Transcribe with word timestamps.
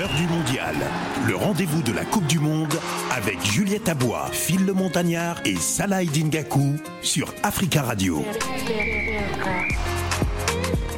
L'heure 0.00 0.16
du 0.16 0.26
mondial, 0.28 0.74
le 1.28 1.36
rendez-vous 1.36 1.82
de 1.82 1.92
la 1.92 2.06
Coupe 2.06 2.26
du 2.26 2.38
Monde 2.38 2.72
avec 3.10 3.38
Juliette 3.44 3.86
Abois, 3.86 4.30
Phil 4.32 4.64
le 4.64 4.72
Montagnard 4.72 5.36
et 5.44 5.56
Salah 5.56 6.06
Dingaku 6.06 6.76
sur 7.02 7.34
Africa 7.42 7.82
Radio. 7.82 8.24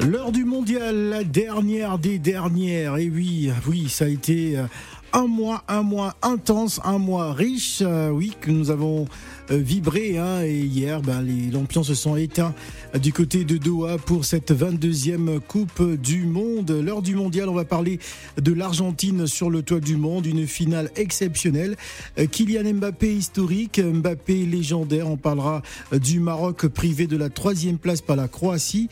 L'heure 0.06 0.30
du 0.30 0.44
mondial, 0.44 0.94
la 1.08 1.24
dernière 1.24 1.98
des 1.98 2.20
dernières. 2.20 2.96
Et 2.98 3.10
oui, 3.10 3.50
oui, 3.66 3.88
ça 3.88 4.04
a 4.04 4.08
été 4.08 4.56
euh, 4.56 4.66
un 5.12 5.26
mois, 5.26 5.64
un 5.66 5.82
mois 5.82 6.14
intense, 6.22 6.80
un 6.84 6.98
mois 6.98 7.32
riche, 7.32 7.82
euh, 7.82 8.08
oui, 8.08 8.36
que 8.40 8.52
nous 8.52 8.70
avons 8.70 9.06
euh, 9.50 9.56
vibré. 9.56 10.18
Hein, 10.18 10.42
et 10.42 10.58
hier, 10.58 11.02
ben, 11.02 11.22
les 11.22 11.50
lampions 11.50 11.82
se 11.82 11.94
sont 11.94 12.16
éteints 12.16 12.54
du 13.00 13.12
côté 13.12 13.44
de 13.44 13.56
Doha 13.56 13.98
pour 13.98 14.24
cette 14.24 14.52
22e 14.52 15.40
Coupe 15.40 15.82
du 16.00 16.24
Monde. 16.26 16.70
L'heure 16.70 17.02
du 17.02 17.14
mondial, 17.14 17.48
on 17.48 17.54
va 17.54 17.64
parler 17.64 17.98
de 18.40 18.52
l'Argentine 18.52 19.26
sur 19.26 19.50
le 19.50 19.62
toit 19.62 19.80
du 19.80 19.96
monde, 19.96 20.26
une 20.26 20.46
finale 20.46 20.90
exceptionnelle. 20.96 21.76
Euh, 22.18 22.26
Kylian 22.26 22.74
Mbappé 22.74 23.14
historique, 23.14 23.80
Mbappé 23.80 24.46
légendaire. 24.46 25.08
On 25.08 25.16
parlera 25.16 25.62
du 25.92 26.20
Maroc 26.20 26.66
privé 26.66 27.06
de 27.06 27.16
la 27.16 27.28
troisième 27.28 27.78
place 27.78 28.00
par 28.00 28.16
la 28.16 28.28
Croatie. 28.28 28.88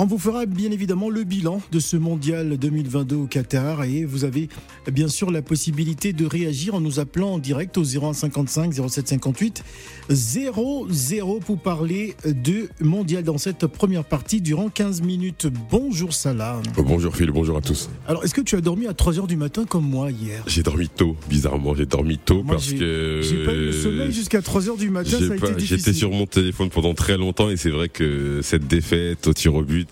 On 0.00 0.06
vous 0.06 0.18
fera 0.18 0.46
bien 0.46 0.70
évidemment 0.70 1.10
le 1.10 1.24
bilan 1.24 1.60
de 1.72 1.80
ce 1.80 1.96
mondial 1.96 2.56
2022 2.56 3.16
au 3.16 3.26
Qatar 3.26 3.82
et 3.82 4.04
vous 4.04 4.22
avez 4.22 4.48
bien 4.92 5.08
sûr 5.08 5.32
la 5.32 5.42
possibilité 5.42 6.12
de 6.12 6.24
réagir 6.24 6.76
en 6.76 6.80
nous 6.80 7.00
appelant 7.00 7.32
en 7.32 7.38
direct 7.38 7.76
au 7.78 7.82
0155 7.82 8.72
0758 8.72 9.64
00 10.10 11.40
pour 11.44 11.58
parler 11.58 12.14
de 12.24 12.68
mondial 12.80 13.22
dans 13.24 13.38
cette 13.38 13.66
première 13.66 14.04
partie 14.04 14.40
durant 14.40 14.68
15 14.68 15.02
minutes. 15.02 15.48
Bonjour 15.70 16.12
Salah. 16.14 16.60
Bonjour 16.76 17.14
Phil, 17.14 17.30
bonjour 17.30 17.56
à 17.56 17.60
tous. 17.60 17.88
Alors 18.06 18.24
est-ce 18.24 18.34
que 18.34 18.40
tu 18.40 18.56
as 18.56 18.60
dormi 18.60 18.86
à 18.86 18.92
3h 18.92 19.26
du 19.26 19.36
matin 19.36 19.64
comme 19.64 19.88
moi 19.88 20.10
hier? 20.10 20.42
J'ai 20.46 20.62
dormi 20.62 20.88
tôt, 20.88 21.16
bizarrement, 21.28 21.74
j'ai 21.74 21.86
dormi 21.86 22.18
tôt 22.18 22.42
Moi, 22.42 22.54
parce 22.56 22.72
que 22.72 23.20
J'ai 23.22 23.44
pas 23.44 23.52
eu 23.54 23.66
le 23.66 23.72
sommeil 23.72 24.12
jusqu'à 24.12 24.40
3h 24.40 24.78
du 24.78 24.90
matin, 24.90 25.16
j'ai 25.18 25.28
ça 25.28 25.34
a 25.34 25.36
pas- 25.36 25.50
été 25.50 25.64
J'étais 25.64 25.92
sur 25.92 26.10
mon 26.10 26.26
téléphone 26.26 26.70
pendant 26.70 26.94
très 26.94 27.16
longtemps 27.16 27.50
et 27.50 27.56
c'est 27.56 27.70
vrai 27.70 27.88
que 27.88 28.40
cette 28.42 28.66
défaite 28.66 29.26
au 29.26 29.32
tir 29.34 29.54
au 29.54 29.62
but, 29.62 29.88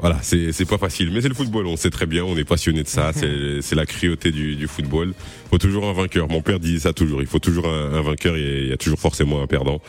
voilà, 0.00 0.18
c'est 0.22 0.52
c'est 0.52 0.64
pas 0.64 0.78
facile. 0.78 1.10
Mais 1.12 1.20
c'est 1.20 1.28
le 1.28 1.34
football, 1.34 1.66
on 1.66 1.76
sait 1.76 1.90
très 1.90 2.06
bien, 2.06 2.24
on 2.24 2.36
est 2.36 2.44
passionné 2.44 2.82
de 2.82 2.88
ça, 2.88 3.12
c'est 3.12 3.60
c'est 3.62 3.74
la 3.74 3.86
cruauté 3.86 4.30
du, 4.30 4.56
du 4.56 4.68
football. 4.68 5.08
Il 5.46 5.48
faut 5.50 5.58
toujours 5.58 5.86
un 5.86 5.92
vainqueur. 5.92 6.28
Mon 6.28 6.40
père 6.42 6.60
disait 6.60 6.80
ça 6.80 6.92
toujours, 6.92 7.20
il 7.20 7.26
faut 7.26 7.38
toujours 7.40 7.66
un, 7.66 7.94
un 7.94 8.02
vainqueur 8.02 8.36
et 8.36 8.62
il 8.62 8.68
y 8.68 8.72
a 8.72 8.76
toujours 8.76 8.98
forcément 9.00 9.42
un 9.42 9.46
perdant. 9.46 9.80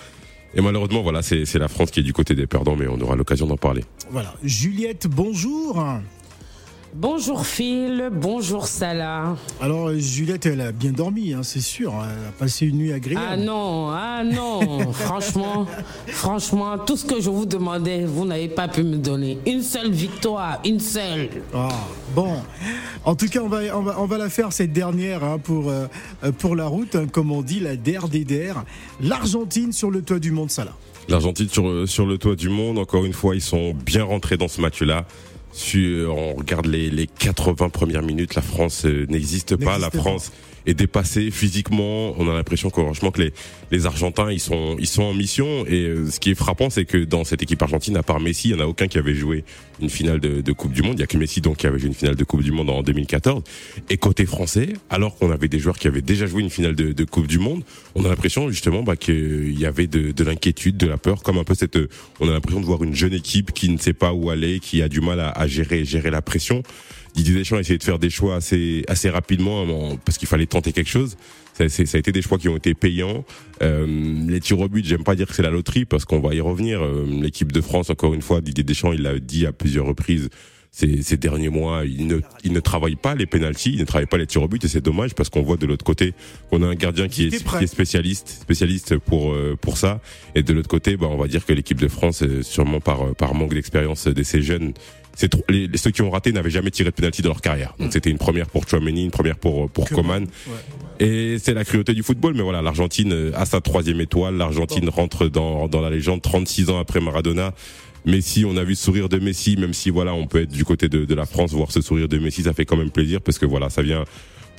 Et 0.56 0.62
malheureusement, 0.62 1.04
voilà, 1.04 1.22
c'est 1.22 1.46
c'est 1.46 1.60
la 1.60 1.68
France 1.68 1.92
qui 1.92 2.00
est 2.00 2.04
du 2.04 2.14
côté 2.14 2.34
des 2.34 2.48
perdants, 2.48 2.76
mais 2.76 2.88
on 2.88 3.00
aura 3.00 3.16
l'occasion 3.16 3.46
d'en 3.46 3.58
parler. 3.58 3.84
Voilà. 4.10 4.34
Juliette, 4.44 5.08
bonjour. 5.08 5.84
Bonjour 6.96 7.46
Phil, 7.46 8.10
bonjour 8.12 8.66
Salah. 8.66 9.38
Alors 9.62 9.94
Juliette, 9.94 10.48
elle 10.48 10.62
a 10.62 10.72
bien 10.72 10.92
dormi, 10.92 11.34
hein, 11.34 11.44
c'est 11.44 11.62
sûr. 11.62 11.94
Elle 11.94 12.28
a 12.28 12.32
passé 12.32 12.66
une 12.66 12.78
nuit 12.78 12.92
agréable. 12.92 13.28
Ah 13.30 13.38
non, 13.38 13.90
ah 13.92 14.24
non, 14.24 14.92
franchement, 14.94 15.68
franchement, 16.08 16.80
tout 16.80 16.98
ce 16.98 17.06
que 17.06 17.22
je 17.22 17.30
vous 17.30 17.46
demandais, 17.46 18.06
vous 18.06 18.26
n'avez 18.26 18.48
pas 18.48 18.68
pu 18.68 18.82
me 18.82 18.98
donner. 18.98 19.38
Une 19.46 19.62
seule 19.62 19.92
victoire, 19.92 20.60
une 20.66 20.80
seule. 20.80 21.30
Ah, 21.54 21.70
bon, 22.16 22.34
en 23.06 23.16
tout 23.16 23.28
cas, 23.28 23.42
on 23.42 23.50
va, 23.50 23.60
on 23.78 23.84
va, 23.84 24.00
on 24.00 24.06
va 24.08 24.18
la 24.18 24.30
faire 24.30 24.52
cette 24.52 24.74
dernière 24.74 25.24
hein, 25.24 25.38
pour, 25.38 25.70
euh, 25.70 25.86
euh, 26.24 26.32
pour 26.32 26.56
la 26.56 26.66
route, 26.66 26.96
hein, 26.96 27.06
comme 27.06 27.32
on 27.32 27.44
dit, 27.44 27.60
la 27.60 27.76
DER 27.76 28.10
des 28.10 28.26
DER. 28.26 28.54
L'Argentine 29.00 29.72
sur 29.74 29.92
le 29.92 30.02
toit 30.02 30.20
du 30.20 30.32
monde, 30.32 30.50
là. 30.58 30.74
L'Argentine 31.08 31.50
sur, 31.50 31.88
sur 31.88 32.06
le 32.06 32.18
toit 32.18 32.36
du 32.36 32.50
monde, 32.50 32.80
encore 32.80 33.06
une 33.06 33.14
fois, 33.14 33.36
ils 33.36 33.42
sont 33.42 33.74
bien 33.74 34.04
rentrés 34.04 34.38
dans 34.38 34.48
ce 34.48 34.60
match-là. 34.60 35.06
Sur, 35.52 36.16
on 36.16 36.36
regarde 36.36 36.68
les, 36.68 36.90
les 36.90 37.08
80 37.08 37.70
premières 37.70 38.04
minutes, 38.04 38.36
la 38.36 38.42
France 38.42 38.86
euh, 38.86 39.06
n'existe 39.10 39.56
pas. 39.56 39.78
La. 39.78 39.90
France 39.90 40.32
est 40.70 40.74
dépassée 40.74 41.32
physiquement. 41.32 42.14
On 42.18 42.30
a 42.30 42.34
l'impression 42.34 42.70
que 42.70 42.82
franchement 42.82 43.12
que 43.12 43.22
les, 43.22 43.34
les 43.72 43.86
Argentins 43.86 44.32
ils 44.32 44.40
sont 44.40 44.76
ils 44.80 44.88
sont 44.88 45.04
en 45.04 45.14
mission. 45.14 45.66
Et 45.68 45.86
euh, 45.86 46.10
ce 46.10 46.20
qui 46.20 46.32
est 46.32 46.36
frappant, 46.36 46.70
c'est 46.70 46.86
que 46.86 46.98
dans 46.98 47.24
cette 47.24 47.42
équipe 47.42 47.62
argentine, 47.62 47.98
à 47.98 48.04
part 48.04 48.20
Messi, 48.20 48.50
il 48.50 48.56
n'y 48.56 48.62
en 48.62 48.64
a 48.64 48.68
aucun 48.68 48.88
qui 48.88 48.98
avait 48.98 49.16
joué 49.16 49.44
une 49.82 49.90
finale 49.90 50.20
de, 50.20 50.42
de 50.42 50.52
Coupe 50.52 50.74
du 50.74 50.82
Monde. 50.82 50.96
Il 50.98 51.00
y 51.02 51.04
a 51.04 51.08
que 51.08 51.18
Messi 51.18 51.42
donc 51.42 51.58
qui 51.58 51.68
avait 51.68 51.80
joué 51.80 51.88
une 51.88 51.96
finale 51.96 52.16
de 52.16 52.24
Coupe 52.24 52.44
du 52.44 52.52
Monde 52.52 52.70
en 52.70 52.84
2014. 52.84 53.44
Et 53.90 53.98
côté 53.98 54.26
français, 54.26 54.74
alors 54.90 55.18
qu'on 55.18 55.32
avait 55.32 55.48
des 55.48 55.60
joueurs 55.60 55.78
qui 55.78 55.88
avaient 55.88 56.02
déjà 56.02 56.26
joué 56.28 56.42
une 56.42 56.50
finale 56.50 56.76
de, 56.76 56.92
de 56.92 57.04
Coupe 57.04 57.28
du 57.28 57.40
Monde, 57.40 57.64
on 57.96 58.06
a 58.06 58.10
l'impression 58.10 58.50
justement 58.50 58.84
bah, 58.84 58.96
qu'il 58.96 59.58
y 59.60 59.66
avait 59.66 59.88
de, 59.88 60.12
de 60.12 60.24
l'inquiétude, 60.24 60.78
de 60.78 60.88
la 60.88 60.98
peur, 60.98 61.24
comme 61.24 61.38
un 61.38 61.44
peu 61.44 61.56
cette. 61.56 61.78
On 62.20 62.28
a 62.28 62.32
l'impression 62.32 62.60
de 62.60 62.66
voir 62.66 62.84
une 62.84 62.96
jeune 62.96 63.14
équipe 63.14 63.54
qui 63.54 63.70
ne 63.70 63.78
sait 63.78 63.94
pas 63.94 64.14
où 64.14 64.30
aller, 64.30 64.60
qui 64.60 64.82
a 64.82 64.90
du 64.90 65.02
mal 65.02 65.20
à, 65.20 65.30
à 65.30 65.48
gérer 65.48 65.86
gérer 65.86 66.10
la 66.10 66.22
pression. 66.22 66.64
Didier 67.24 67.36
Deschamps 67.40 67.58
a 67.58 67.60
essayé 67.60 67.78
de 67.78 67.84
faire 67.84 68.00
des 68.00 68.10
choix 68.10 68.36
assez 68.36 68.84
assez 68.88 69.10
rapidement 69.10 69.64
en- 69.64 69.98
parce 69.98 70.18
qu'il 70.18 70.28
fallait 70.28 70.46
tenter 70.46 70.72
quelque 70.72 70.90
chose. 70.90 71.18
Ça, 71.54 71.68
ça 71.68 71.84
a 71.94 72.00
été 72.00 72.12
des 72.14 72.22
choix 72.22 72.38
qui 72.38 72.48
ont 72.48 72.56
été 72.56 72.74
payants. 72.74 73.26
Euh, 73.62 73.86
les 74.30 74.40
tirs 74.40 74.60
au 74.60 74.70
but, 74.70 74.86
j'aime 74.86 75.04
pas 75.04 75.16
dire 75.16 75.28
que 75.28 75.34
c'est 75.36 75.44
la 75.44 75.50
loterie 75.50 75.84
parce 75.86 76.06
qu'on 76.06 76.22
va 76.22 76.34
y 76.34 76.40
revenir. 76.40 76.82
Euh, 76.82 77.06
L'équipe 77.22 77.52
de 77.52 77.60
France, 77.60 77.90
encore 77.90 78.14
une 78.14 78.22
fois, 78.22 78.40
Didier 78.40 78.64
Deschamps, 78.64 78.94
il 78.94 79.02
l'a 79.02 79.20
dit 79.20 79.46
à 79.46 79.52
plusieurs 79.52 79.86
reprises 79.86 80.30
ces, 80.72 81.02
ces 81.02 81.18
derniers 81.18 81.50
mois, 81.50 81.84
il 81.84 82.06
ne, 82.06 82.20
il 82.44 82.54
ne 82.54 82.60
travaille 82.60 82.96
pas 82.96 83.16
les 83.16 83.26
pénalties, 83.26 83.72
il 83.74 83.80
ne 83.80 83.86
travaille 83.86 84.06
pas 84.06 84.20
les 84.20 84.28
tirs 84.28 84.44
au 84.44 84.48
but 84.48 84.64
et 84.64 84.68
c'est 84.68 84.82
dommage 84.86 85.16
parce 85.16 85.28
qu'on 85.30 85.42
voit 85.42 85.58
de 85.58 85.66
l'autre 85.66 85.84
côté 85.84 86.14
qu'on 86.52 86.62
a 86.62 86.68
un 86.68 86.76
gardien 86.76 87.08
qui 87.08 87.26
est, 87.26 87.44
prêt. 87.44 87.58
qui 87.58 87.64
est 87.64 87.68
spécialiste, 87.68 88.30
spécialiste 88.44 88.98
pour 89.00 89.34
euh, 89.34 89.58
pour 89.60 89.78
ça. 89.78 90.00
Et 90.36 90.44
de 90.44 90.54
l'autre 90.54 90.68
côté, 90.70 90.96
bah, 90.96 91.08
on 91.10 91.18
va 91.18 91.28
dire 91.28 91.44
que 91.44 91.54
l'équipe 91.54 91.82
de 91.82 91.88
France, 91.88 92.22
euh, 92.22 92.44
sûrement 92.44 92.82
par 92.82 93.02
euh, 93.02 93.14
par 93.14 93.34
manque 93.34 93.56
d'expérience 93.56 94.08
de 94.08 94.24
ces 94.24 94.44
jeunes, 94.44 94.74
c'est 95.20 95.32
les, 95.50 95.68
les- 95.68 95.78
ceux 95.78 95.92
qui 95.92 96.02
ont 96.02 96.10
raté 96.10 96.32
n'avaient 96.32 96.50
jamais 96.50 96.72
tiré 96.72 96.90
de 96.90 96.96
penalty 96.96 97.22
dans 97.22 97.30
leur 97.30 97.42
carrière. 97.42 97.76
Donc 97.80 97.92
c'était 97.94 98.10
une 98.10 98.18
première 98.18 98.48
pour 98.48 98.68
Chouameni, 98.68 99.04
une 99.04 99.12
première 99.12 99.36
pour 99.38 99.70
pour 99.70 99.90
Coman. 99.90 100.26
Et 101.00 101.38
c'est 101.40 101.54
la 101.54 101.64
cruauté 101.66 101.94
du 101.94 102.04
football, 102.04 102.34
mais 102.36 102.42
voilà, 102.44 102.62
l'Argentine 102.62 103.12
euh, 103.14 103.32
a 103.36 103.46
sa 103.46 103.62
troisième 103.62 104.00
étoile. 104.02 104.36
L'Argentine 104.36 104.88
rentre 104.90 105.28
dans, 105.28 105.68
dans 105.68 105.82
la 105.82 105.90
légende 105.90 106.22
36 106.22 106.70
ans 106.70 106.80
après 106.80 107.00
Maradona. 107.02 107.54
Messi, 108.06 108.46
on 108.46 108.56
a 108.58 108.64
vu 108.64 108.76
ce 108.76 108.86
sourire 108.86 109.10
de 109.10 109.20
Messi, 109.20 109.58
même 109.58 109.74
si 109.74 109.90
voilà, 109.90 110.14
on 110.14 110.26
peut 110.26 110.42
être 110.42 110.52
du 110.52 110.64
côté 110.64 110.88
de, 110.88 111.04
de 111.06 111.16
la 111.16 111.26
France, 111.26 111.52
voir 111.52 111.72
ce 111.72 111.82
sourire 111.82 112.08
de 112.08 112.18
Messi, 112.18 112.44
ça 112.44 112.54
fait 112.54 112.66
quand 112.66 112.78
même 112.78 112.92
plaisir 112.92 113.20
parce 113.22 113.38
que 113.38 113.46
voilà, 113.46 113.70
ça 113.70 113.82
vient 113.82 114.06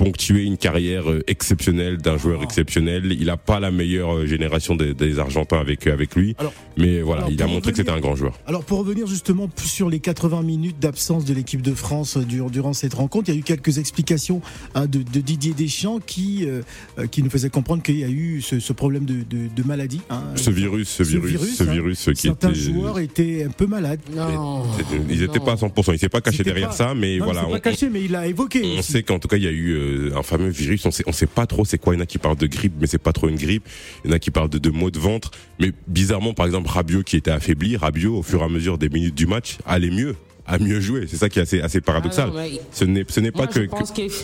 ponctuer 0.04 0.44
une 0.44 0.56
carrière 0.56 1.10
euh, 1.10 1.22
exceptionnelle 1.26 1.98
d'un 1.98 2.16
joueur 2.16 2.42
exceptionnel. 2.42 3.14
Il 3.20 3.28
a 3.28 3.36
pas 3.36 3.60
la 3.60 3.70
meilleure 3.70 4.16
euh, 4.16 4.26
génération 4.26 4.74
des, 4.74 4.94
des 4.94 5.18
Argentins 5.18 5.58
avec 5.60 5.86
avec 5.86 6.14
lui, 6.14 6.34
Alors- 6.38 6.54
mais 6.78 7.02
voilà, 7.02 7.22
alors, 7.24 7.32
il 7.32 7.42
a 7.42 7.46
montré 7.46 7.72
que 7.72 7.76
c'était 7.76 7.90
revenir- 7.90 7.98
un 8.06 8.08
grand 8.08 8.16
joueur. 8.16 8.38
Alors 8.46 8.64
pour 8.64 8.78
revenir 8.78 9.06
justement 9.06 9.46
plus 9.46 9.68
sur 9.68 9.90
les 9.90 10.00
80 10.00 10.42
minutes 10.42 10.78
d'absence 10.78 11.26
de 11.26 11.34
l'équipe 11.34 11.60
de 11.60 11.74
France 11.74 12.16
euh, 12.16 12.22
dur- 12.24 12.50
durant 12.50 12.72
cette 12.72 12.94
rencontre, 12.94 13.28
il 13.28 13.34
y 13.34 13.36
a 13.36 13.40
eu 13.40 13.42
quelques 13.42 13.76
explications 13.76 14.40
hein, 14.74 14.86
de, 14.86 15.00
de 15.02 15.20
Didier 15.20 15.52
Deschamps 15.52 15.98
qui, 16.06 16.46
euh, 16.46 16.62
euh, 16.98 17.06
qui 17.06 17.22
nous 17.22 17.28
faisait 17.30 17.50
comprendre 17.50 17.82
qu'il 17.82 17.98
y 17.98 18.04
a 18.04 18.08
eu 18.08 18.40
ce, 18.40 18.58
ce 18.58 18.72
problème 18.72 19.04
de, 19.04 19.16
de, 19.28 19.48
de 19.54 19.62
maladie. 19.68 20.00
hein. 20.08 20.22
Ce 20.36 20.48
virus, 20.50 20.88
ce 20.88 21.04
Ce 21.04 21.10
virus, 21.10 21.30
virus, 21.32 21.56
ce 21.56 21.62
hein. 21.64 21.72
virus 21.72 22.04
qui 22.14 22.16
Certains 22.22 22.48
était 22.50 22.58
joueurs 22.58 22.98
étaient 23.00 23.44
un 23.46 23.50
peu 23.50 23.66
malades. 23.66 24.00
Non. 24.16 24.62
Ils 25.10 25.20
n'étaient 25.20 25.40
pas 25.40 25.52
à 25.52 25.56
100%. 25.56 25.68
Ils 25.92 25.98
s'étaient 25.98 26.08
pas 26.08 26.22
cachés 26.22 26.38
C'était 26.38 26.50
derrière 26.50 26.70
pas- 26.70 26.74
ça, 26.74 26.94
mais 26.94 27.18
Non, 27.18 27.26
voilà. 27.26 27.42
c'est 27.42 27.50
pas 27.50 27.56
on- 27.56 27.60
caché, 27.60 27.90
mais 27.90 28.02
il 28.02 28.14
a 28.16 28.26
évoqué. 28.26 28.62
On 28.64 28.78
aussi. 28.78 28.92
sait 28.92 29.02
qu'en 29.02 29.18
tout 29.18 29.28
cas 29.28 29.36
il 29.36 29.42
y 29.44 29.48
a 29.48 29.50
eu 29.52 29.74
euh, 29.90 30.16
un 30.16 30.22
fameux 30.22 30.48
virus. 30.48 30.84
On 30.86 30.90
sait, 30.90 31.04
on 31.06 31.12
sait 31.12 31.26
pas 31.26 31.46
trop 31.46 31.64
c'est 31.64 31.78
quoi. 31.78 31.94
Il 31.94 31.98
y 31.98 32.00
en 32.00 32.02
a 32.02 32.06
qui 32.06 32.18
parlent 32.18 32.36
de 32.36 32.46
grippe, 32.46 32.74
mais 32.80 32.86
c'est 32.86 32.98
pas 32.98 33.12
trop 33.12 33.28
une 33.28 33.36
grippe. 33.36 33.66
Il 34.04 34.10
y 34.10 34.12
en 34.12 34.16
a 34.16 34.18
qui 34.18 34.30
parlent 34.30 34.48
de, 34.48 34.58
de 34.58 34.70
maux 34.70 34.90
de 34.90 34.98
ventre. 34.98 35.30
Mais 35.58 35.72
bizarrement, 35.86 36.32
par 36.34 36.46
exemple, 36.46 36.68
Rabiot 36.68 37.02
qui 37.02 37.16
était 37.16 37.30
affaibli, 37.30 37.76
Rabiot 37.76 38.16
au 38.18 38.22
fur 38.22 38.40
et 38.40 38.44
à 38.44 38.48
mesure 38.48 38.78
des 38.78 38.88
minutes 38.88 39.14
du 39.14 39.26
match 39.26 39.58
allait 39.66 39.90
mieux, 39.90 40.16
a 40.46 40.58
mieux 40.58 40.80
joué. 40.80 41.06
C'est 41.08 41.16
ça 41.16 41.28
qui 41.28 41.38
est 41.38 41.42
assez, 41.42 41.60
assez 41.60 41.80
paradoxal. 41.80 42.30
Ah 42.32 42.36
non, 42.36 42.40
mais- 42.42 42.60
ce 42.72 42.84
n'est, 42.84 43.04
ce 43.08 43.20
n'est 43.20 43.30
pas 43.32 43.38
Moi, 43.40 43.46
que. 43.48 43.62
je 43.62 43.66
pense 43.68 43.90
qu'il- 43.92 44.08
que- 44.08 44.14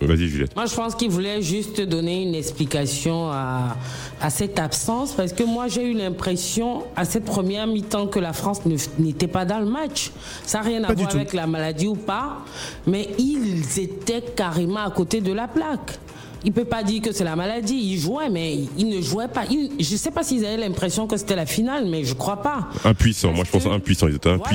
Vas-y 0.00 0.28
Juliette. 0.28 0.54
Moi, 0.54 0.66
je 0.66 0.74
pense 0.74 0.94
qu'il 0.94 1.10
voulait 1.10 1.42
juste 1.42 1.80
donner 1.80 2.22
une 2.22 2.34
explication 2.34 3.30
à, 3.30 3.76
à 4.20 4.30
cette 4.30 4.58
absence 4.58 5.12
parce 5.12 5.32
que 5.32 5.42
moi, 5.42 5.66
j'ai 5.68 5.90
eu 5.90 5.92
l'impression 5.94 6.84
à 6.94 7.04
cette 7.04 7.24
première 7.24 7.66
mi-temps 7.66 8.06
que 8.06 8.18
la 8.20 8.32
France 8.32 8.64
ne- 8.64 8.76
n'était 9.04 9.26
pas 9.26 9.44
dans 9.44 9.58
le 9.58 9.66
match. 9.66 10.10
Ça 10.46 10.58
n'a 10.58 10.64
rien 10.64 10.82
Pas 10.82 10.92
à 10.92 10.94
voir 10.94 11.08
tout. 11.08 11.16
avec 11.16 11.32
la 11.32 11.46
maladie 11.46 11.88
ou 11.88 11.96
pas, 11.96 12.38
mais 12.86 13.08
ils 13.18 13.80
étaient 13.80 14.22
carrément 14.36 14.80
à 14.84 14.90
côté 14.90 15.20
de 15.20 15.32
la 15.32 15.48
plaque. 15.48 15.98
Il 16.44 16.52
peut 16.52 16.64
pas 16.64 16.84
dire 16.84 17.02
que 17.02 17.10
c'est 17.10 17.24
la 17.24 17.34
maladie. 17.34 17.74
Ils 17.74 17.98
jouaient, 17.98 18.30
mais 18.30 18.56
ils 18.78 18.88
ne 18.88 19.00
jouaient 19.02 19.26
pas. 19.26 19.44
Ils- 19.50 19.72
je 19.80 19.96
sais 19.96 20.12
pas 20.12 20.22
s'ils 20.22 20.46
avaient 20.46 20.56
l'impression 20.56 21.08
que 21.08 21.16
c'était 21.16 21.34
la 21.34 21.46
finale, 21.46 21.86
mais 21.86 22.04
je 22.04 22.14
crois 22.14 22.40
pas. 22.40 22.68
Impuissant. 22.84 23.32
Moi 23.32 23.44
je 23.44 23.50
pense 23.50 23.64
que- 23.64 23.68
impuissant. 23.68 24.06
Ils 24.06 24.14
étaient 24.14 24.28
Voilà. 24.36 24.48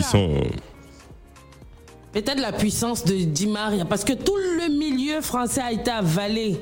Peut-être 2.13 2.39
la 2.39 2.51
puissance 2.51 3.06
de 3.06 3.15
Di 3.15 3.48
Maria, 3.48 3.86
parce 3.86 4.04
que 4.04 4.13
tout 4.13 4.36
le 4.36 4.69
milieu 4.77 5.19
français 5.21 5.62
a 5.62 5.71
été 5.71 5.89
avalé 5.89 6.57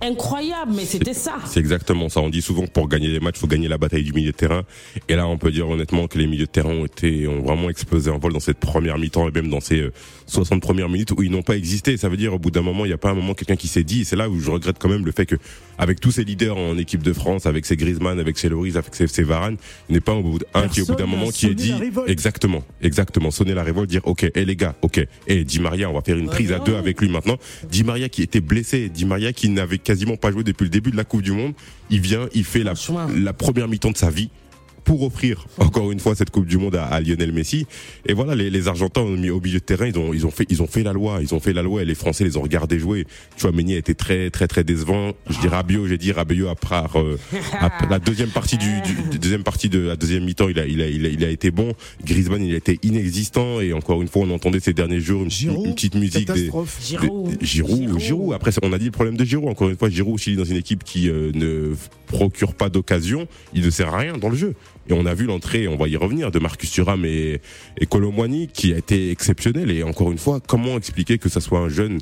incroyable, 0.00 0.72
mais 0.76 0.84
c'était 0.84 1.14
ça. 1.14 1.34
C'est 1.46 1.58
exactement 1.58 2.08
ça. 2.08 2.20
On 2.20 2.28
dit 2.28 2.42
souvent 2.42 2.62
que 2.64 2.70
pour 2.70 2.88
gagner 2.88 3.08
les 3.08 3.18
matchs, 3.18 3.38
il 3.38 3.40
faut 3.40 3.46
gagner 3.48 3.66
la 3.66 3.76
bataille 3.78 4.04
du 4.04 4.12
milieu 4.12 4.30
de 4.30 4.36
terrain. 4.36 4.62
Et 5.08 5.16
là, 5.16 5.26
on 5.26 5.36
peut 5.36 5.50
dire 5.50 5.68
honnêtement 5.68 6.06
que 6.06 6.16
les 6.16 6.28
milieux 6.28 6.46
de 6.46 6.50
terrain 6.50 6.70
ont 6.70 6.86
été, 6.86 7.26
ont 7.26 7.42
vraiment 7.42 7.68
explosé 7.68 8.08
en 8.08 8.18
vol 8.18 8.32
dans 8.32 8.38
cette 8.38 8.58
première 8.58 8.98
mi-temps 8.98 9.28
et 9.28 9.32
même 9.32 9.48
dans 9.48 9.60
ces 9.60 9.90
60 10.28 10.56
euh, 10.56 10.60
premières 10.60 10.88
minutes 10.88 11.10
où 11.12 11.22
ils 11.22 11.30
n'ont 11.30 11.42
pas 11.42 11.56
existé. 11.56 11.96
Ça 11.96 12.08
veut 12.08 12.16
dire 12.16 12.34
au 12.34 12.38
bout 12.38 12.50
d'un 12.50 12.62
moment, 12.62 12.84
il 12.84 12.88
n'y 12.88 12.94
a 12.94 12.98
pas 12.98 13.10
un 13.10 13.14
moment 13.14 13.34
quelqu'un 13.34 13.56
qui 13.56 13.68
s'est 13.68 13.84
dit. 13.84 14.02
Et 14.02 14.04
c'est 14.04 14.16
là 14.16 14.28
où 14.28 14.38
je 14.38 14.50
regrette 14.50 14.76
quand 14.78 14.88
même 14.88 15.04
le 15.04 15.12
fait 15.12 15.26
que, 15.26 15.36
avec 15.78 16.00
tous 16.00 16.12
ces 16.12 16.24
leaders 16.24 16.56
en 16.56 16.76
équipe 16.78 17.02
de 17.02 17.12
France, 17.12 17.46
avec 17.46 17.66
ses 17.66 17.76
Griezmann, 17.76 18.18
avec 18.18 18.38
ses 18.38 18.48
Loris, 18.48 18.76
avec 18.76 18.94
ses, 18.94 19.22
Varane, 19.22 19.56
il 19.88 19.94
n'est 19.94 20.00
pas 20.00 20.12
un, 20.12 20.22
un 20.54 20.68
qui 20.68 20.82
au 20.82 20.86
bout 20.86 20.94
d'un 20.94 21.06
moment 21.06 21.30
qui 21.30 21.46
est 21.46 21.54
dit 21.54 21.74
exactement, 22.06 22.62
exactement, 22.80 23.30
sonner 23.30 23.54
la 23.54 23.62
révolte, 23.62 23.90
dire 23.90 24.02
ok, 24.04 24.30
et 24.34 24.44
les 24.44 24.56
gars, 24.56 24.74
ok, 24.82 25.06
et 25.26 25.44
Di 25.44 25.60
Maria, 25.60 25.90
on 25.90 25.94
va 25.94 26.02
faire 26.02 26.16
une 26.16 26.28
prise 26.28 26.52
à 26.52 26.58
deux 26.58 26.76
avec 26.76 27.00
lui 27.00 27.08
maintenant. 27.08 27.36
Di 27.70 27.84
Maria 27.84 28.08
qui 28.08 28.22
était 28.22 28.40
blessé, 28.40 28.88
Di 28.88 29.04
Maria 29.04 29.32
qui 29.32 29.48
n'avait 29.48 29.78
quasiment 29.78 30.16
pas 30.16 30.30
joué 30.30 30.44
depuis 30.44 30.64
le 30.64 30.70
début 30.70 30.90
de 30.90 30.96
la 30.96 31.04
Coupe 31.04 31.22
du 31.22 31.32
Monde. 31.32 31.54
Il 31.90 32.00
vient, 32.00 32.28
il 32.34 32.44
fait 32.44 32.62
la, 32.62 32.74
la 33.16 33.32
première 33.32 33.68
mi-temps 33.68 33.90
de 33.90 33.96
sa 33.96 34.10
vie 34.10 34.30
pour 34.88 35.02
offrir 35.02 35.44
encore 35.58 35.92
une 35.92 36.00
fois 36.00 36.14
cette 36.14 36.30
Coupe 36.30 36.46
du 36.46 36.56
Monde 36.56 36.74
à, 36.76 36.98
Lionel 37.02 37.30
Messi. 37.30 37.66
Et 38.06 38.14
voilà, 38.14 38.34
les, 38.34 38.48
les, 38.48 38.68
Argentins 38.68 39.02
ont 39.02 39.18
mis 39.18 39.28
au 39.28 39.38
milieu 39.38 39.58
de 39.58 39.64
terrain, 39.64 39.86
ils 39.86 39.98
ont, 39.98 40.14
ils 40.14 40.26
ont 40.26 40.30
fait, 40.30 40.46
ils 40.48 40.62
ont 40.62 40.66
fait 40.66 40.82
la 40.82 40.94
loi, 40.94 41.18
ils 41.20 41.34
ont 41.34 41.40
fait 41.40 41.52
la 41.52 41.62
loi 41.62 41.82
et 41.82 41.84
les 41.84 41.94
Français 41.94 42.24
les 42.24 42.38
ont 42.38 42.40
regardés 42.40 42.78
jouer. 42.78 43.06
Tu 43.36 43.42
vois, 43.42 43.52
Meunier 43.52 43.74
a 43.74 43.78
été 43.78 43.94
très, 43.94 44.30
très, 44.30 44.48
très 44.48 44.64
décevant. 44.64 45.12
Je 45.28 45.38
dis 45.40 45.48
Rabiot, 45.48 45.88
j'ai 45.88 45.98
dit 45.98 46.10
Rabiot 46.10 46.48
après, 46.48 46.84
euh, 46.96 47.18
la 47.90 47.98
deuxième 47.98 48.30
partie 48.30 48.56
du, 48.56 48.80
du, 48.80 49.18
deuxième 49.18 49.42
partie 49.42 49.68
de 49.68 49.78
la 49.78 49.96
deuxième 49.96 50.24
mi-temps, 50.24 50.48
il 50.48 50.58
a, 50.58 50.64
il 50.64 50.80
a, 50.80 50.88
il 50.88 51.04
a, 51.04 51.10
il 51.10 51.22
a 51.22 51.28
été 51.28 51.50
bon. 51.50 51.74
Griezmann, 52.02 52.42
il 52.42 52.54
a 52.54 52.56
été 52.56 52.78
inexistant 52.82 53.60
et 53.60 53.74
encore 53.74 54.00
une 54.00 54.08
fois, 54.08 54.22
on 54.22 54.30
entendait 54.30 54.60
ces 54.60 54.72
derniers 54.72 55.00
jours 55.00 55.22
une, 55.22 55.74
petite 55.74 55.96
musique 55.96 56.32
des, 56.32 56.50
Giroud. 56.82 57.36
Giroud, 57.42 57.98
Giroud. 57.98 58.32
Après, 58.32 58.52
on 58.62 58.72
a 58.72 58.78
dit 58.78 58.86
le 58.86 58.90
problème 58.90 59.18
de 59.18 59.24
Giroud. 59.26 59.50
Encore 59.50 59.68
une 59.68 59.76
fois, 59.76 59.90
Giroud, 59.90 60.18
s'il 60.18 60.32
est 60.32 60.36
dans 60.36 60.44
une 60.44 60.56
équipe 60.56 60.82
qui 60.82 61.10
euh, 61.10 61.30
ne 61.34 61.74
procure 62.06 62.54
pas 62.54 62.70
d'occasion, 62.70 63.28
il 63.52 63.62
ne 63.62 63.70
sert 63.70 63.92
à 63.92 63.98
rien 63.98 64.16
dans 64.16 64.30
le 64.30 64.36
jeu. 64.36 64.54
Et 64.88 64.92
on 64.92 65.04
a 65.06 65.14
vu 65.14 65.26
l'entrée, 65.26 65.68
on 65.68 65.76
va 65.76 65.88
y 65.88 65.96
revenir, 65.96 66.30
de 66.30 66.38
Marcus 66.38 66.70
Thuram 66.70 67.04
et, 67.04 67.40
et 67.78 67.86
qui 68.52 68.72
a 68.72 68.78
été 68.78 69.10
exceptionnel. 69.10 69.70
Et 69.70 69.82
encore 69.82 70.10
une 70.10 70.18
fois, 70.18 70.40
comment 70.40 70.76
expliquer 70.76 71.18
que 71.18 71.28
ça 71.28 71.40
soit 71.40 71.58
un 71.58 71.68
jeune 71.68 71.98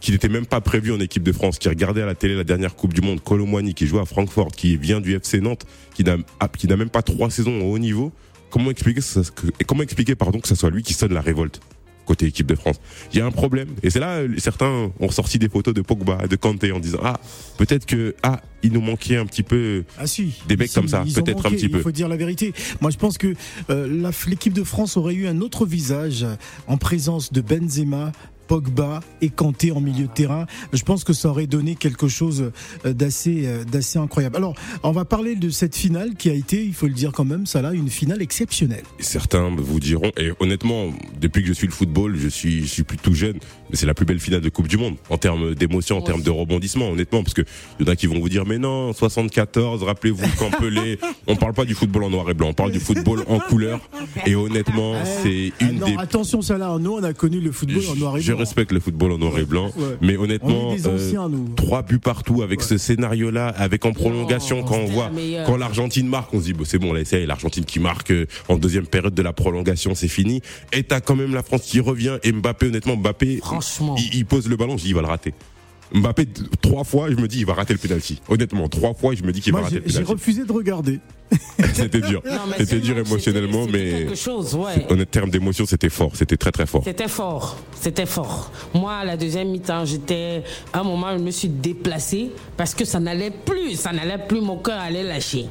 qui 0.00 0.12
n'était 0.12 0.28
même 0.28 0.46
pas 0.46 0.60
prévu 0.60 0.92
en 0.92 1.00
équipe 1.00 1.22
de 1.22 1.32
France, 1.32 1.58
qui 1.58 1.68
regardait 1.68 2.02
à 2.02 2.06
la 2.06 2.14
télé 2.14 2.34
la 2.34 2.44
dernière 2.44 2.74
Coupe 2.74 2.94
du 2.94 3.02
Monde, 3.02 3.22
Colomwani 3.22 3.74
qui 3.74 3.86
joue 3.86 3.98
à 3.98 4.06
Francfort, 4.06 4.52
qui 4.52 4.76
vient 4.76 5.00
du 5.00 5.14
FC 5.14 5.40
Nantes, 5.40 5.66
qui 5.94 6.04
n'a 6.04 6.16
ah, 6.40 6.48
qui 6.48 6.66
n'a 6.66 6.76
même 6.76 6.88
pas 6.88 7.02
trois 7.02 7.30
saisons 7.30 7.60
au 7.60 7.74
haut 7.74 7.78
niveau. 7.78 8.12
Comment 8.50 8.70
expliquer 8.70 9.00
et 9.60 9.64
comment 9.64 9.82
expliquer 9.82 10.14
pardon 10.14 10.40
que 10.40 10.48
ce 10.48 10.54
soit 10.54 10.70
lui 10.70 10.82
qui 10.82 10.94
sonne 10.94 11.12
la 11.12 11.20
révolte? 11.20 11.60
Côté 12.10 12.26
équipe 12.26 12.48
de 12.48 12.56
France. 12.56 12.80
Il 13.12 13.20
y 13.20 13.22
a 13.22 13.26
un 13.26 13.30
problème. 13.30 13.68
Et 13.84 13.90
c'est 13.90 14.00
là, 14.00 14.14
euh, 14.16 14.28
certains 14.38 14.90
ont 14.98 15.10
sorti 15.10 15.38
des 15.38 15.48
photos 15.48 15.72
de 15.72 15.80
Pogba, 15.80 16.26
de 16.26 16.34
Kanté 16.34 16.72
en 16.72 16.80
disant, 16.80 16.98
ah, 17.04 17.20
peut-être 17.56 17.86
que, 17.86 18.16
ah, 18.24 18.40
il 18.64 18.72
nous 18.72 18.80
manquait 18.80 19.16
un 19.16 19.26
petit 19.26 19.44
peu 19.44 19.84
ah, 19.96 20.08
si. 20.08 20.34
des 20.48 20.56
mecs 20.56 20.72
comme 20.72 20.88
ça, 20.88 21.04
peut-être 21.14 21.46
un 21.46 21.50
petit 21.50 21.68
peu. 21.68 21.78
Il 21.78 21.82
faut 21.82 21.92
dire 21.92 22.08
la 22.08 22.16
vérité. 22.16 22.52
Moi, 22.80 22.90
je 22.90 22.98
pense 22.98 23.16
que 23.16 23.34
euh, 23.70 24.10
l'équipe 24.26 24.52
de 24.52 24.64
France 24.64 24.96
aurait 24.96 25.14
eu 25.14 25.28
un 25.28 25.40
autre 25.40 25.66
visage 25.66 26.26
en 26.66 26.78
présence 26.78 27.32
de 27.32 27.40
Benzema, 27.40 28.10
Pogba 28.50 28.98
et 29.22 29.28
Kanté 29.28 29.70
en 29.70 29.80
milieu 29.80 30.08
de 30.08 30.12
terrain. 30.12 30.44
Je 30.72 30.82
pense 30.82 31.04
que 31.04 31.12
ça 31.12 31.28
aurait 31.28 31.46
donné 31.46 31.76
quelque 31.76 32.08
chose 32.08 32.50
euh, 32.84 32.92
d'assez 32.92 33.46
euh, 33.46 33.62
d'assez 33.62 34.00
incroyable. 34.00 34.36
Alors, 34.36 34.56
on 34.82 34.90
va 34.90 35.04
parler 35.04 35.36
de 35.36 35.50
cette 35.50 35.76
finale 35.76 36.16
qui 36.16 36.30
a 36.30 36.32
été, 36.32 36.64
il 36.64 36.74
faut 36.74 36.88
le 36.88 36.92
dire 36.92 37.12
quand 37.12 37.24
même, 37.24 37.46
ça 37.46 37.62
là, 37.62 37.72
une 37.72 37.90
finale 37.90 38.20
exceptionnelle. 38.22 38.82
Certains 38.98 39.54
vous 39.56 39.78
diront, 39.78 40.10
et 40.16 40.32
honnêtement, 40.40 40.86
depuis 41.20 41.42
que 41.42 41.46
je 41.46 41.52
suis 41.52 41.68
le 41.68 41.72
football, 41.72 42.16
je 42.16 42.26
suis, 42.26 42.62
je 42.62 42.66
suis 42.66 42.82
plutôt 42.82 43.14
jeune, 43.14 43.38
mais 43.70 43.76
c'est 43.76 43.86
la 43.86 43.94
plus 43.94 44.04
belle 44.04 44.18
finale 44.18 44.40
de 44.40 44.48
Coupe 44.48 44.66
du 44.66 44.78
Monde 44.78 44.96
en 45.10 45.16
termes 45.16 45.54
d'émotion, 45.54 45.98
en 45.98 46.02
termes 46.02 46.22
de 46.22 46.30
rebondissement, 46.30 46.90
honnêtement, 46.90 47.22
parce 47.22 47.34
que 47.34 47.42
il 47.78 47.86
y 47.86 47.88
en 47.88 47.92
a 47.92 47.94
qui 47.94 48.08
vont 48.08 48.18
vous 48.18 48.28
dire, 48.28 48.46
mais 48.46 48.58
non, 48.58 48.92
74, 48.92 49.84
rappelez-vous 49.84 50.26
quand 50.40 50.50
Pelé, 50.58 50.98
on 51.28 51.36
parle 51.36 51.52
pas 51.52 51.64
du 51.64 51.74
football 51.76 52.02
en 52.02 52.10
noir 52.10 52.28
et 52.28 52.34
blanc, 52.34 52.48
on 52.48 52.54
parle 52.54 52.72
du 52.72 52.80
football 52.80 53.22
en 53.28 53.38
couleur, 53.38 53.78
et 54.26 54.34
honnêtement, 54.34 54.94
c'est 55.22 55.52
une 55.60 55.78
non, 55.78 55.86
des. 55.86 55.94
Attention, 55.98 56.42
ça 56.42 56.58
là, 56.58 56.76
nous 56.80 56.94
on 56.94 57.02
a 57.04 57.12
connu 57.12 57.40
le 57.40 57.52
football 57.52 57.84
en 57.92 57.94
noir 57.94 58.16
et 58.16 58.22
blanc 58.22 58.39
respecte 58.40 58.72
le 58.72 58.80
football 58.80 59.12
en 59.12 59.18
noir 59.18 59.38
et 59.38 59.44
blanc, 59.44 59.70
mais 60.00 60.16
honnêtement, 60.16 60.74
euh, 60.84 61.28
trois 61.56 61.82
buts 61.82 61.98
partout 61.98 62.42
avec 62.42 62.62
ce 62.62 62.78
scénario-là, 62.78 63.48
avec 63.48 63.84
en 63.84 63.92
prolongation, 63.92 64.62
quand 64.62 64.76
on 64.76 64.86
voit, 64.86 65.10
quand 65.46 65.56
l'Argentine 65.56 66.08
marque, 66.08 66.34
on 66.34 66.40
se 66.40 66.44
dit, 66.44 66.52
bon, 66.52 66.64
c'est 66.64 66.78
bon, 66.78 66.92
là, 66.92 67.00
c'est 67.04 67.26
l'Argentine 67.26 67.64
qui 67.64 67.78
marque 67.78 68.10
euh, 68.10 68.26
en 68.48 68.56
deuxième 68.56 68.86
période 68.86 69.14
de 69.14 69.22
la 69.22 69.32
prolongation, 69.32 69.94
c'est 69.94 70.08
fini. 70.08 70.42
Et 70.72 70.82
t'as 70.82 71.00
quand 71.00 71.16
même 71.16 71.34
la 71.34 71.42
France 71.42 71.62
qui 71.62 71.80
revient 71.80 72.18
et 72.22 72.32
Mbappé, 72.32 72.66
honnêtement, 72.66 72.96
Mbappé, 72.96 73.40
il, 73.98 74.14
il, 74.14 74.26
pose 74.26 74.48
le 74.48 74.56
ballon, 74.56 74.76
je 74.76 74.84
dis, 74.84 74.88
il 74.90 74.94
va 74.94 75.02
le 75.02 75.08
rater. 75.08 75.34
Mbappé, 75.92 76.26
trois 76.60 76.84
fois, 76.84 77.10
je 77.10 77.16
me 77.16 77.26
dis, 77.26 77.40
il 77.40 77.46
va 77.46 77.54
rater 77.54 77.72
le 77.72 77.78
penalty. 77.78 78.20
Honnêtement, 78.28 78.68
trois 78.68 78.94
fois, 78.94 79.14
je 79.14 79.22
me 79.22 79.32
dis 79.32 79.40
qu'il 79.40 79.52
va 79.52 79.60
rater 79.60 79.76
le 79.76 79.80
penalty. 79.82 79.98
J'ai 79.98 80.04
refusé 80.04 80.44
de 80.44 80.52
regarder. 80.52 81.00
c'était 81.74 82.00
dur. 82.00 82.22
C'était 82.58 82.80
dur 82.80 82.98
émotionnellement, 82.98 83.66
mais 83.66 84.06
en 84.08 85.04
termes 85.04 85.30
d'émotion, 85.30 85.64
c'était 85.66 85.88
fort. 85.88 86.12
C'était 86.14 86.36
très 86.36 86.52
très 86.52 86.66
fort. 86.66 86.82
C'était 86.84 87.08
fort. 87.08 87.56
C'était 87.80 88.06
fort. 88.06 88.50
Moi, 88.74 89.04
la 89.04 89.16
deuxième 89.16 89.50
mi-temps, 89.50 89.84
j'étais. 89.84 90.42
À 90.72 90.80
un 90.80 90.84
moment, 90.84 91.16
je 91.16 91.22
me 91.22 91.30
suis 91.30 91.48
déplacé 91.48 92.30
parce 92.56 92.74
que 92.74 92.84
ça 92.84 93.00
n'allait 93.00 93.30
plus. 93.30 93.74
Ça 93.76 93.92
n'allait 93.92 94.24
plus. 94.26 94.40
Mon 94.40 94.58
cœur 94.58 94.80
allait 94.80 95.04
lâcher. 95.04 95.46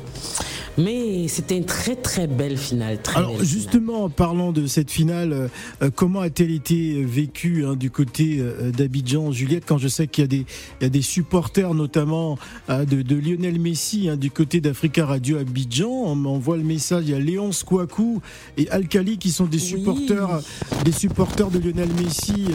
Mais 0.78 1.28
c'était 1.28 1.58
une 1.58 1.66
très 1.66 1.96
très 1.96 2.28
belle 2.28 2.58
finale. 2.58 3.00
Alors 3.16 3.44
justement, 3.44 4.06
en 4.06 4.10
parlant 4.10 4.52
de 4.52 4.68
cette 4.68 4.92
finale, 4.92 5.34
euh, 5.34 5.48
euh, 5.82 5.90
comment 5.94 6.22
a-t-elle 6.22 6.52
été 6.52 7.04
vécue 7.04 7.66
hein, 7.66 7.76
du 7.76 7.92
côté 7.92 8.38
euh, 8.40 8.72
d'Abidjan, 8.72 9.32
Juliette, 9.32 9.64
quand 9.66 9.78
je 9.78 9.88
sais 9.88 10.08
qu'il 10.08 10.24
y, 10.24 10.26
a 10.26 10.28
des, 10.28 10.46
il 10.80 10.84
y 10.84 10.86
a 10.86 10.90
des 10.90 11.02
supporters 11.02 11.74
notamment 11.74 12.38
de, 12.70 13.16
Lionel 13.16 13.60
Messi 13.60 14.10
hein, 14.10 14.16
du 14.16 14.32
côté 14.32 14.62
d'Africa 14.62 15.06
Radio 15.06 15.38
Abidjan, 15.38 15.90
on, 15.90 16.40
voit 16.40 16.58
le 16.58 16.64
message, 16.64 17.04
il 17.08 17.12
y 17.12 17.14
a 17.14 17.20
Léon 17.20 17.52
Skwaku 17.52 18.22
et 18.58 18.70
Alkali 18.70 19.18
qui 19.18 19.32
sont 19.32 19.46
des 19.46 19.60
supporters, 19.60 20.42
des 20.86 20.92
supporters 20.92 21.50
de 21.50 21.60
Lionel 21.60 21.90
Messi 22.02 22.48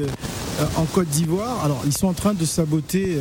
en 0.77 0.85
Côte 0.85 1.09
d'Ivoire. 1.09 1.65
Alors 1.65 1.83
ils 1.85 1.93
sont 1.93 2.07
en 2.07 2.15
train 2.15 2.35
de 2.35 2.45
saboter 2.45 3.17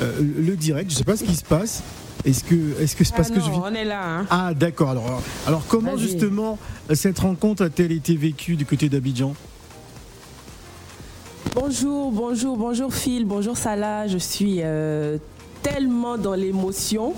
le 0.00 0.56
direct, 0.56 0.90
je 0.90 0.96
ne 0.96 0.98
sais 0.98 1.04
pas 1.04 1.16
ce 1.16 1.24
qui 1.24 1.34
se 1.34 1.44
passe. 1.44 1.82
Est-ce 2.24 2.44
que 2.44 2.80
est-ce 2.80 2.94
que 2.94 3.04
c'est 3.04 3.14
parce 3.14 3.30
ah 3.32 3.34
que 3.34 3.40
je 3.40 3.50
vis... 3.50 3.58
on 3.62 3.74
est 3.74 3.84
là. 3.84 4.02
Hein. 4.04 4.26
Ah 4.30 4.54
d'accord. 4.54 4.90
Alors 4.90 5.22
alors 5.46 5.64
comment 5.66 5.96
justement 5.96 6.58
cette 6.94 7.18
rencontre 7.18 7.64
a-t-elle 7.64 7.92
été 7.92 8.16
vécue 8.16 8.56
du 8.56 8.64
côté 8.64 8.88
d'Abidjan? 8.88 9.34
Bonjour, 11.54 12.12
bonjour, 12.12 12.56
bonjour 12.56 12.94
Phil, 12.94 13.24
bonjour 13.24 13.56
Salah. 13.56 14.06
Je 14.06 14.18
suis 14.18 14.58
euh, 14.60 15.18
tellement 15.62 16.16
dans 16.16 16.34
l'émotion. 16.34 17.14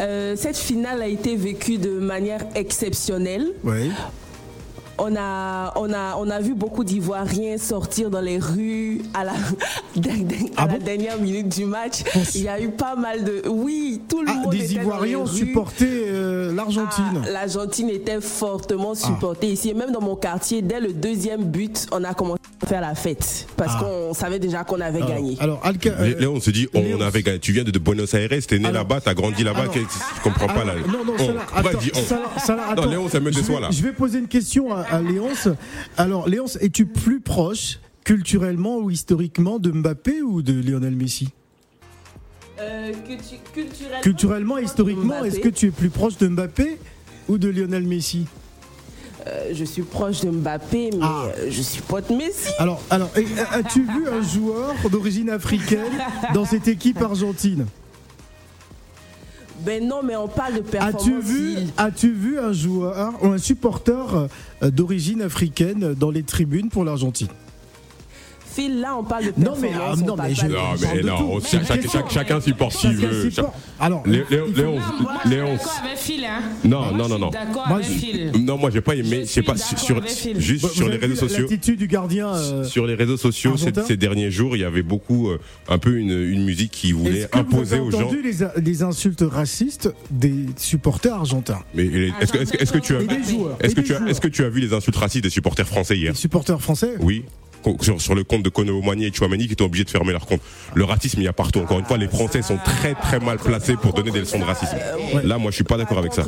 Euh, 0.00 0.36
cette 0.36 0.58
finale 0.58 1.02
a 1.02 1.08
été 1.08 1.36
vécue 1.36 1.78
de 1.78 1.98
manière 1.98 2.44
exceptionnelle. 2.54 3.48
Oui 3.64 3.90
on 4.98 5.16
a, 5.16 5.72
on 5.76 5.92
a, 5.92 6.16
on 6.18 6.30
a 6.30 6.40
vu 6.40 6.54
beaucoup 6.54 6.84
d'Ivoiriens 6.84 7.58
sortir 7.58 8.10
dans 8.10 8.20
les 8.20 8.38
rues 8.38 9.02
à 9.12 9.24
la, 9.24 9.32
à 10.56 10.66
la 10.66 10.74
ah 10.74 10.78
dernière 10.78 11.18
minute 11.18 11.48
du 11.48 11.64
match. 11.64 12.02
Il 12.34 12.42
y 12.42 12.48
a 12.48 12.60
eu 12.60 12.70
pas 12.70 12.96
mal 12.96 13.24
de. 13.24 13.42
Oui, 13.48 14.00
tout 14.08 14.22
le 14.22 14.28
ah, 14.30 14.34
monde. 14.34 14.52
Des 14.52 14.74
Ivoiriens 14.74 15.18
ont 15.18 15.26
supporté 15.26 15.86
euh, 15.88 16.54
l'Argentine. 16.54 17.22
Ah, 17.26 17.30
L'Argentine 17.30 17.90
était 17.90 18.20
fortement 18.20 18.94
supportée 18.94 19.48
ici. 19.48 19.70
Et 19.70 19.74
même 19.74 19.90
dans 19.90 20.00
mon 20.00 20.16
quartier, 20.16 20.62
dès 20.62 20.80
le 20.80 20.92
deuxième 20.92 21.44
but, 21.44 21.86
on 21.92 22.04
a 22.04 22.14
commencé 22.14 22.40
à 22.62 22.66
faire 22.66 22.80
la 22.80 22.94
fête. 22.94 23.46
Parce 23.56 23.76
qu'on 23.76 24.14
savait 24.14 24.38
déjà 24.38 24.64
qu'on 24.64 24.80
avait 24.80 25.02
gagné. 25.02 25.36
Alors, 25.40 25.60
Alka, 25.64 25.90
euh, 25.90 26.26
on 26.28 26.40
se 26.40 26.50
dit, 26.50 26.68
on, 26.74 27.00
avait 27.00 27.22
gagné. 27.22 27.38
Tu 27.38 27.52
viens 27.52 27.64
de 27.64 27.78
Buenos 27.78 28.14
Aires, 28.14 28.30
t'es 28.46 28.58
né 28.58 28.70
là-bas, 28.70 29.00
t'as 29.00 29.14
grandi 29.14 29.42
là-bas. 29.44 29.64
Je 29.74 30.22
comprends 30.22 30.46
pas 30.46 30.64
là? 30.64 30.74
Non, 30.86 31.04
non, 31.04 31.14
ça, 32.38 32.56
Non, 32.76 32.86
Léon, 32.86 33.08
ça 33.08 33.20
me 33.20 33.30
déçoit 33.30 33.60
là. 33.60 33.68
Je 33.70 33.82
vais 33.82 33.92
poser 33.92 34.18
une 34.18 34.28
question 34.28 34.72
à 34.72 34.83
à, 34.90 35.00
Léonce. 35.00 35.48
Alors, 35.96 36.28
Léonce, 36.28 36.56
es-tu 36.60 36.86
plus 36.86 37.20
proche 37.20 37.80
culturellement 38.04 38.78
ou 38.78 38.90
historiquement 38.90 39.58
de 39.58 39.70
Mbappé 39.70 40.22
ou 40.22 40.42
de 40.42 40.52
Lionel 40.52 40.94
Messi? 40.96 41.30
Euh, 42.60 42.92
culturellement, 43.52 44.00
culturellement 44.02 44.58
historiquement, 44.58 45.24
est-ce 45.24 45.40
que 45.40 45.48
tu 45.48 45.66
es 45.66 45.70
plus 45.70 45.90
proche 45.90 46.18
de 46.18 46.28
Mbappé 46.28 46.78
ou 47.28 47.38
de 47.38 47.48
Lionel 47.48 47.82
Messi? 47.82 48.26
Euh, 49.26 49.50
je 49.52 49.64
suis 49.64 49.82
proche 49.82 50.20
de 50.20 50.30
Mbappé, 50.30 50.90
mais 50.92 50.98
ah. 51.02 51.24
euh, 51.38 51.46
je 51.50 51.62
suis 51.62 51.82
pote 51.82 52.10
Messi. 52.10 52.50
Alors, 52.58 52.80
alors 52.90 53.10
as-tu 53.52 53.82
vu 53.82 54.06
un 54.08 54.22
joueur 54.22 54.74
d'origine 54.90 55.30
africaine 55.30 55.92
dans 56.34 56.44
cette 56.44 56.68
équipe 56.68 57.00
argentine? 57.00 57.66
Ben 59.64 59.86
non, 59.86 60.02
mais 60.02 60.16
on 60.16 60.28
parle 60.28 60.54
de 60.54 60.60
performance. 60.60 61.02
As-tu 61.02 61.20
vu, 61.20 61.56
as-tu 61.76 62.12
vu 62.12 62.38
un 62.38 62.52
joueur 62.52 63.14
ou 63.22 63.28
un 63.28 63.38
supporter 63.38 64.28
euh, 64.62 64.70
d'origine 64.70 65.22
africaine 65.22 65.94
dans 65.94 66.10
les 66.10 66.22
tribunes 66.22 66.68
pour 66.68 66.84
l'Argentine? 66.84 67.28
Phil, 68.54 68.80
là, 68.80 68.96
on 68.98 69.02
parle 69.04 69.24
de 69.24 69.32
Non, 69.36 69.54
mais, 69.60 69.70
ah, 69.74 69.92
on 69.92 69.96
non, 69.96 70.16
mais 70.16 70.34
je- 70.34 70.46
Non, 70.46 70.58
mais 70.94 71.02
non, 71.02 71.14
on- 71.32 71.40
chaque- 71.40 71.66
question. 71.66 71.90
chaque- 71.90 72.10
chacun 72.10 72.40
supporte 72.40 72.72
s'il 72.72 72.94
Chacun 73.00 73.08
veut. 73.08 73.30
Alors, 73.80 74.02
moi, 74.06 74.16
je 74.30 74.44
d'accord 74.44 75.80
avec 75.84 75.98
Phil, 75.98 76.24
hein. 76.24 76.40
non, 76.64 76.80
Moi, 76.80 76.90
non, 76.92 76.96
non, 76.96 77.04
suis 77.08 77.20
non. 77.20 77.30
D'accord 77.30 77.64
Moi, 77.68 77.76
avec 77.78 77.86
je- 77.88 77.92
Phil. 77.92 78.32
Non, 78.44 78.56
moi 78.58 78.70
j'ai 78.70 78.80
pas 78.80 78.94
aimé. 78.94 79.20
Je 79.22 79.30
C'est 79.30 79.42
pas 79.42 79.56
sur, 79.56 79.76
d'accord 79.76 79.96
avec 80.04 80.10
Phil. 80.10 80.40
juste 80.40 80.62
Vous 80.62 80.68
sur 80.68 80.88
les 80.88 80.94
avez 80.94 81.06
vu 81.06 81.12
réseaux 81.14 81.28
sociaux. 81.28 81.46
L'attitude 81.50 81.78
du 81.78 81.86
gardien. 81.88 82.28
euh, 82.34 82.64
Sur 82.64 82.86
les 82.86 82.94
réseaux 82.94 83.16
sociaux 83.16 83.56
ces, 83.56 83.68
Argentin 83.68 83.86
ces 83.86 83.96
derniers 83.96 84.30
jours, 84.30 84.56
il 84.56 84.60
y 84.62 84.64
avait 84.64 84.82
beaucoup, 84.82 85.28
euh, 85.30 85.40
un 85.68 85.78
peu 85.78 85.96
une, 85.96 86.10
une 86.10 86.44
musique 86.44 86.70
qui 86.70 86.92
voulait 86.92 87.20
Est-ce 87.20 87.26
que 87.28 87.38
vous 87.38 87.40
imposer 87.42 87.74
avez 87.76 87.84
aux 87.84 87.90
gens. 87.90 88.00
entendu 88.02 88.22
les, 88.22 88.62
les 88.62 88.82
insultes 88.82 89.24
racistes 89.28 89.92
des 90.10 90.34
supporters 90.56 91.14
argentins 91.14 91.60
Mais 91.74 91.84
les- 91.84 92.12
est-ce 92.20 92.32
que, 92.32 92.38
est-ce 92.38 92.52
que- 92.52 92.62
est-ce 92.62 92.72
que 92.72 92.78
tu 92.78 92.96
as, 92.96 93.00
et 93.00 93.06
des 93.06 93.22
joueurs 93.24 93.56
est-ce 93.60 93.72
et 93.72 93.74
que 93.74 93.80
des 93.80 93.86
tu 93.86 93.92
as, 93.94 93.98
joueurs. 93.98 94.10
est-ce 94.10 94.20
que 94.20 94.28
tu 94.28 94.44
as 94.44 94.48
vu 94.48 94.60
les 94.60 94.72
insultes 94.72 94.96
racistes 94.96 95.24
des 95.24 95.30
supporters 95.30 95.66
français 95.66 95.96
hier? 95.96 96.12
Les 96.12 96.18
supporters 96.18 96.60
français? 96.60 96.94
Oui. 97.00 97.24
Sur, 97.80 98.00
sur 98.00 98.14
le 98.14 98.24
compte 98.24 98.42
de 98.42 98.48
Kono 98.50 98.78
Omani 98.78 99.06
et 99.06 99.12
Chouamani 99.12 99.46
qui 99.46 99.52
étaient 99.54 99.62
obligés 99.64 99.84
de 99.84 99.90
fermer 99.90 100.12
leur 100.12 100.26
compte. 100.26 100.40
Le 100.74 100.84
racisme, 100.84 101.20
il 101.20 101.24
y 101.24 101.28
a 101.28 101.32
partout. 101.32 101.60
Encore 101.60 101.78
une 101.78 101.84
fois, 101.86 101.96
les 101.96 102.08
Français 102.08 102.42
sont 102.42 102.58
très 102.58 102.94
très 102.94 103.20
mal 103.20 103.38
placés 103.38 103.76
pour 103.76 103.92
donner 103.94 104.10
des 104.10 104.20
leçons 104.20 104.38
de 104.38 104.44
racisme. 104.44 104.76
Là, 105.24 105.38
moi, 105.38 105.50
je 105.50 105.56
suis 105.56 105.64
pas 105.64 105.76
d'accord 105.76 105.98
avec 105.98 106.12
ça. 106.12 106.24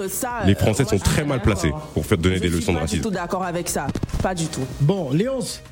Les 0.46 0.54
Français 0.54 0.84
sont 0.84 0.96
je 0.96 1.02
suis 1.02 1.04
très 1.04 1.22
pas 1.22 1.28
mal 1.28 1.42
placés 1.42 1.72
pour 1.94 2.06
faire 2.06 2.18
donner 2.18 2.36
Je 2.36 2.42
des 2.42 2.48
suis 2.48 2.56
leçons 2.58 2.72
de 2.72 2.76
pas 2.78 2.80
du 2.80 2.86
racisme. 2.86 3.02
tout 3.02 3.10
d'accord 3.10 3.42
avec 3.44 3.68
ça. 3.68 3.86
Pas 4.22 4.34
du 4.34 4.46
tout. 4.46 4.64
Bon, 4.80 5.10
Léonce, 5.10 5.62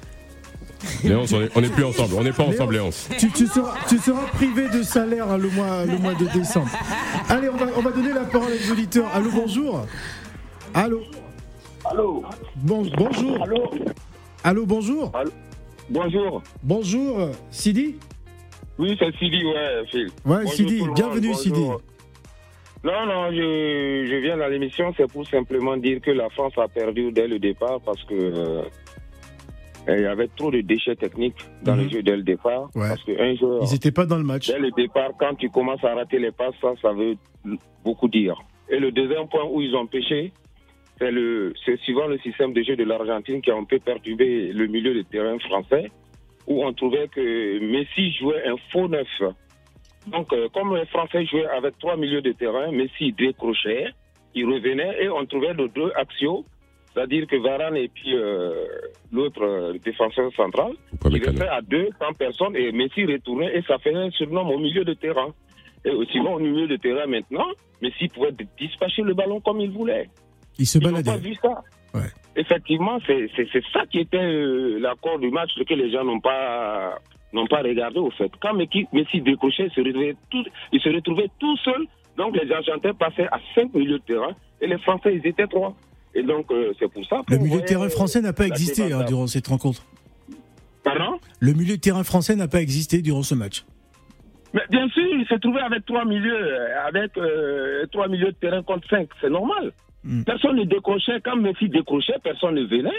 Léonce, 1.02 1.33
on 1.33 1.40
est, 1.40 1.50
on 1.54 1.62
est 1.62 1.71
plus 1.73 1.85
ensemble. 1.85 2.14
On 2.18 2.23
n'est 2.23 2.33
pas 2.33 2.42
ensemble, 2.44 2.75
Léonce. 2.75 3.09
tu, 3.18 3.30
tu 3.30 3.47
seras, 3.47 3.75
tu 3.88 3.97
seras 3.99 4.21
privé 4.35 4.68
de 4.68 4.83
salaire 4.83 5.30
hein, 5.30 5.38
le 5.38 5.49
mois, 5.49 5.87
le 5.87 5.97
mois 5.97 6.14
de 6.14 6.26
décembre. 6.38 6.68
Allez, 7.30 7.49
on 7.49 7.56
va, 7.56 7.66
on 7.76 7.80
va 7.80 7.90
donner 7.90 8.12
la 8.12 8.25
parole 8.25 8.52
à 8.52 8.71
auditeurs. 8.73 9.09
Allô, 9.14 9.30
bonjour. 9.33 9.87
Allô. 10.75 11.00
Allô 11.90 12.23
Bon, 12.56 12.87
bonjour. 12.97 13.42
Allô 13.42 13.71
Allô, 14.42 14.66
bonjour. 14.66 15.11
Bonjour. 15.90 16.42
Bonjour, 16.62 17.20
euh, 17.20 17.32
Sidi. 17.50 17.96
Oui, 18.78 18.96
c'est 18.98 19.14
Sidi, 19.16 19.44
ouais, 19.44 19.84
Phil. 19.90 20.06
Ouais, 20.24 20.36
Bonjour 20.38 20.52
Sidi, 20.52 20.82
bienvenue, 20.94 21.28
bonjour. 21.28 21.36
Sidi. 21.36 21.60
Non, 22.84 23.06
non, 23.06 23.30
je, 23.30 24.06
je 24.10 24.16
viens 24.22 24.36
dans 24.36 24.48
l'émission, 24.48 24.92
c'est 24.96 25.10
pour 25.10 25.26
simplement 25.28 25.76
dire 25.76 26.00
que 26.00 26.10
la 26.10 26.28
France 26.30 26.52
a 26.58 26.68
perdu 26.68 27.12
dès 27.12 27.26
le 27.28 27.38
départ 27.38 27.80
parce 27.84 28.02
que 28.04 28.14
euh, 28.14 28.62
il 29.88 30.00
y 30.02 30.06
avait 30.06 30.28
trop 30.36 30.50
de 30.50 30.60
déchets 30.60 30.96
techniques 30.96 31.36
dans 31.62 31.76
Mhm. 31.76 31.82
le 31.84 31.88
jeu 31.88 32.02
dès 32.02 32.16
le 32.16 32.22
départ. 32.22 32.70
Ouais. 32.74 32.88
Parce 32.88 33.02
qu'un 33.04 33.34
joueur, 33.36 33.62
Ils 33.62 33.72
n'étaient 33.72 33.92
pas 33.92 34.04
dans 34.06 34.18
le 34.18 34.24
match. 34.24 34.48
dès 34.48 34.58
le 34.58 34.70
départ, 34.72 35.10
quand 35.18 35.34
tu 35.36 35.48
commences 35.50 35.82
à 35.84 35.94
rater 35.94 36.18
les 36.18 36.32
passes, 36.32 36.54
ça, 36.60 36.72
ça 36.82 36.92
veut 36.92 37.14
beaucoup 37.84 38.08
dire. 38.08 38.36
Et 38.68 38.78
le 38.78 38.90
deuxième 38.92 39.28
point 39.28 39.44
où 39.50 39.60
ils 39.62 39.74
ont 39.74 39.86
pêché, 39.86 40.32
c'est 40.98 41.10
le, 41.10 41.52
c'est 41.64 41.78
suivant 41.80 42.06
le 42.06 42.18
système 42.18 42.52
de 42.52 42.62
jeu 42.62 42.76
de 42.76 42.84
l'Argentine 42.84 43.40
qui 43.42 43.50
a 43.50 43.56
un 43.56 43.64
peu 43.64 43.78
perturbé 43.78 44.52
le 44.52 44.66
milieu 44.66 44.94
de 44.94 45.02
terrain 45.02 45.38
français, 45.40 45.90
où 46.46 46.64
on 46.64 46.72
trouvait 46.72 47.08
que 47.08 47.58
Messi 47.60 48.12
jouait 48.12 48.46
un 48.46 48.56
faux 48.72 48.88
neuf. 48.88 49.08
Donc, 50.06 50.32
euh, 50.32 50.48
comme 50.52 50.76
les 50.76 50.84
Français 50.86 51.24
jouaient 51.24 51.46
avec 51.46 51.78
trois 51.78 51.96
milieux 51.96 52.20
de 52.20 52.32
terrain, 52.32 52.70
Messi 52.70 53.12
décrochait, 53.12 53.86
il 54.34 54.46
revenait 54.46 55.02
et 55.02 55.08
on 55.08 55.24
trouvait 55.24 55.54
les 55.54 55.68
deux 55.68 55.90
axiaux, 55.96 56.44
c'est-à-dire 56.92 57.26
que 57.26 57.36
Varane 57.36 57.76
et 57.76 57.88
puis 57.88 58.14
euh, 58.14 58.66
l'autre 59.10 59.42
euh, 59.42 59.72
défenseur 59.84 60.32
central, 60.34 60.72
il 61.10 61.24
restait 61.24 61.48
à 61.48 61.60
deux, 61.62 61.88
100 61.98 62.12
personnes 62.14 62.56
et 62.56 62.70
Messi 62.72 63.04
retournait 63.04 63.56
et 63.56 63.62
ça 63.62 63.78
faisait 63.78 63.96
un 63.96 64.10
surnom 64.10 64.48
au 64.48 64.58
milieu 64.58 64.84
de 64.84 64.94
terrain. 64.94 65.34
Et 65.84 65.90
aussi 65.90 66.20
bon, 66.20 66.34
au 66.34 66.38
milieu 66.38 66.66
de 66.66 66.76
terrain 66.76 67.06
maintenant, 67.06 67.48
Messi 67.82 68.08
pouvait 68.08 68.32
dispatcher 68.58 69.02
le 69.02 69.14
ballon 69.14 69.40
comme 69.40 69.60
il 69.60 69.70
voulait. 69.70 70.08
Ils 70.58 70.66
se 70.66 70.78
Ils 70.78 70.88
n'ont 70.88 71.02
pas 71.02 71.16
vu 71.16 71.34
ça. 71.34 71.62
Ouais. 71.94 72.11
Effectivement, 72.37 72.99
c'est 73.06 73.28
ça 73.73 73.87
qui 73.90 74.00
était 74.00 74.16
euh, 74.18 74.78
l'accord 74.80 75.18
du 75.18 75.30
match 75.30 75.50
que 75.54 75.75
les 75.75 75.92
gens 75.92 76.04
n'ont 76.04 76.20
pas 76.20 76.99
n'ont 77.32 77.46
pas 77.46 77.62
regardé 77.62 77.99
au 77.99 78.11
fait. 78.11 78.30
Quand 78.40 78.54
Messi, 78.54 78.87
Messi 78.92 79.20
décrochait, 79.20 79.66
il 79.66 79.73
se, 79.73 79.80
retrouvait 79.80 80.16
tout, 80.30 80.44
il 80.73 80.80
se 80.80 80.88
retrouvait 80.88 81.30
tout 81.38 81.56
seul. 81.58 81.87
Donc 82.16 82.37
les 82.37 82.50
Argentins 82.52 82.94
passaient 82.94 83.26
à 83.26 83.38
cinq 83.54 83.75
milieux 83.75 83.99
de 83.99 84.04
terrain 84.04 84.34
et 84.61 84.66
les 84.66 84.78
Français, 84.78 85.16
ils 85.16 85.26
étaient 85.26 85.46
trois. 85.46 85.75
Et 86.14 86.23
donc 86.23 86.50
euh, 86.50 86.73
c'est 86.78 86.90
pour 86.92 87.04
ça 87.06 87.23
que 87.26 87.34
Le 87.34 87.40
milieu 87.40 87.61
de 87.61 87.66
terrain 87.66 87.88
français 87.88 88.20
n'a 88.20 88.32
pas 88.32 88.46
existé 88.46 88.92
hein, 88.92 89.04
durant 89.04 89.26
cette 89.26 89.49
rencontre. 89.49 89.82
Pardon? 90.84 91.18
Le 91.40 91.52
milieu 91.52 91.76
de 91.76 91.80
terrain 91.80 92.04
français 92.04 92.37
n'a 92.37 92.46
pas 92.46 92.61
existé 92.61 93.02
durant 93.02 93.23
ce 93.23 93.34
match. 93.34 93.64
Mais 94.52 94.62
bien 94.70 94.88
sûr, 94.90 95.02
il 95.04 95.26
se 95.28 95.34
trouvait 95.34 95.61
avec 95.61 95.84
trois 95.84 96.04
milieux, 96.04 96.56
avec 96.87 97.16
euh, 97.16 97.84
trois 97.90 98.06
milieux 98.06 98.30
de 98.30 98.37
terrain 98.37 98.62
contre 98.62 98.88
cinq. 98.88 99.08
C'est 99.20 99.30
normal. 99.30 99.73
Mm. 100.04 100.23
Personne 100.25 100.56
ne 100.56 100.64
décrochait. 100.64 101.20
Quand 101.25 101.37
Messi 101.37 101.68
décrochait, 101.68 102.18
personne 102.23 102.54
ne 102.56 102.64
venait. 102.64 102.90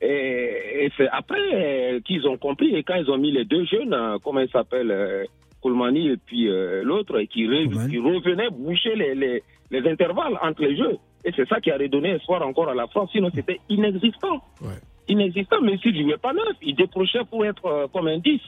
Et, 0.00 0.84
et 0.84 0.92
c'est 0.96 1.08
après 1.08 1.40
euh, 1.52 2.00
qu'ils 2.00 2.26
ont 2.28 2.36
compris. 2.38 2.74
Et 2.76 2.82
quand 2.84 2.94
ils 2.94 3.10
ont 3.10 3.18
mis 3.18 3.32
les 3.32 3.44
deux 3.44 3.64
jeunes, 3.64 3.92
euh, 3.92 4.18
comment 4.22 4.40
ils 4.40 4.50
s'appellent, 4.50 4.90
euh, 4.92 5.24
Koulmani 5.60 6.08
et 6.10 6.16
puis 6.16 6.48
euh, 6.48 6.82
l'autre, 6.84 7.18
et 7.18 7.26
qui, 7.26 7.44
re- 7.46 7.90
qui 7.90 7.98
revenaient 7.98 8.50
boucher 8.50 8.94
les, 8.94 9.14
les, 9.16 9.42
les 9.72 9.90
intervalles 9.90 10.38
entre 10.40 10.62
les 10.62 10.76
jeux. 10.76 10.96
Et 11.24 11.32
c'est 11.34 11.48
ça 11.48 11.60
qui 11.60 11.72
a 11.72 11.76
redonné 11.76 12.10
espoir 12.10 12.46
encore 12.46 12.68
à 12.68 12.74
la 12.76 12.86
France. 12.86 13.10
Sinon, 13.10 13.30
c'était 13.34 13.58
inexistant. 13.68 14.40
Ouais. 14.62 14.78
Inexistant. 15.08 15.60
Messi 15.60 15.88
ne 15.92 16.02
jouait 16.04 16.16
pas 16.16 16.32
neuf. 16.32 16.54
Il 16.62 16.76
décrochait 16.76 17.24
pour 17.28 17.44
être 17.44 17.66
euh, 17.66 17.86
comme 17.92 18.06
un 18.06 18.18
10. 18.18 18.40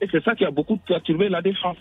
Et 0.00 0.06
c'est 0.10 0.24
ça 0.24 0.34
qui 0.34 0.46
a 0.46 0.50
beaucoup 0.50 0.78
perturbé 0.78 1.28
la 1.28 1.42
défense. 1.42 1.76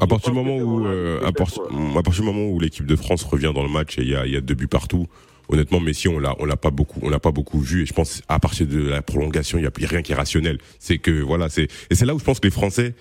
À 0.00 0.06
partir 0.06 0.30
du 0.32 0.36
moment 0.38 0.56
où, 0.58 0.86
euh, 0.86 1.20
à 1.26 1.32
partir, 1.32 1.62
à 1.96 2.02
partir 2.02 2.22
du 2.22 2.30
moment 2.30 2.46
où 2.48 2.60
l'équipe 2.60 2.86
de 2.86 2.96
France 2.96 3.24
revient 3.24 3.52
dans 3.54 3.62
le 3.64 3.68
match 3.68 3.98
et 3.98 4.02
il 4.02 4.08
y 4.08 4.14
a, 4.14 4.26
il 4.26 4.32
y 4.32 4.36
a 4.36 4.40
deux 4.40 4.54
buts 4.54 4.68
partout, 4.68 5.06
honnêtement, 5.48 5.80
Messi, 5.80 6.06
on 6.08 6.18
l'a, 6.18 6.36
on 6.38 6.44
l'a 6.44 6.56
pas 6.56 6.70
beaucoup, 6.70 7.00
on 7.02 7.08
l'a 7.10 7.18
pas 7.18 7.32
beaucoup 7.32 7.58
vu. 7.60 7.82
Et 7.82 7.86
je 7.86 7.92
pense 7.92 8.22
à 8.28 8.38
partir 8.38 8.66
de 8.66 8.78
la 8.80 9.02
prolongation, 9.02 9.58
il 9.58 9.64
y 9.64 9.66
a, 9.66 9.70
il 9.76 9.82
y 9.82 9.86
a 9.86 9.88
rien 9.88 10.02
qui 10.02 10.12
est 10.12 10.14
rationnel. 10.14 10.58
C'est 10.78 10.98
que 10.98 11.10
voilà, 11.10 11.48
c'est 11.48 11.68
et 11.90 11.94
c'est 11.94 12.06
là 12.06 12.14
où 12.14 12.18
je 12.18 12.24
pense 12.24 12.38
que 12.38 12.46
les 12.46 12.52
Français 12.52 12.94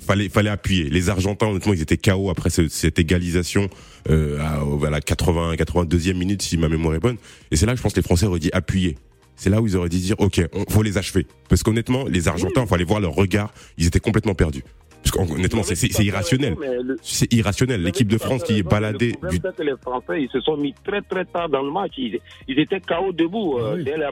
fallait 0.00 0.28
fallait 0.28 0.50
appuyer. 0.50 0.90
Les 0.90 1.08
Argentins, 1.08 1.46
honnêtement, 1.46 1.72
ils 1.72 1.80
étaient 1.82 1.96
KO 1.98 2.30
après 2.30 2.50
ce- 2.50 2.66
cette 2.68 2.98
égalisation 2.98 3.68
euh, 4.10 4.40
à, 4.40 4.86
à 4.86 4.90
la 4.90 5.00
80 5.00 5.54
82e 5.54 6.14
minute, 6.14 6.42
si 6.42 6.56
ma 6.56 6.68
mémoire 6.68 6.94
est 6.96 7.00
bonne. 7.00 7.16
Et 7.52 7.56
c'est 7.56 7.64
là 7.66 7.72
que 7.72 7.78
je 7.78 7.82
pense 7.82 7.92
que 7.92 8.00
les 8.00 8.04
Français 8.04 8.26
auraient 8.26 8.40
dit 8.40 8.50
appuyer. 8.52 8.98
C'est 9.36 9.50
là 9.50 9.60
où 9.60 9.66
ils 9.66 9.76
auraient 9.76 9.88
dit 9.88 10.00
dire 10.00 10.14
ok, 10.18 10.42
on 10.52 10.64
faut 10.70 10.82
les 10.82 10.96
achever. 10.98 11.26
Parce 11.48 11.62
qu'honnêtement, 11.64 12.06
les 12.06 12.28
Argentins, 12.28 12.66
fallait 12.66 12.84
voir 12.84 13.00
leur 13.00 13.12
regard, 13.14 13.52
ils 13.78 13.86
étaient 13.86 13.98
complètement 14.00 14.34
perdus. 14.34 14.62
Parce 15.04 15.28
qu'honnêtement, 15.28 15.62
c'est 15.62 16.02
irrationnel. 16.02 16.56
C'est 17.02 17.32
irrationnel. 17.32 17.82
L'équipe 17.82 18.08
de 18.08 18.16
France 18.18 18.42
qui 18.42 18.58
est 18.58 18.62
baladée. 18.62 19.14
Le 19.22 19.28
Du... 19.30 19.38
problème, 19.40 19.52
c'est 19.56 19.62
que 19.62 19.62
les 19.70 19.76
Français, 19.82 20.22
ils 20.22 20.30
se 20.30 20.40
sont 20.40 20.56
mis 20.56 20.74
très 20.84 21.02
très 21.02 21.24
tard 21.26 21.48
dans 21.50 21.62
le 21.62 21.70
match. 21.70 21.92
Ils, 21.98 22.18
ils 22.48 22.58
étaient 22.58 22.80
KO 22.80 23.12
debout 23.12 23.58
euh, 23.58 23.72
Ah 23.72 23.74
oui. 23.76 23.84
dès, 23.84 23.96
la, 23.98 24.10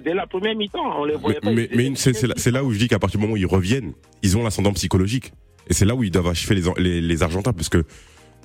dès 0.00 0.14
la 0.14 0.26
première 0.28 0.54
mi-temps. 0.54 1.00
On 1.00 1.04
les 1.04 1.14
Mais, 1.14 1.20
voyait 1.20 1.40
pas. 1.40 1.50
mais, 1.52 1.68
mais 1.74 1.92
c'est 1.96 2.22
là, 2.22 2.34
là 2.52 2.64
où 2.64 2.72
je 2.72 2.78
dis 2.78 2.88
qu'à 2.88 2.98
partir 3.00 3.18
du 3.18 3.22
moment 3.26 3.34
où 3.34 3.38
ils 3.38 3.46
reviennent, 3.46 3.92
ils 4.22 4.36
ont 4.38 4.44
l'ascendant 4.44 4.72
psychologique. 4.72 5.32
Et 5.68 5.74
c'est 5.74 5.84
là 5.84 5.94
où 5.96 6.04
ils 6.04 6.10
doivent 6.10 6.28
achever 6.28 6.54
les, 6.54 6.62
les, 6.82 7.00
les 7.00 7.22
Argentins. 7.24 7.52
Parce 7.52 7.68
que, 7.68 7.84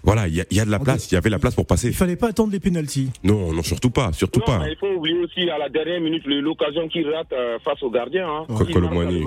voilà, 0.04 0.28
il 0.28 0.34
y 0.36 0.56
y 0.56 0.60
a 0.60 0.66
de 0.66 0.72
la 0.72 0.80
place. 0.80 1.12
Il 1.12 1.16
y 1.16 1.18
avait 1.18 1.30
la 1.30 1.40
place 1.40 1.54
pour 1.56 1.68
passer. 1.68 1.88
Il 1.90 1.94
fallait 1.94 2.16
pas 2.16 2.30
attendre 2.30 2.52
les 2.52 2.60
pénalties. 2.60 3.10
Non, 3.24 3.54
non, 3.54 3.62
surtout 3.64 3.90
pas. 3.92 4.12
Surtout 4.14 4.40
Non, 4.40 4.46
pas. 4.46 4.60
mais 4.60 4.72
il 4.72 4.78
faut 4.78 4.88
oublier 4.98 5.18
aussi 5.20 5.48
à 5.50 5.58
la 5.60 5.70
dernière 5.70 6.02
minute 6.02 6.24
l'occasion 6.26 6.88
qu'il 6.88 7.08
rate 7.10 7.32
euh, 7.34 7.60
face 7.64 7.82
au 7.84 7.90
gardien. 7.92 8.28
Hein. 8.28 8.46
Ouais. 8.50 8.72
Colomani. 8.74 9.24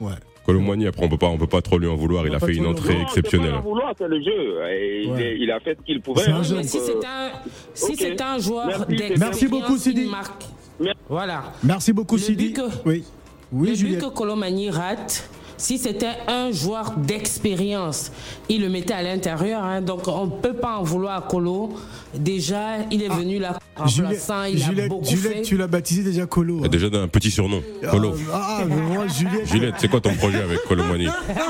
Ouais. 0.00 0.12
Colomboigny, 0.44 0.86
après, 0.86 1.04
on 1.04 1.08
peut 1.08 1.16
pas, 1.16 1.26
on 1.28 1.38
peut 1.38 1.46
pas 1.46 1.62
trop 1.62 1.78
lui 1.78 1.86
en 1.88 1.96
vouloir. 1.96 2.22
On 2.24 2.26
Il 2.26 2.34
a 2.34 2.38
pas 2.38 2.46
fait 2.46 2.54
une 2.54 2.66
en 2.66 2.70
entrée 2.72 2.94
Non, 2.94 3.02
exceptionnelle. 3.02 3.52
Pas 3.52 3.56
à 3.56 3.60
vouloir, 3.60 3.94
c'est 3.96 4.08
le 4.08 4.20
jeu. 4.22 4.60
Et 4.70 5.02
il, 5.04 5.10
Ouais. 5.10 5.22
est- 5.22 5.36
il 5.38 5.50
a 5.50 5.60
fait 5.60 5.76
ce 5.80 5.84
qu'il 5.86 6.00
pouvait. 6.02 6.22
C'est 6.22 6.30
un 6.30 6.36
hein. 6.36 6.42
jeu. 6.42 6.56
Mais 6.56 6.62
si 6.64 6.78
euh, 6.78 6.80
c'est 6.84 7.06
un, 7.06 7.30
si 7.72 7.92
ok. 7.92 7.98
c'est 7.98 8.20
un 8.20 8.38
joueur 8.38 8.66
Merci, 8.66 8.84
d'expérience, 8.86 9.18
Merci 9.20 9.48
beaucoup, 9.48 9.76
Sidi. 9.78 10.02
il 10.02 10.10
marque. 10.10 10.44
Merci. 10.80 10.98
Voilà. 11.08 11.44
Merci 11.62 11.92
beaucoup, 11.92 12.18
Sidi. 12.18 12.52
que- 12.52 12.60
Oui. 12.84 13.04
Oui, 13.52 13.68
le 13.70 13.76
but 13.88 13.98
que 14.00 14.06
Colomani 14.12 14.68
rate, 14.70 15.28
si 15.56 15.78
c'était 15.78 16.16
un 16.28 16.50
joueur 16.52 16.92
d'expérience, 16.96 18.12
il 18.48 18.62
le 18.62 18.68
mettait 18.68 18.94
à 18.94 19.02
l'intérieur. 19.02 19.62
hein. 19.62 19.80
donc 19.80 20.08
on 20.08 20.26
ne 20.26 20.30
peut 20.30 20.54
pas 20.54 20.76
en 20.78 20.82
vouloir 20.82 21.16
à 21.16 21.22
Colo. 21.28 21.72
Déjà, 22.14 22.78
il 22.90 23.02
est 23.02 23.08
venu 23.08 23.38
là 23.38 23.58
remplaçant, 23.76 24.44
Juliette, 24.44 24.56
il 24.56 24.62
a 24.62 24.66
Juliette, 24.66 24.88
beaucoup 24.88 25.06
Juliette, 25.06 25.32
fait. 25.38 25.42
tu 25.42 25.56
l'as 25.56 25.66
baptisé 25.66 26.02
déjà 26.04 26.26
Colo. 26.26 26.56
Il 26.56 26.60
y 26.60 26.62
a 26.62 26.66
hein. 26.66 26.68
déjà 26.68 26.86
un 27.02 27.08
petit 27.08 27.30
surnom. 27.30 27.62
Colo. 27.90 28.12
Ah, 28.32 28.58
ah, 28.60 28.64
mais 28.68 28.76
moi, 28.76 29.06
Juliette. 29.18 29.46
Juliette, 29.46 29.74
c'est 29.78 29.88
quoi 29.88 30.00
ton 30.00 30.14
projet 30.14 30.40
avec 30.40 30.60
Colomboigny 30.64 31.08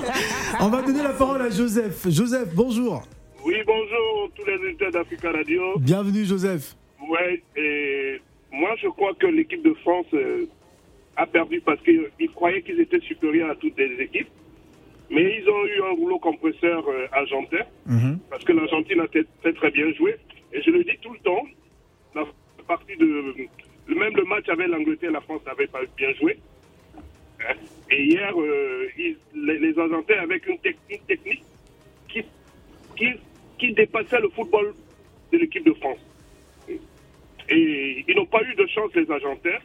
On 0.60 0.68
va 0.68 0.82
donner 0.82 1.02
la 1.02 1.10
parole 1.10 1.42
à 1.42 1.50
Joseph. 1.50 2.08
Joseph, 2.08 2.48
bonjour. 2.54 3.02
Oui, 3.44 3.56
bonjour 3.66 4.30
tous 4.34 4.46
les 4.46 4.56
auditeurs 4.68 4.90
d'Africa 4.90 5.30
Radio. 5.30 5.60
Bienvenue, 5.78 6.24
Joseph. 6.24 6.76
Ouais, 7.10 7.42
et 7.56 8.20
moi 8.50 8.70
je 8.82 8.88
crois 8.88 9.12
que 9.20 9.26
l'équipe 9.26 9.62
de 9.62 9.74
France 9.82 10.06
euh, 10.14 10.46
a 11.16 11.26
perdu 11.26 11.60
parce 11.60 11.80
qu'ils 11.82 12.30
croyaient 12.34 12.62
qu'ils 12.62 12.80
étaient 12.80 13.00
supérieurs 13.00 13.50
à 13.50 13.54
toutes 13.56 13.76
les 13.78 14.02
équipes. 14.02 14.28
Mais 15.10 15.38
ils 15.38 15.48
ont 15.48 15.66
eu 15.66 15.82
un 15.82 15.94
rouleau 15.96 16.18
compresseur 16.18 16.86
euh, 16.88 17.06
argentin 17.12 17.64
Mhm. 17.86 18.18
parce 18.30 18.42
que 18.44 18.52
l'Argentine 18.52 19.00
a 19.00 19.06
très, 19.08 19.52
très 19.52 19.70
bien 19.70 19.92
joué. 19.92 20.16
Et 20.52 20.62
je 20.62 20.70
le 20.70 20.82
dis 20.84 20.96
tout 21.02 21.12
le 21.12 21.18
temps, 21.20 21.44
la 22.14 22.24
partie 22.66 22.96
de 22.96 23.06
même 23.88 24.16
le 24.16 24.24
match 24.24 24.48
avec 24.48 24.68
l'Angleterre, 24.68 25.10
la 25.12 25.20
France 25.20 25.42
n'avait 25.46 25.66
pas 25.66 25.80
bien 25.96 26.12
joué. 26.14 26.38
Hein? 27.40 27.54
Et 27.90 28.02
hier, 28.04 28.32
euh, 28.40 28.86
ils- 28.96 29.16
les, 29.34 29.58
les 29.58 29.78
Argentins 29.78 30.18
avec 30.20 30.46
une, 30.46 30.56
tec- 30.58 30.76
une 30.90 30.98
technique 31.00 31.42
qui, 32.08 32.22
qui, 32.96 33.08
qui 33.58 33.72
dépassait 33.74 34.20
le 34.20 34.30
football 34.30 34.74
de 35.32 35.38
l'équipe 35.38 35.64
de 35.66 35.74
France. 35.74 35.98
Et 37.50 38.04
ils 38.08 38.16
n'ont 38.16 38.24
pas 38.26 38.42
eu 38.42 38.54
de 38.54 38.66
chance, 38.68 38.90
les 38.94 39.10
Argentins. 39.10 39.58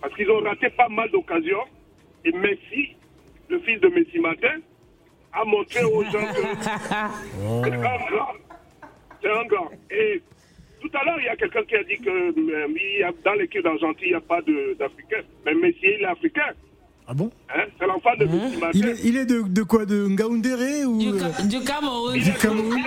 Parce 0.00 0.14
qu'ils 0.14 0.30
ont 0.30 0.40
raté 0.40 0.68
pas 0.70 0.88
mal 0.88 1.10
d'occasions. 1.10 1.64
Et 2.24 2.32
Messi, 2.32 2.96
le 3.48 3.58
fils 3.60 3.80
de 3.80 3.88
Messi 3.88 4.18
Martin, 4.18 4.58
a 5.32 5.44
montré 5.44 5.84
aux 5.84 6.02
gens 6.04 6.10
que 6.12 6.42
c'est 6.62 7.72
un 7.72 7.98
grand. 8.10 8.32
C'est 9.22 9.30
un 9.30 9.44
grand. 9.44 9.70
Et 9.90 10.22
tout 10.80 10.90
à 10.94 11.04
l'heure, 11.04 11.18
il 11.18 11.24
y 11.24 11.28
a 11.28 11.36
quelqu'un 11.36 11.62
qui 11.64 11.76
a 11.76 11.84
dit 11.84 11.98
que 11.98 12.08
euh, 12.10 12.66
il 12.68 12.98
y 13.00 13.02
a- 13.02 13.12
dans 13.24 13.34
l'équipe 13.34 13.62
d'Argentine, 13.62 14.06
il 14.06 14.10
n'y 14.10 14.14
a 14.14 14.20
pas 14.20 14.40
d'Africains. 14.78 15.22
Mais 15.44 15.54
Messi, 15.54 15.78
il 15.82 16.02
est 16.02 16.04
africain. 16.04 16.50
Ah 17.10 17.14
bon 17.14 17.30
Hein? 17.48 17.62
C'est 17.80 17.86
l'enfant 17.86 18.10
de 18.20 18.26
Messi 18.26 18.56
Martin. 18.58 18.70
il 18.78 18.86
est, 18.88 18.96
il 19.04 19.16
est 19.16 19.24
de, 19.24 19.40
de 19.42 19.62
quoi 19.62 19.86
De 19.86 20.06
Ngaoundéré 20.08 20.84
ou 20.84 20.98
Du, 20.98 21.08
euh, 21.08 21.18
Ca- 21.18 21.42
du 21.44 21.60
Cameroun. 21.64 22.14
Il 22.16 22.28
est, 22.28 22.32
de- 22.32 22.38
Cameroun. 22.38 22.78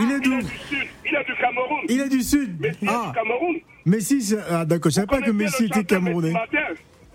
il 0.00 0.12
est 0.12 0.20
de- 0.20 0.30
Il 0.30 0.34
est 0.34 0.40
il 0.40 0.40
est 0.40 0.40
du 0.40 0.48
sud. 0.48 0.88
Il 1.06 1.14
est 1.14 1.24
du 1.24 1.34
Cameroun. 1.40 1.80
Il 1.88 2.00
est 2.00 2.08
du 2.08 2.22
sud. 2.22 2.60
Messi 2.60 2.84
est 2.84 2.88
Ah, 2.88 3.12
du 3.12 3.18
Cameroun. 3.20 3.56
Messi, 3.84 4.22
c'est- 4.22 4.38
ah 4.50 4.64
d'accord, 4.64 4.90
je 4.90 4.94
savais 4.94 5.06
pas 5.06 5.20
que 5.20 5.30
Messi 5.30 5.64
était 5.66 5.84
camerounais. 5.84 6.32
Martin 6.32 6.58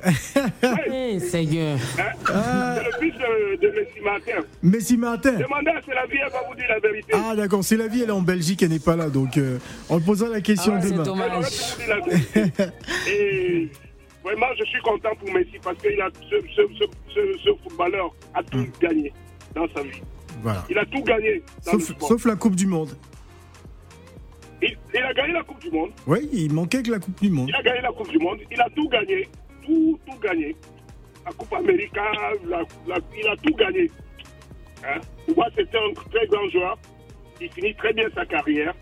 Eh, 0.94 1.20
Seigneur. 1.20 1.78
Hein? 1.98 2.76
C'est 2.78 2.84
le 2.86 2.92
fils 3.12 3.20
de, 3.20 3.68
de 3.68 3.68
Messi 3.76 4.02
Martin. 4.04 4.46
Messi 4.64 4.98
Martin. 4.98 5.32
Demandez 5.34 5.72
à 5.72 5.74
la 5.96 6.06
vie, 6.06 6.18
elle 6.26 6.32
va 6.32 6.42
vous 6.48 6.56
dire 6.56 6.66
la 6.70 6.80
vérité. 6.80 7.12
Ah 7.14 7.36
d'accord, 7.36 7.64
c'est 7.64 7.76
la 7.76 7.88
vie, 7.88 8.04
elle 8.04 8.10
est 8.10 8.14
en 8.14 8.22
Belgique, 8.22 8.62
elle 8.64 8.70
n'est 8.70 8.80
pas 8.80 8.96
là, 8.96 9.10
donc 9.10 9.36
euh, 9.38 9.58
on 9.90 10.00
posera 10.00 10.30
la 10.30 10.42
question 10.42 10.74
Ah, 10.78 10.82
c'est 10.82 10.92
demain. 10.92 11.04
dommage. 11.04 11.46
La 11.88 12.00
vérité. 12.00 12.52
Et 13.12 13.70
vraiment, 14.24 14.48
je 14.60 14.66
suis 14.66 14.82
content 14.82 15.16
pour 15.20 15.32
Messi 15.34 15.58
parce 15.64 15.78
que 15.78 15.90
il 15.92 16.02
a, 16.02 16.10
ce, 16.30 16.36
ce, 16.56 16.62
ce, 16.78 16.86
ce- 17.14 17.38
ce 17.40 17.50
footballeur 17.64 18.14
a 18.34 18.44
tout 18.44 18.68
gagné 18.80 19.12
dans 19.56 19.68
sa 19.76 19.82
vie. 19.84 20.02
Voilà. 20.42 20.64
Il 20.70 20.78
a 20.78 20.86
tout 20.86 21.02
gagné 21.04 21.44
dans 21.66 21.72
Sauf, 21.74 21.90
le 21.90 21.96
sport. 21.96 22.08
sauf 22.10 22.26
la 22.26 22.36
Coupe 22.36 22.56
du 22.56 22.68
Monde. 22.68 22.98
Il, 24.62 24.78
il 24.94 25.00
a 25.02 25.14
gagné 25.14 25.34
la 25.34 25.44
Coupe 25.44 25.60
du 25.60 25.72
Monde. 25.72 25.92
Oui, 26.06 26.30
il 26.34 26.54
manquait 26.54 26.84
que 26.84 26.92
la 26.92 27.00
Coupe 27.00 27.20
du 27.22 27.30
Monde. 27.30 27.50
Il 27.50 27.56
a 27.56 27.62
gagné 27.64 27.82
la 27.82 27.92
Coupe 27.92 28.10
du 28.10 28.20
Monde. 28.20 28.40
Il 28.52 28.62
a 28.62 28.70
tout 28.76 28.88
gagné. 28.90 29.28
Tout, 29.66 30.00
tout 30.06 30.20
gagné. 30.20 30.56
La 31.26 31.32
Coupe 31.32 31.54
América, 31.54 32.04
la- 32.48 32.64
la- 32.88 33.00
il 33.18 33.28
a 33.28 33.36
tout 33.38 33.54
gagné. 33.56 33.90
Hein? 34.86 35.00
Pour 35.26 35.36
moi, 35.38 35.48
c'était 35.56 35.78
un 35.78 35.94
très 36.10 36.28
grand 36.28 36.48
joueur. 36.50 36.78
Il 37.42 37.50
finit 37.52 37.76
très 37.76 37.94
bien 37.94 38.08
sa 38.16 38.26
carrière. 38.26 38.74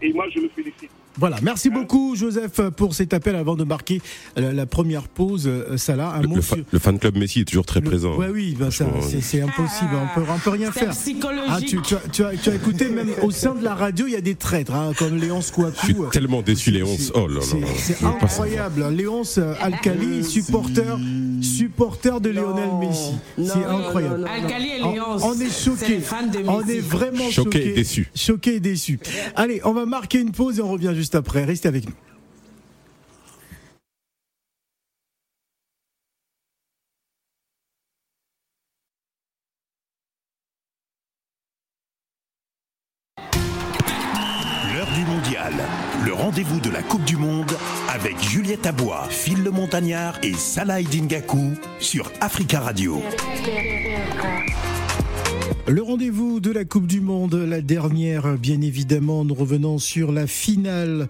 Et 0.00 0.12
moi, 0.12 0.26
je 0.34 0.40
le 0.40 0.48
félicite. 0.50 0.90
Voilà, 1.18 1.36
merci 1.42 1.68
beaucoup 1.68 2.14
Joseph 2.16 2.60
pour 2.76 2.94
cet 2.94 3.12
appel 3.12 3.34
avant 3.34 3.56
de 3.56 3.64
marquer 3.64 4.00
la, 4.36 4.52
la 4.52 4.66
première 4.66 5.08
pause. 5.08 5.46
Euh, 5.48 5.76
Salah, 5.76 6.14
un 6.14 6.22
Le, 6.22 6.28
mot 6.28 6.36
le 6.36 6.42
fa- 6.42 6.54
sur... 6.56 6.64
le 6.70 6.78
fan 6.78 6.98
club 6.98 7.16
Messi 7.16 7.40
est 7.40 7.44
toujours 7.44 7.66
très 7.66 7.80
le- 7.80 7.86
présent. 7.88 8.14
Ouais, 8.16 8.28
oui, 8.32 8.56
bah 8.58 8.68
c'est, 8.70 8.84
impossible, 9.42 9.90
on 9.94 10.20
peut, 10.20 10.26
on 10.32 10.38
peut 10.38 10.50
rien 10.50 10.70
C'est 10.72 10.80
faire. 10.80 10.90
psychologique. 10.90 11.44
Ah, 11.48 11.58
tu, 11.60 11.80
tu 11.82 11.94
as, 11.94 12.00
tu, 12.12 12.24
as, 12.24 12.30
tu 12.36 12.50
as 12.50 12.54
écouté, 12.54 12.88
même 12.88 13.08
au 13.22 13.30
sein 13.30 13.54
de 13.54 13.64
la 13.64 13.74
radio, 13.74 14.06
il 14.06 14.12
y 14.12 14.16
a 14.16 14.20
des 14.20 14.34
traîtres, 14.36 14.74
hein, 14.74 14.92
comme 14.96 15.16
Léonce 15.16 15.50
Kouakou. 15.50 15.76
Je 15.80 15.84
suis 15.86 15.94
tellement 16.12 16.42
déçu, 16.42 16.70
Léonce. 16.70 16.98
C'est- 16.98 17.12
Oh 17.14 17.26
là 17.26 17.34
là. 17.40 17.40
c'est- 17.76 18.04
incroyable. 18.04 18.84
Léonce 18.92 19.38
euh, 19.38 19.54
Alcali, 19.60 20.22
supporter, 20.24 20.96
supporter 21.42 22.20
de 22.20 22.30
Lionel 22.30 22.68
Non. 22.68 22.78
Messi. 22.80 23.12
C'est 23.36 23.64
incroyable. 23.64 24.20
non, 24.20 24.26
non. 24.26 24.32
Alcali 24.32 24.68
et 24.78 24.82
On, 24.82 24.92
Léonce. 24.92 25.22
on 25.24 25.32
est 25.34 25.44
de 26.42 26.48
On 26.48 26.60
est 26.66 26.78
vraiment 26.80 27.30
Choqués 27.30 27.58
et 27.58 27.62
choqués. 27.62 27.72
déçus. 27.74 28.10
Choqués 28.14 28.54
et 28.56 28.60
déçus. 28.60 28.98
Allez, 29.36 29.60
on 29.64 29.72
va 29.72 29.86
marquer 29.86 30.20
une 30.20 30.32
pause 30.32 30.58
et 30.58 30.62
on 30.62 30.70
revient 30.70 30.92
juste 30.94 31.07
après. 31.14 31.44
Restez 31.44 31.68
avec 31.68 31.86
nous. 31.86 31.94
L'heure 44.74 44.86
du 44.94 45.04
mondial, 45.04 45.52
le 46.04 46.12
rendez-vous 46.12 46.60
de 46.60 46.70
la 46.70 46.82
Coupe 46.82 47.04
du 47.04 47.16
Monde 47.16 47.52
avec 47.88 48.20
Juliette 48.20 48.66
Abois, 48.66 49.06
Phil 49.10 49.42
le 49.42 49.50
Montagnard 49.50 50.18
et 50.22 50.34
Salah 50.34 50.82
Dingaku 50.82 51.54
sur 51.80 52.12
Africa 52.20 52.60
Radio. 52.60 53.02
Le 55.68 55.82
rendez-vous 55.82 56.40
de 56.40 56.50
la 56.50 56.64
Coupe 56.64 56.86
du 56.86 57.02
Monde, 57.02 57.34
la 57.34 57.60
dernière, 57.60 58.38
bien 58.38 58.58
évidemment. 58.62 59.22
Nous 59.26 59.34
revenons 59.34 59.76
sur 59.76 60.12
la 60.12 60.26
finale. 60.26 61.08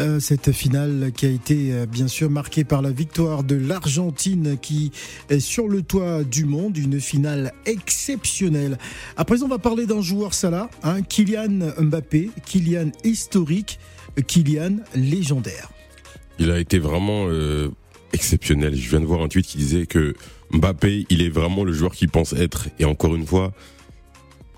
Euh, 0.00 0.18
cette 0.18 0.50
finale 0.52 1.12
qui 1.14 1.26
a 1.26 1.28
été, 1.28 1.74
euh, 1.74 1.84
bien 1.84 2.08
sûr, 2.08 2.30
marquée 2.30 2.64
par 2.64 2.80
la 2.80 2.90
victoire 2.90 3.44
de 3.44 3.54
l'Argentine 3.54 4.56
qui 4.62 4.92
est 5.28 5.40
sur 5.40 5.68
le 5.68 5.82
toit 5.82 6.24
du 6.24 6.46
monde. 6.46 6.78
Une 6.78 7.02
finale 7.02 7.52
exceptionnelle. 7.66 8.78
À 9.18 9.26
présent, 9.26 9.44
on 9.44 9.50
va 9.50 9.58
parler 9.58 9.84
d'un 9.84 10.00
joueur, 10.00 10.32
Salah, 10.32 10.70
hein, 10.84 11.02
Kylian 11.02 11.74
Mbappé. 11.78 12.30
Kylian 12.46 12.92
historique, 13.04 13.78
Kylian 14.26 14.76
légendaire. 14.94 15.70
Il 16.38 16.50
a 16.50 16.58
été 16.58 16.78
vraiment 16.78 17.26
euh, 17.28 17.68
exceptionnel. 18.14 18.74
Je 18.74 18.88
viens 18.88 19.00
de 19.00 19.06
voir 19.06 19.20
un 19.20 19.28
tweet 19.28 19.44
qui 19.44 19.58
disait 19.58 19.84
que 19.84 20.14
Mbappé, 20.50 21.04
il 21.10 21.20
est 21.20 21.28
vraiment 21.28 21.62
le 21.62 21.74
joueur 21.74 21.92
qu'il 21.92 22.08
pense 22.08 22.32
être. 22.32 22.68
Et 22.78 22.86
encore 22.86 23.14
une 23.14 23.26
fois, 23.26 23.52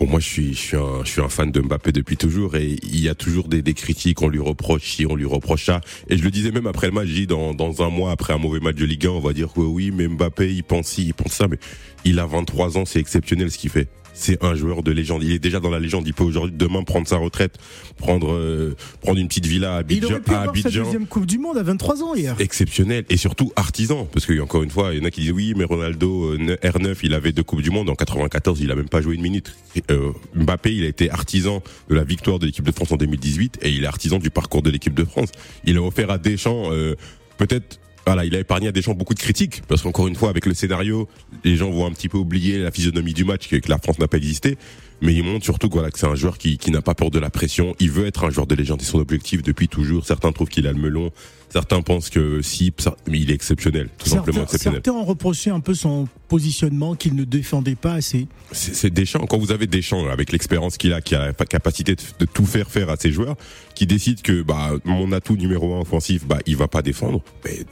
pour 0.01 0.09
moi, 0.09 0.19
je 0.19 0.27
suis, 0.27 0.55
je 0.55 0.59
suis, 0.59 0.77
un, 0.79 1.05
je 1.05 1.21
fan 1.29 1.53
de 1.53 1.61
Mbappé 1.61 1.93
depuis 1.93 2.17
toujours. 2.17 2.57
Et 2.57 2.79
il 2.83 3.01
y 3.01 3.11
a 3.11 3.15
toujours 3.15 3.49
des, 3.49 3.63
critiques. 3.75 4.23
On 4.23 4.29
lui 4.29 4.41
reproche 4.41 4.93
ci, 4.93 5.05
on 5.05 5.15
lui 5.15 5.27
reproche 5.27 5.67
ça. 5.67 5.83
Et 6.09 6.17
je 6.17 6.25
le 6.25 6.31
disais 6.31 6.53
même 6.53 6.67
après 6.67 6.87
le 6.87 6.95
match, 6.95 7.09
dis 7.09 7.27
dans, 7.27 7.53
dans 7.53 7.83
un 7.83 7.91
mois, 7.91 8.11
après 8.11 8.33
un 8.33 8.39
mauvais 8.39 8.61
match 8.61 8.77
de 8.77 8.87
Ligue 8.87 9.05
1, 9.05 9.11
on 9.11 9.21
va 9.21 9.35
dire 9.35 9.53
que 9.53 9.61
oui, 9.61 9.91
mais 9.95 10.09
Mbappé, 10.09 10.55
il 10.55 10.65
pense 10.65 10.87
ci, 10.87 11.05
il 11.09 11.13
pense 11.13 11.33
ça. 11.33 11.49
Mais 11.49 11.59
il 12.07 12.19
a 12.19 12.25
23 12.25 12.79
ans, 12.79 12.87
c'est 12.87 12.99
exceptionnel 12.99 13.51
ce 13.51 13.59
qu'il 13.59 13.69
fait. 13.69 13.89
C'est 14.15 14.43
un 14.45 14.55
joueur 14.55 14.83
de 14.83 14.91
légende. 14.93 15.23
Il 15.23 15.33
est 15.33 15.39
déjà 15.39 15.61
dans 15.61 15.71
la 15.71 15.79
légende. 15.79 16.07
Il 16.07 16.15
peut 16.15 16.25
aujourd'hui, 16.25 16.55
demain, 16.57 16.83
prendre 16.83 17.07
sa 17.09 17.17
retraite, 17.17 17.57
prendre, 17.97 18.33
euh, 18.33 18.77
prendre 19.01 19.19
une 19.19 19.29
petite 19.29 19.47
villa 19.47 19.77
à 19.77 19.79
Il 19.79 19.81
Abidjan. 19.81 20.11
aurait 20.11 20.21
pu 20.21 20.31
à 20.33 20.41
avoir 20.43 20.57
sa 20.57 20.71
deuxième 20.71 21.07
Coupe 21.07 21.27
du 21.27 21.39
Monde 21.39 21.57
à 21.59 21.63
23 21.63 22.03
ans 22.03 22.15
hier. 22.15 22.37
exceptionnel 22.39 23.05
et 23.09 23.17
surtout 23.17 23.53
artisan 23.57 24.07
parce 24.13 24.27
que 24.27 24.39
encore 24.41 24.63
une 24.63 24.71
fois 24.71 24.93
il 24.93 24.99
y 24.99 25.03
en 25.03 25.05
a 25.05 25.11
qui 25.11 25.23
disent 25.23 25.33
oui 25.33 25.55
mais 25.57 25.65
Ronaldo 25.65 26.33
euh, 26.35 26.57
R9 26.63 26.99
il 27.03 27.15
avait 27.15 27.33
deux 27.33 27.43
coupes 27.43 27.63
du 27.63 27.71
monde 27.71 27.89
en 27.89 27.95
94 27.95 28.61
il 28.61 28.71
a 28.71 28.77
même 28.77 28.89
pas 28.89 29.01
joué 29.01 29.15
une 29.15 29.23
minute 29.23 29.55
Euh, 29.91 30.13
Mbappé 30.35 30.75
il 30.75 30.85
a 30.85 30.89
été 30.89 31.11
artisan 31.11 31.63
de 31.89 31.95
la 31.95 32.05
victoire 32.05 32.39
de 32.39 32.47
l'équipe 32.47 32.65
de 32.65 32.73
France 32.73 32.93
en 32.93 32.97
2018 32.97 33.59
et 33.63 33.71
il 33.71 33.85
est 33.85 33.87
artisan 33.87 34.19
du 34.19 34.31
parcours 34.31 34.63
de 34.63 34.71
l'équipe 34.71 34.95
de 34.95 35.05
France 35.05 35.31
il 35.65 35.77
a 35.77 35.83
offert 35.83 36.11
à 36.11 36.19
Deschamps 36.19 36.71
euh, 36.73 36.95
peut-être 37.39 37.79
voilà, 38.07 38.25
il 38.25 38.35
a 38.35 38.39
épargné 38.39 38.69
à 38.69 38.73
Deschamps 38.73 38.95
beaucoup 38.95 39.15
de 39.15 39.21
critiques 39.21 39.63
parce 39.69 39.83
qu'encore 39.83 40.09
une 40.09 40.17
fois 40.17 40.31
avec 40.31 40.47
le 40.47 40.55
scénario, 40.55 41.09
les 41.45 41.57
gens 41.57 41.71
vont 41.71 41.87
un 41.87 41.93
petit 41.93 42.09
peu 42.09 42.19
oublier 42.19 42.59
la 42.59 42.71
physionomie 42.71 43.15
du 43.15 43.25
match 43.25 43.49
que, 43.49 43.57
la 43.69 43.79
France 43.79 43.99
n'a 43.99 44.09
pas 44.09 44.17
existé, 44.17 44.57
mais 45.01 45.15
il 45.15 45.23
montre 45.23 45.45
surtout 45.45 45.69
voilà 45.71 45.91
que 45.91 45.99
c'est 45.99 46.07
un 46.07 46.15
joueur 46.15 46.39
qui, 46.39 46.59
qui 46.59 46.71
n'a 46.71 46.83
pas 46.83 46.95
peur 46.95 47.11
de 47.11 47.19
la 47.19 47.31
pression, 47.31 47.75
il 47.79 47.91
veut 47.91 48.07
être 48.07 48.25
un 48.25 48.31
joueur 48.31 48.47
de 48.47 48.55
légende, 48.55 48.81
c'est 48.83 48.91
son 48.91 48.99
objectif 48.99 49.43
depuis 49.43 49.69
toujours. 49.69 50.07
Certains 50.07 50.33
trouvent 50.33 50.49
qu'il 50.49 50.67
a 50.67 50.73
le 50.73 50.79
melon, 50.79 51.13
certains 51.51 51.83
pensent 51.83 52.11
que 52.11 52.43
si, 52.43 52.73
mais 53.09 53.19
il 53.21 53.31
est 53.31 53.35
exceptionnel, 53.35 53.89
tout 53.99 54.09
simplement 54.09 54.43
exceptionnel. 54.43 54.81
certains 54.85 54.99
ont 54.99 55.05
reproché 55.05 55.51
un 55.51 55.61
peu 55.61 55.75
son 55.75 56.09
positionnement 56.29 56.95
qu'il 56.95 57.17
ne 57.17 57.25
défendait 57.25 57.75
pas 57.75 57.95
assez. 57.95 58.29
C'est 58.53 58.91
Deschamps. 58.93 59.27
Quand 59.27 59.39
vous 59.39 59.51
avez 59.51 59.67
Deschamps 59.67 60.09
avec 60.09 60.31
l'expérience 60.33 60.77
qu'il 60.77 60.93
a, 60.93 61.01
qui 61.01 61.15
a 61.17 61.27
la 61.27 61.33
capacité 61.33 61.97
de, 61.97 62.03
de 62.21 62.25
tout 62.25 62.47
faire 62.47 62.71
faire 62.71 62.89
à 62.89 62.97
ses 62.97 63.11
joueurs, 63.11 63.37
qui 63.75 63.87
décide 63.87 64.23
que 64.23 64.43
bah 64.43 64.71
mon 64.85 65.11
atout 65.13 65.37
numéro 65.37 65.75
un 65.75 65.81
offensif, 65.81 66.27
bah 66.27 66.39
il 66.47 66.57
va 66.57 66.69
pas 66.69 66.83
défendre. 66.83 67.21
Mais 67.45 67.65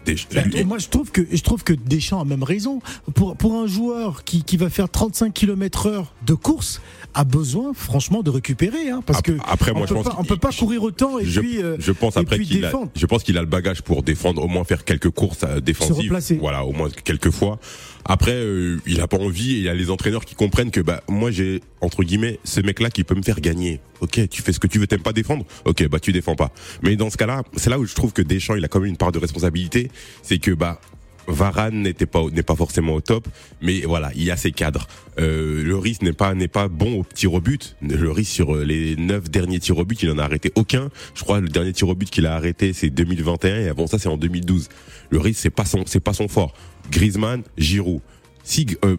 Et 0.55 0.64
moi, 0.64 0.79
je 0.79 0.88
trouve 0.88 1.11
que 1.12 1.21
je 1.31 1.43
trouve 1.43 1.62
que 1.62 1.73
Deschamps 1.73 2.21
a 2.21 2.25
même 2.25 2.43
raison. 2.43 2.81
Pour 3.14 3.37
pour 3.37 3.55
un 3.55 3.67
joueur 3.67 4.25
qui, 4.25 4.43
qui 4.43 4.57
va 4.57 4.71
faire 4.71 4.88
35 4.88 5.33
km 5.33 5.87
heure 5.87 6.14
de 6.27 6.35
course, 6.35 6.81
a 7.14 7.25
besoin 7.25 7.75
franchement 7.75 8.23
de 8.23 8.31
récupérer, 8.31 8.91
hein, 8.91 9.03
parce 9.07 9.21
Après- 9.21 9.35
que 9.35 9.38
après, 9.47 9.73
moi, 9.73 9.87
je 9.87 9.95
peut 9.95 10.03
pense 10.03 10.12
pas, 10.12 10.17
on 10.19 10.25
peut 10.25 10.37
pas 10.37 10.51
courir 10.53 10.83
autant 10.83 11.19
et 11.19 11.25
je, 11.27 11.41
puis 11.41 11.62
euh, 11.62 11.77
je 11.79 11.93
pense 11.93 12.17
après 12.17 12.38
qu'il 12.41 12.69
je 12.97 13.07
pense 13.07 13.23
qu'il 13.23 13.37
a 13.38 13.41
le 13.41 13.47
bagage 13.47 13.68
pour 13.85 14.03
défendre, 14.03 14.43
au 14.43 14.49
moins 14.49 14.65
faire 14.65 14.85
quelques 14.85 15.11
courses 15.11 15.45
euh, 15.45 15.61
défensives. 15.61 16.13
Voilà, 16.41 16.65
au 16.65 16.73
moins 16.73 16.89
quelques 17.05 17.31
fois. 17.31 17.59
Après, 18.05 18.33
euh, 18.33 18.81
il 18.87 19.01
a 19.01 19.07
pas 19.07 19.19
envie 19.19 19.55
et 19.55 19.57
il 19.59 19.63
y 19.65 19.69
a 19.69 19.75
les 19.75 19.91
entraîneurs 19.91 20.25
qui 20.25 20.35
comprennent 20.35 20.71
que 20.71 20.81
bah 20.81 21.03
moi 21.09 21.31
j'ai 21.31 21.61
entre 21.83 22.03
guillemets 22.03 22.39
ce 22.43 22.61
mec-là 22.61 22.91
qui 22.91 23.05
peut 23.05 23.15
me 23.15 23.23
faire 23.23 23.41
gagner. 23.41 23.81
Ok, 24.01 24.29
tu 24.31 24.43
fais 24.43 24.53
ce 24.53 24.59
que 24.59 24.67
tu 24.67 24.79
veux, 24.79 24.87
t'aimes 24.87 25.03
pas 25.03 25.13
défendre? 25.13 25.45
Ok, 25.67 25.87
bah 25.89 26.01
tu 26.01 26.13
défends 26.13 26.35
pas. 26.35 26.51
Mais 26.83 26.97
dans 26.97 27.11
ce 27.11 27.17
cas-là, 27.17 27.43
c'est 27.57 27.69
là 27.69 27.79
où 27.79 27.85
je 27.85 27.95
trouve 27.95 28.13
que 28.13 28.23
Deschamps 28.23 28.55
il 28.55 28.65
a 28.65 28.69
quand 28.69 28.81
même 28.81 28.89
une 28.89 28.97
part 28.97 29.13
de 29.13 29.19
responsabilité, 29.19 29.91
c'est 30.23 30.39
que 30.39 30.53
bah 30.53 30.81
Varane 31.29 31.83
n'était 31.83 32.07
pas 32.07 32.23
n'est 32.33 32.43
pas 32.43 32.57
forcément 32.57 32.95
au 32.95 33.01
top, 33.01 33.29
mais 33.61 33.83
voilà, 33.83 34.11
il 34.14 34.25
y 34.25 34.31
a 34.31 34.37
ses 34.37 34.51
cadres. 34.51 34.87
Euh, 35.19 35.62
le 35.62 35.77
risque 35.77 36.03
n'est 36.03 36.12
pas 36.12 36.35
n'est 36.35 36.49
pas 36.49 36.69
bon 36.69 37.01
au 37.01 37.05
tir 37.05 37.35
au 37.35 37.41
but. 37.41 37.77
Le 37.83 38.11
risque 38.11 38.33
sur 38.33 38.57
euh, 38.57 38.64
les 38.64 38.97
neuf 38.97 39.31
derniers 39.31 39.61
tirs 39.61 39.79
au 39.79 39.85
but, 39.85 40.03
il 40.03 40.11
en 40.11 40.19
a 40.19 40.25
arrêté 40.25 40.53
aucun. 40.55 40.91
Je 41.14 41.23
crois 41.23 41.41
le 41.41 41.49
dernier 41.49 41.73
tir 41.73 41.88
au 41.88 41.95
but 41.95 42.09
qu'il 42.11 42.27
a 42.27 42.35
arrêté 42.35 42.73
c'est 42.73 42.91
2021 42.91 43.61
et 43.61 43.69
avant 43.69 43.87
ça 43.87 43.99
c'est 43.99 44.09
en 44.09 44.17
2012. 44.17 44.69
Le 45.11 45.19
risque 45.19 45.41
c'est 45.41 45.51
pas 45.51 45.64
son 45.64 45.85
c'est 45.87 46.01
pas 46.01 46.14
son 46.14 46.29
fort. 46.29 46.55
Griezmann, 46.91 47.43
Giroud. 47.59 48.01
Si 48.43 48.67
euh, 48.85 48.97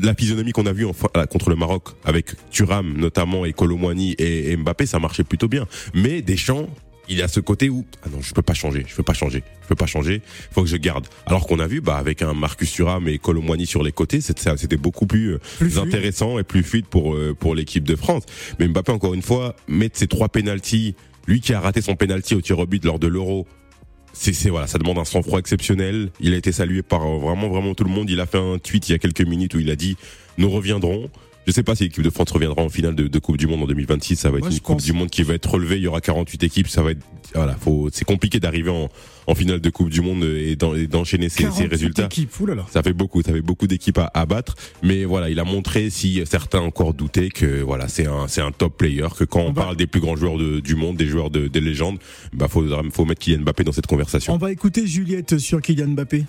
la 0.00 0.14
physionomie 0.14 0.52
qu'on 0.52 0.66
a 0.66 0.72
vue 0.72 0.86
contre 1.30 1.50
le 1.50 1.56
Maroc 1.56 1.88
avec 2.04 2.34
Thuram 2.50 2.96
notamment 2.96 3.44
et 3.44 3.52
Colomwani 3.52 4.14
et 4.18 4.56
Mbappé, 4.56 4.86
ça 4.86 4.98
marchait 4.98 5.24
plutôt 5.24 5.48
bien. 5.48 5.66
Mais 5.94 6.22
Deschamps, 6.22 6.68
il 7.10 7.18
y 7.18 7.22
a 7.22 7.28
ce 7.28 7.40
côté 7.40 7.68
où 7.68 7.84
ah 8.04 8.08
non, 8.08 8.22
je 8.22 8.32
peux 8.32 8.40
pas 8.42 8.54
changer, 8.54 8.86
je 8.88 8.94
peux 8.94 9.02
pas 9.02 9.12
changer, 9.12 9.42
je 9.62 9.68
peux 9.68 9.74
pas 9.74 9.86
changer, 9.86 10.22
faut 10.52 10.62
que 10.62 10.68
je 10.68 10.76
garde. 10.76 11.06
Alors 11.26 11.46
qu'on 11.46 11.58
a 11.58 11.66
vu 11.66 11.80
bah 11.80 11.96
avec 11.96 12.22
un 12.22 12.32
Marcus 12.32 12.72
Thuram 12.72 13.08
et 13.08 13.18
Colomwani 13.18 13.66
sur 13.66 13.82
les 13.82 13.92
côtés, 13.92 14.20
c'était 14.20 14.76
beaucoup 14.76 15.06
plus, 15.06 15.34
euh, 15.34 15.38
fluide. 15.42 15.78
intéressant 15.78 16.38
et 16.38 16.44
plus 16.44 16.62
fluide 16.62 16.86
pour 16.86 17.14
euh, 17.14 17.34
pour 17.38 17.54
l'équipe 17.54 17.84
de 17.84 17.96
France. 17.96 18.22
Mais 18.58 18.68
Mbappé 18.68 18.92
encore 18.92 19.12
une 19.12 19.22
fois 19.22 19.56
mettre 19.68 19.98
ses 19.98 20.06
trois 20.06 20.28
pénalties, 20.28 20.94
lui 21.26 21.40
qui 21.40 21.52
a 21.52 21.60
raté 21.60 21.82
son 21.82 21.96
pénalty 21.96 22.34
au 22.34 22.40
tir 22.40 22.58
au 22.58 22.66
but 22.66 22.84
lors 22.84 22.98
de 22.98 23.08
l'Euro 23.08 23.46
c'est 24.12 24.50
voilà, 24.50 24.66
ça 24.66 24.78
demande 24.78 24.98
un 24.98 25.04
sang-froid 25.04 25.38
exceptionnel. 25.38 26.10
Il 26.20 26.34
a 26.34 26.36
été 26.36 26.52
salué 26.52 26.82
par 26.82 27.02
euh, 27.02 27.18
vraiment 27.18 27.48
vraiment 27.48 27.74
tout 27.74 27.84
le 27.84 27.90
monde. 27.90 28.10
Il 28.10 28.20
a 28.20 28.26
fait 28.26 28.38
un 28.38 28.58
tweet 28.58 28.88
il 28.88 28.92
y 28.92 28.94
a 28.94 28.98
quelques 28.98 29.22
minutes 29.22 29.54
où 29.54 29.60
il 29.60 29.70
a 29.70 29.76
dit 29.76 29.96
nous 30.38 30.50
reviendrons. 30.50 31.10
Je 31.46 31.52
sais 31.52 31.62
pas 31.62 31.74
si 31.74 31.84
l'équipe 31.84 32.02
de 32.02 32.10
France 32.10 32.30
reviendra 32.30 32.62
en 32.62 32.68
finale 32.68 32.94
de, 32.94 33.18
Coupe 33.18 33.36
du 33.36 33.46
Monde 33.46 33.62
en 33.62 33.66
2026. 33.66 34.16
Ça 34.16 34.30
va 34.30 34.38
être 34.38 34.50
une 34.50 34.60
Coupe 34.60 34.82
du 34.82 34.92
Monde 34.92 35.10
qui 35.10 35.22
va 35.22 35.34
être 35.34 35.50
relevée. 35.50 35.76
Il 35.76 35.82
y 35.82 35.86
aura 35.86 36.00
48 36.00 36.42
équipes. 36.44 36.68
Ça 36.68 36.82
va 36.82 36.92
être 36.92 37.00
voilà, 37.34 37.54
faut 37.54 37.88
c'est 37.92 38.04
compliqué 38.04 38.40
d'arriver 38.40 38.70
en, 38.70 38.88
en 39.26 39.34
finale 39.34 39.60
de 39.60 39.70
Coupe 39.70 39.90
du 39.90 40.00
Monde 40.00 40.24
et 40.24 40.56
d'enchaîner 40.56 41.28
ces, 41.28 41.50
ces, 41.50 41.66
résultats. 41.66 42.08
Ça 42.70 42.82
fait 42.82 42.92
beaucoup, 42.92 43.22
ça 43.22 43.32
fait 43.32 43.40
beaucoup 43.40 43.66
d'équipes 43.66 43.98
à, 43.98 44.10
à, 44.14 44.26
battre. 44.26 44.54
Mais 44.82 45.04
voilà, 45.04 45.30
il 45.30 45.38
a 45.38 45.44
montré 45.44 45.90
si 45.90 46.22
certains 46.26 46.60
encore 46.60 46.94
doutaient 46.94 47.30
que 47.30 47.62
voilà, 47.62 47.88
c'est 47.88 48.06
un 48.06 48.28
c'est 48.28 48.40
un 48.40 48.52
top 48.52 48.76
player. 48.76 49.06
Que 49.16 49.24
quand 49.24 49.40
on, 49.40 49.54
parle 49.54 49.76
des 49.76 49.86
plus 49.86 50.00
grands 50.00 50.16
joueurs 50.16 50.38
de, 50.38 50.60
du 50.60 50.74
monde, 50.74 50.96
des 50.96 51.06
joueurs 51.06 51.30
de, 51.30 51.48
des 51.48 51.60
légendes, 51.60 51.98
bah 52.32 52.48
faut 52.48 52.64
faut 52.92 53.04
mettre 53.04 53.20
Kylian 53.20 53.42
Mbappé 53.42 53.64
dans 53.64 53.72
cette 53.72 53.86
conversation. 53.86 54.34
On 54.34 54.38
va 54.38 54.52
écouter 54.52 54.86
Juliette 54.86 55.38
sur 55.38 55.60
Kylian 55.60 55.88
Mbappé. 55.88 56.24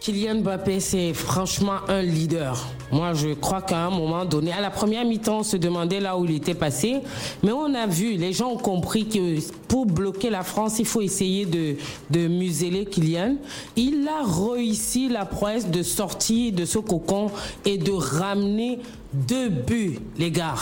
Kylian 0.00 0.36
Mbappé, 0.36 0.78
c'est 0.80 1.12
franchement 1.12 1.78
un 1.88 2.02
leader. 2.02 2.56
Moi, 2.92 3.14
je 3.14 3.34
crois 3.34 3.62
qu'à 3.62 3.86
un 3.86 3.90
moment 3.90 4.24
donné, 4.24 4.52
à 4.52 4.60
la 4.60 4.70
première 4.70 5.04
mi-temps, 5.04 5.38
on 5.38 5.42
se 5.42 5.56
demandait 5.56 6.00
là 6.00 6.16
où 6.16 6.24
il 6.24 6.36
était 6.36 6.54
passé. 6.54 7.00
Mais 7.42 7.52
on 7.52 7.74
a 7.74 7.86
vu, 7.86 8.16
les 8.16 8.32
gens 8.32 8.52
ont 8.52 8.58
compris 8.58 9.08
que 9.08 9.38
pour 9.66 9.86
bloquer 9.86 10.30
la 10.30 10.42
France, 10.42 10.78
il 10.78 10.86
faut 10.86 11.00
essayer 11.00 11.46
de, 11.46 12.28
museler 12.28 12.86
Kylian. 12.86 13.36
Il 13.76 14.08
a 14.08 14.22
réussi 14.24 15.08
la 15.08 15.24
prouesse 15.24 15.68
de 15.68 15.82
sortir 15.82 16.52
de 16.52 16.64
ce 16.64 16.78
cocon 16.78 17.30
et 17.64 17.76
de 17.76 17.92
ramener 17.92 18.78
deux 19.12 19.48
buts, 19.48 19.98
les 20.16 20.30
gars. 20.30 20.54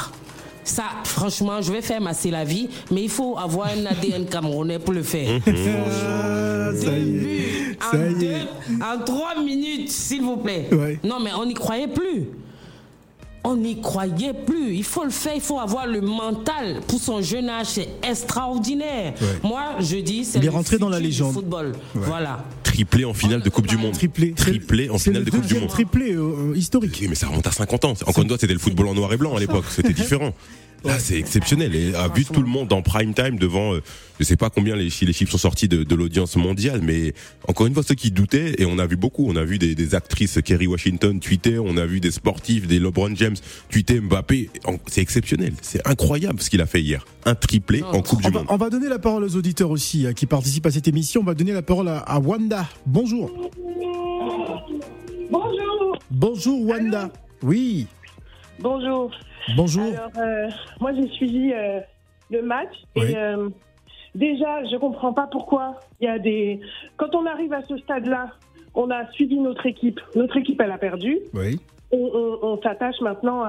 Ça, 0.66 0.84
franchement, 1.04 1.62
je 1.62 1.72
vais 1.72 1.80
faire 1.80 2.00
masser 2.00 2.30
la 2.30 2.44
vie, 2.44 2.68
mais 2.90 3.04
il 3.04 3.08
faut 3.08 3.38
avoir 3.38 3.68
un 3.68 3.86
ADN 3.86 4.26
camerounais 4.26 4.80
pour 4.80 4.92
le 4.92 5.02
faire. 5.02 5.40
Ah, 5.46 6.70
ça 6.82 7.98
y 7.98 8.24
est. 8.26 8.48
En, 8.82 9.04
trois 9.04 9.40
minutes, 9.40 9.90
s'il 9.90 10.22
vous 10.22 10.38
plaît. 10.38 10.68
Non, 11.04 11.20
mais 11.22 11.30
on 11.38 11.46
n'y 11.46 11.54
croyait 11.54 11.88
plus. 11.88 12.26
On 13.48 13.54
n'y 13.54 13.80
croyait 13.80 14.34
plus. 14.34 14.74
Il 14.74 14.82
faut 14.82 15.04
le 15.04 15.10
faire, 15.10 15.34
il 15.36 15.40
faut 15.40 15.60
avoir 15.60 15.86
le 15.86 16.00
mental. 16.00 16.80
Pour 16.88 16.98
son 17.00 17.22
jeune 17.22 17.48
âge, 17.48 17.66
c'est 17.66 17.88
extraordinaire. 18.02 19.14
Moi, 19.44 19.76
je 19.78 19.98
dis, 19.98 20.24
c'est 20.24 20.40
le 20.40 20.50
rentré 20.50 20.78
dans 20.78 20.88
la 20.88 20.98
légende. 20.98 21.32
football. 21.32 21.72
Voilà. 21.94 22.44
Triplé 22.64 23.04
en 23.04 23.14
finale 23.14 23.42
de 23.42 23.48
Coupe 23.48 23.68
du 23.68 23.76
Monde. 23.76 23.92
Triplé. 23.92 24.32
Triplé 24.32 24.90
en 24.90 24.98
finale 24.98 25.22
de 25.22 25.30
Coupe 25.30 25.46
du 25.46 25.54
Monde. 25.54 25.68
Triplé 25.68 26.12
euh, 26.14 26.56
historique. 26.56 27.04
mais 27.08 27.14
ça 27.14 27.28
remonte 27.28 27.46
à 27.46 27.52
50 27.52 27.84
ans. 27.84 27.94
Encore 28.06 28.24
une 28.24 28.28
fois, 28.28 28.36
c'était 28.40 28.52
le 28.52 28.58
football 28.58 28.88
en 28.88 28.94
noir 28.94 29.12
et 29.12 29.16
blanc 29.16 29.36
à 29.36 29.38
l'époque. 29.38 29.66
C'était 29.70 29.92
différent. 29.92 30.32
Là, 30.84 30.98
c'est 30.98 31.18
exceptionnel. 31.18 31.74
Et 31.74 31.94
a 31.94 32.08
vu 32.08 32.24
tout 32.24 32.40
le 32.40 32.48
monde 32.48 32.72
en 32.72 32.82
prime 32.82 33.12
time 33.12 33.38
devant, 33.38 33.74
euh, 33.74 33.82
je 34.20 34.24
sais 34.24 34.36
pas 34.36 34.50
combien 34.50 34.76
les, 34.76 34.84
les 34.84 35.12
chiffres 35.12 35.32
sont 35.32 35.38
sortis 35.38 35.68
de, 35.68 35.82
de 35.82 35.94
l'audience 35.94 36.36
mondiale, 36.36 36.80
mais 36.82 37.12
encore 37.48 37.66
une 37.66 37.74
fois, 37.74 37.82
ceux 37.82 37.94
qui 37.94 38.10
doutaient, 38.10 38.54
et 38.58 38.66
on 38.66 38.78
a 38.78 38.86
vu 38.86 38.96
beaucoup, 38.96 39.26
on 39.28 39.36
a 39.36 39.44
vu 39.44 39.58
des, 39.58 39.74
des 39.74 39.94
actrices, 39.94 40.38
Kerry 40.44 40.66
Washington 40.66 41.18
tweeter, 41.18 41.58
on 41.58 41.76
a 41.76 41.86
vu 41.86 41.98
des 42.00 42.10
sportifs, 42.12 42.66
des 42.66 42.78
LeBron 42.78 43.14
James 43.16 43.36
tweeter 43.70 44.00
Mbappé. 44.00 44.50
C'est 44.86 45.00
exceptionnel. 45.00 45.54
C'est 45.62 45.86
incroyable 45.86 46.40
ce 46.40 46.50
qu'il 46.50 46.60
a 46.60 46.66
fait 46.66 46.80
hier. 46.80 47.04
Un 47.24 47.34
triplé 47.34 47.82
en 47.82 48.02
Coupe 48.02 48.22
du 48.22 48.30
Monde. 48.30 48.46
On 48.48 48.56
va 48.56 48.70
donner 48.70 48.88
la 48.88 48.98
parole 48.98 49.24
aux 49.24 49.36
auditeurs 49.36 49.70
aussi, 49.70 50.06
hein, 50.06 50.12
qui 50.12 50.26
participent 50.26 50.66
à 50.66 50.70
cette 50.70 50.86
émission. 50.86 51.22
On 51.22 51.24
va 51.24 51.34
donner 51.34 51.52
la 51.52 51.62
parole 51.62 51.88
à, 51.88 52.18
Wanda. 52.20 52.68
Bonjour. 52.86 53.50
Bonjour. 55.30 55.98
Bonjour 56.10 56.64
Wanda. 56.66 57.10
oui. 57.42 57.86
Bonjour. 58.58 59.10
Bonjour. 59.54 59.84
Alors, 59.84 60.10
euh, 60.18 60.48
moi, 60.80 60.92
j'ai 60.94 61.08
suivi 61.08 61.52
euh, 61.52 61.80
le 62.30 62.42
match 62.42 62.74
et 62.96 63.16
euh, 63.16 63.48
déjà, 64.14 64.64
je 64.64 64.76
comprends 64.76 65.12
pas 65.12 65.28
pourquoi 65.30 65.80
il 66.00 66.06
y 66.06 66.08
a 66.08 66.18
des. 66.18 66.60
Quand 66.96 67.14
on 67.14 67.26
arrive 67.26 67.52
à 67.52 67.62
ce 67.62 67.76
stade-là, 67.78 68.32
on 68.74 68.90
a 68.90 69.10
suivi 69.12 69.38
notre 69.38 69.66
équipe. 69.66 70.00
Notre 70.14 70.36
équipe, 70.36 70.60
elle 70.60 70.72
a 70.72 70.78
perdu. 70.78 71.18
Oui. 71.34 71.60
On, 71.92 72.58
s'attache 72.62 73.00
maintenant 73.00 73.44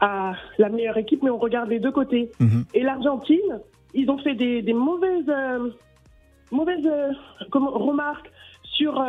à, 0.00 0.34
la 0.58 0.68
meilleure 0.68 0.98
équipe, 0.98 1.22
mais 1.22 1.30
on 1.30 1.38
regarde 1.38 1.70
les 1.70 1.78
deux 1.78 1.92
côtés. 1.92 2.32
Mhm. 2.40 2.64
Et 2.74 2.82
l'Argentine, 2.82 3.60
ils 3.94 4.10
ont 4.10 4.18
fait 4.18 4.34
des, 4.34 4.72
mauvaises, 4.72 5.32
mauvaises 6.50 6.90
remarques 7.52 8.30
sur 8.64 9.02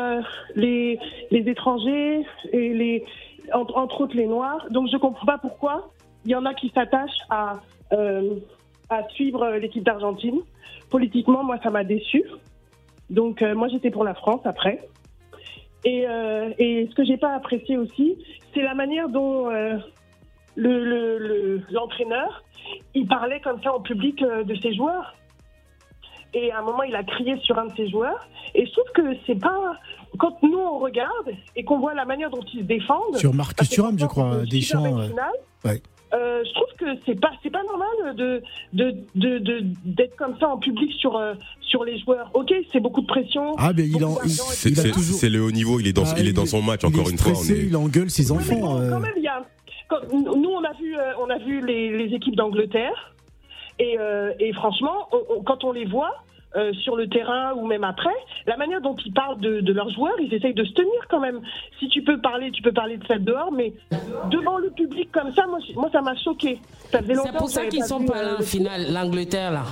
les, 0.56 1.00
les 1.32 1.50
étrangers 1.50 2.23
et 2.54 2.73
les, 2.73 3.04
entre, 3.52 3.76
entre, 3.76 4.02
autres 4.02 4.15
les 4.15 4.28
Noirs. 4.28 4.67
Donc 4.69 4.88
je 4.91 4.97
comprends 4.97 5.26
pas 5.26 5.39
pourquoi 5.39 5.91
il 6.27 6.31
y 6.31 6.35
en 6.35 6.45
a 6.45 6.53
qui 6.53 6.69
s'attachent 6.75 7.23
à, 7.29 7.61
euh, 7.93 8.35
à 8.89 9.07
suivre 9.11 9.47
l'équipe 9.61 9.83
d'Argentine. 9.83 10.41
Politiquement, 10.89 11.41
moi, 11.41 11.57
ça 11.63 11.69
m'a 11.69 11.85
déçu. 11.85 12.21
Donc, 13.09 13.41
euh, 13.41 13.55
moi, 13.55 13.69
j'étais 13.69 13.91
pour 13.91 14.03
la 14.03 14.13
France 14.13 14.41
après. 14.43 14.89
Et, 15.85 16.05
euh, 16.05 16.49
et 16.59 16.85
ce 16.89 16.95
que 16.95 17.05
j'ai 17.05 17.15
pas 17.15 17.33
apprécié 17.33 17.77
aussi, 17.77 18.17
c'est 18.53 18.61
la 18.61 18.73
manière 18.73 19.07
dont 19.07 19.49
l'entraîneur, 20.57 22.43
le, 22.43 22.89
il 22.93 23.07
parlait 23.07 23.39
comme 23.39 23.63
ça 23.63 23.73
en 23.73 23.79
public 23.79 24.21
de 24.21 24.55
ses 24.55 24.75
joueurs. 24.75 25.15
Et 26.33 26.51
à 26.51 26.59
un 26.59 26.61
moment, 26.61 26.83
il 26.83 26.93
a 26.93 27.05
crié 27.05 27.37
sur 27.39 27.57
un 27.57 27.67
de 27.67 27.75
ses 27.77 27.89
joueurs. 27.89 28.27
Et 28.53 28.65
je 28.65 28.71
trouve 28.73 28.91
que 28.93 29.15
c'est 29.25 29.39
pas. 29.39 29.79
Quand 30.19 30.43
nous, 30.43 30.59
on 30.59 30.79
regarde 30.79 31.31
et 31.55 31.63
qu'on 31.63 31.79
voit 31.79 31.93
la 31.93 32.03
manière 32.03 32.29
dont 32.29 32.43
ils 32.53 32.59
se 32.59 32.65
défendent. 32.65 33.15
Sur 33.15 33.33
Marcus 33.33 33.69
Thuram, 33.69 33.97
je 33.97 34.05
crois, 34.07 34.39
Deschamps. 34.45 35.07
Ouais. 35.63 35.81
Euh, 36.13 36.41
je 36.45 36.53
trouve 36.53 36.67
que 36.77 36.99
c'est 37.05 37.19
pas 37.19 37.31
c'est 37.43 37.49
pas 37.49 37.63
normal 37.63 38.15
de 38.15 38.41
d'être 38.71 38.97
de, 39.15 39.39
de, 39.39 40.09
comme 40.17 40.37
ça 40.39 40.47
en 40.47 40.57
public 40.57 40.91
sur 40.93 41.17
euh, 41.17 41.33
sur 41.61 41.83
les 41.83 41.99
joueurs. 41.99 42.29
Ok, 42.33 42.53
c'est 42.71 42.79
beaucoup 42.79 43.01
de 43.01 43.07
pression. 43.07 43.55
Ah 43.57 43.71
mais 43.75 43.87
il, 43.87 44.03
en, 44.05 44.15
c'est 44.25 45.29
le 45.29 45.41
haut 45.41 45.51
niveau. 45.51 45.79
Il 45.79 45.87
est 45.87 45.93
dans 45.93 46.05
ah, 46.05 46.15
il, 46.17 46.27
est 46.27 46.33
dans 46.33 46.45
son 46.45 46.61
match 46.61 46.83
encore 46.85 47.09
une 47.09 47.17
fois. 47.17 47.33
On 47.35 47.43
est... 47.43 47.65
Il 47.65 47.75
engueule 47.75 48.09
ses 48.09 48.31
enfants. 48.31 48.79
Euh. 48.79 48.91
Quand 48.91 48.99
même, 49.01 49.13
il 49.17 49.23
y 49.23 49.27
a, 49.27 49.43
nous 50.11 50.49
on 50.49 50.63
a 50.63 50.73
vu 50.73 50.95
on 51.19 51.29
a 51.29 51.37
vu 51.39 51.65
les, 51.65 51.97
les 51.97 52.15
équipes 52.15 52.35
d'Angleterre 52.35 53.13
et, 53.79 53.97
et 54.39 54.53
franchement 54.53 55.09
quand 55.45 55.63
on 55.63 55.71
les 55.71 55.85
voit 55.85 56.13
euh, 56.55 56.73
sur 56.73 56.95
le 56.95 57.07
terrain 57.07 57.53
ou 57.55 57.65
même 57.65 57.83
après, 57.83 58.15
la 58.45 58.57
manière 58.57 58.81
dont 58.81 58.95
ils 59.05 59.13
parlent 59.13 59.39
de, 59.39 59.73
leurs 59.73 59.89
joueurs, 59.89 60.15
ils 60.19 60.33
essayent 60.33 60.53
de 60.53 60.63
se 60.63 60.73
tenir 60.73 61.07
quand 61.10 61.19
même. 61.19 61.41
Si 61.79 61.89
tu 61.89 62.01
peux 62.01 62.19
parler, 62.19 62.51
tu 62.51 62.62
peux 62.62 62.71
parler 62.71 62.97
de 62.97 63.05
ça 63.05 63.17
dehors, 63.17 63.51
mais 63.51 63.73
devant 64.31 64.57
le 64.57 64.69
public 64.69 65.12
comme 65.12 65.33
ça, 65.33 65.45
moi, 65.47 65.60
moi 65.75 65.89
ça 65.91 66.01
m'a 66.01 66.15
choqué. 66.15 66.60
C'est 66.91 67.38
pour 67.38 67.49
ça 67.49 67.65
qu'ils 67.65 67.83
sont 67.83 68.05
pas 68.05 68.23
là, 68.23 68.36
au 68.39 68.43
final, 68.43 68.91
l'Angleterre 68.91 69.51
là. 69.51 69.63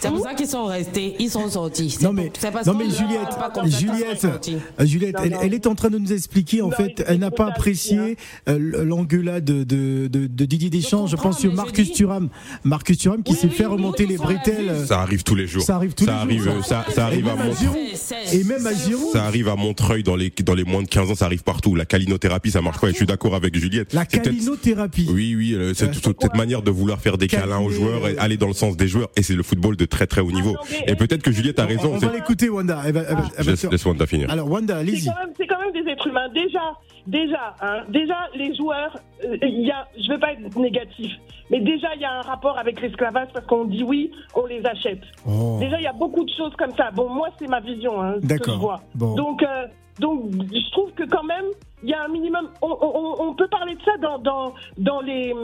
C'est 0.00 0.08
pour 0.08 0.22
ça 0.22 0.34
qu'ils 0.34 0.46
sont 0.46 0.66
restés, 0.66 1.14
ils 1.18 1.30
sont 1.30 1.48
sortis. 1.48 1.98
Non 2.02 2.12
mais, 2.12 2.32
non 2.66 2.74
mais 2.74 2.90
Juliette, 2.90 3.36
Juliette, 3.66 4.24
euh, 4.24 4.86
Juliette, 4.86 5.16
elle, 5.42 5.54
est 5.54 5.66
en 5.66 5.74
train 5.74 5.90
de 5.90 5.98
nous 5.98 6.12
expliquer 6.12 6.62
en 6.62 6.70
fait, 6.70 7.04
elle 7.06 7.18
n'a 7.18 7.30
pas 7.30 7.46
apprécié 7.46 8.16
euh, 8.48 8.84
l'engueulade 8.84 9.44
de, 9.44 9.64
de, 9.64 10.08
de, 10.08 10.44
Didier 10.44 10.70
Deschamps. 10.70 11.06
Je, 11.06 11.16
pense 11.16 11.38
sur 11.40 11.52
Marcus 11.52 11.92
Thuram, 11.92 12.28
Marcus 12.64 12.98
Thuram 12.98 13.22
qui 13.22 13.34
s'est 13.34 13.48
fait 13.48 13.66
remonter 13.66 14.06
les 14.06 14.16
bretelles. 14.16 14.86
Ça 14.86 15.00
arrive 15.00 15.22
tous 15.22 15.34
les 15.34 15.46
jours. 15.46 15.62
Ça 15.62 15.76
arrive 15.76 15.94
tous 15.94 16.04
ça 16.04 16.12
les 16.12 16.18
arrive, 16.18 16.42
jours. 16.42 16.64
Ça, 16.64 16.84
ça 16.94 17.06
arrive 17.06 17.28
à 17.28 17.36
Montreuil. 17.36 17.94
Et 18.32 18.44
même 18.44 18.66
à 18.66 18.74
Giroud. 18.74 19.12
Ça 19.12 19.24
arrive 19.24 19.48
à 19.48 19.56
Montreuil 19.56 20.02
dans 20.02 20.16
les 20.16 20.32
dans 20.44 20.54
les 20.54 20.64
moins 20.64 20.82
de 20.82 20.88
15 20.88 21.10
ans, 21.10 21.14
ça 21.14 21.26
arrive 21.26 21.42
partout. 21.42 21.74
La 21.74 21.84
calinothérapie, 21.84 22.50
ça 22.50 22.62
marche 22.62 22.80
pas. 22.80 22.88
Et 22.88 22.92
je 22.92 22.96
suis 22.96 23.06
d'accord 23.06 23.34
avec 23.34 23.56
Juliette. 23.56 23.92
La 23.92 24.06
calinothérapie. 24.06 25.08
Oui, 25.10 25.34
oui, 25.36 25.54
euh, 25.54 25.74
c'est 25.74 25.90
toute 25.90 26.20
cette 26.20 26.36
manière 26.36 26.62
de 26.62 26.70
vouloir 26.70 27.00
faire 27.00 27.18
des 27.18 27.26
câlins 27.26 27.58
aux 27.58 27.70
joueurs, 27.70 28.08
et 28.08 28.18
aller 28.18 28.36
dans 28.36 28.48
le 28.48 28.54
sens 28.54 28.76
des 28.76 28.88
joueurs. 28.88 29.10
Et 29.16 29.22
c'est 29.22 29.34
le 29.34 29.42
football 29.42 29.76
de 29.76 29.84
très 29.90 30.06
très 30.06 30.20
haut 30.20 30.32
niveau. 30.32 30.56
Et 30.86 30.94
peut-être 30.94 31.22
que 31.22 31.32
Juliette 31.32 31.58
a 31.58 31.66
raison. 31.66 31.92
On 31.94 31.98
va 31.98 32.12
l'écouter, 32.12 32.48
Wanda. 32.48 32.80
Elle 32.86 32.92
va, 32.92 33.02
laisse, 33.42 33.84
Wanda 33.84 34.06
finir. 34.06 34.30
Alors, 34.30 34.50
Wanda, 34.50 34.78
allez-y. 34.78 35.10
C'est 35.36 35.46
quand, 35.46 35.60
même 35.60 35.72
des 35.72 35.90
êtres 35.90 36.06
humains. 36.06 36.28
Déjà, 36.34 36.60
déjà, 37.06 37.54
hein, 37.60 37.82
déjà, 37.88 38.28
les 38.34 38.54
joueurs, 38.54 38.96
euh, 39.24 39.36
il 39.42 39.66
y 39.66 39.70
a, 39.70 39.86
je 39.98 40.12
veux 40.12 40.18
pas 40.18 40.32
être 40.32 40.58
négatif, 40.58 41.12
mais 41.50 41.60
déjà, 41.60 41.94
il 41.94 42.00
y 42.00 42.04
a 42.04 42.12
un 42.12 42.22
rapport 42.22 42.58
avec 42.58 42.80
l'esclavage 42.80 43.28
parce 43.34 43.46
qu'on 43.46 43.64
dit 43.64 43.82
oui, 43.82 44.10
on 44.34 44.46
les 44.46 44.64
achète. 44.64 45.02
Oh. 45.26 45.58
Déjà, 45.60 45.78
il 45.78 45.84
y 45.84 45.88
a 45.88 45.92
beaucoup 45.92 46.24
de 46.24 46.30
choses 46.36 46.54
comme 46.56 46.74
ça. 46.76 46.90
Bon, 46.92 47.08
moi, 47.08 47.28
c'est 47.38 47.48
ma 47.48 47.60
vision, 47.60 48.00
hein, 48.00 48.14
que 48.20 48.50
je 48.50 48.56
vois. 48.56 48.80
Donc, 48.94 49.42
euh, 49.42 49.66
donc, 49.98 50.30
je 50.32 50.70
trouve 50.70 50.90
que 50.92 51.04
quand 51.04 51.24
même, 51.24 51.44
il 51.82 51.90
y 51.90 51.94
a 51.94 52.04
un 52.04 52.08
minimum. 52.08 52.48
On, 52.62 53.34
peut 53.34 53.48
parler 53.48 53.74
de 53.74 53.82
ça 53.82 53.96
dans, 54.00 54.18
dans, 54.18 54.54
dans 54.78 55.00
les, 55.00 55.34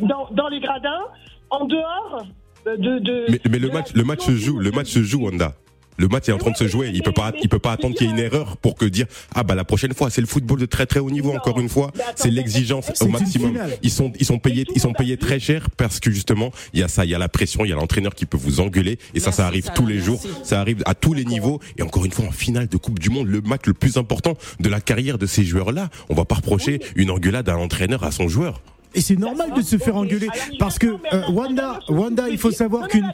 dans, 0.00 0.28
dans 0.30 0.48
les 0.48 0.60
gradins. 0.60 1.04
En 1.50 1.64
dehors, 1.64 2.24
mais, 2.66 3.58
le 3.58 3.68
match, 3.68 3.92
le 3.94 4.04
match 4.04 4.24
se 4.24 4.36
joue, 4.36 4.58
le 4.58 4.70
match 4.70 4.88
se 4.88 5.02
joue, 5.02 5.24
Wanda. 5.24 5.54
Le 5.98 6.08
match 6.08 6.28
est 6.28 6.32
en 6.32 6.38
train 6.38 6.50
de 6.50 6.56
se 6.56 6.66
jouer. 6.68 6.90
Il 6.92 7.02
peut 7.02 7.12
pas, 7.12 7.32
il 7.42 7.48
peut 7.48 7.58
pas 7.58 7.72
attendre 7.72 7.94
qu'il 7.94 8.06
y 8.06 8.10
ait 8.10 8.12
une 8.12 8.18
erreur 8.18 8.56
pour 8.58 8.74
que 8.74 8.84
dire 8.84 9.06
ah 9.34 9.42
bah 9.42 9.54
la 9.54 9.64
prochaine 9.64 9.94
fois. 9.94 10.10
C'est 10.10 10.20
le 10.20 10.26
football 10.26 10.60
de 10.60 10.66
très 10.66 10.86
très 10.86 11.00
haut 11.00 11.10
niveau. 11.10 11.32
Encore 11.32 11.58
une 11.58 11.68
fois, 11.68 11.90
c'est 12.14 12.30
l'exigence 12.30 12.92
au 13.00 13.08
maximum. 13.08 13.58
Ils 13.82 13.90
sont, 13.90 14.12
ils 14.18 14.26
sont 14.26 14.38
payés, 14.38 14.66
ils 14.74 14.80
sont 14.80 14.92
payés 14.92 15.16
très 15.16 15.40
cher 15.40 15.68
parce 15.76 16.00
que 16.00 16.10
justement 16.10 16.50
il 16.74 16.80
y 16.80 16.82
a 16.82 16.88
ça, 16.88 17.04
il 17.04 17.10
y 17.10 17.14
a 17.14 17.18
la 17.18 17.28
pression, 17.28 17.64
il 17.64 17.70
y 17.70 17.72
a 17.72 17.76
l'entraîneur 17.76 18.14
qui 18.14 18.26
peut 18.26 18.36
vous 18.36 18.60
engueuler 18.60 18.98
et 19.14 19.20
ça, 19.20 19.32
ça 19.32 19.46
arrive 19.46 19.70
tous 19.74 19.86
les 19.86 19.98
jours. 19.98 20.22
Ça 20.42 20.60
arrive 20.60 20.82
à 20.84 20.94
tous 20.94 21.14
les 21.14 21.24
niveaux 21.24 21.60
et 21.78 21.82
encore 21.82 22.04
une 22.04 22.12
fois 22.12 22.26
en 22.26 22.32
finale 22.32 22.68
de 22.68 22.76
Coupe 22.76 22.98
du 22.98 23.08
Monde, 23.08 23.28
le 23.28 23.40
match 23.40 23.62
le 23.64 23.74
plus 23.74 23.96
important 23.96 24.34
de 24.60 24.68
la 24.68 24.80
carrière 24.80 25.16
de 25.16 25.26
ces 25.26 25.44
joueurs 25.44 25.72
là. 25.72 25.88
On 26.10 26.14
va 26.14 26.26
pas 26.26 26.36
reprocher 26.36 26.80
une 26.94 27.10
engueulade 27.10 27.48
à 27.48 27.54
l'entraîneur 27.54 28.04
à 28.04 28.10
son 28.10 28.28
joueur. 28.28 28.60
Et 28.96 29.00
c'est 29.00 29.16
normal 29.16 29.52
de 29.52 29.60
se 29.60 29.76
faire 29.76 29.96
engueuler. 29.96 30.28
Parce 30.58 30.78
que 30.78 30.86
euh, 30.86 31.30
Wanda, 31.30 31.78
Wanda, 31.88 32.28
il 32.28 32.38
faut 32.38 32.50
savoir 32.50 32.88
qu'une. 32.88 33.02
La 33.02 33.12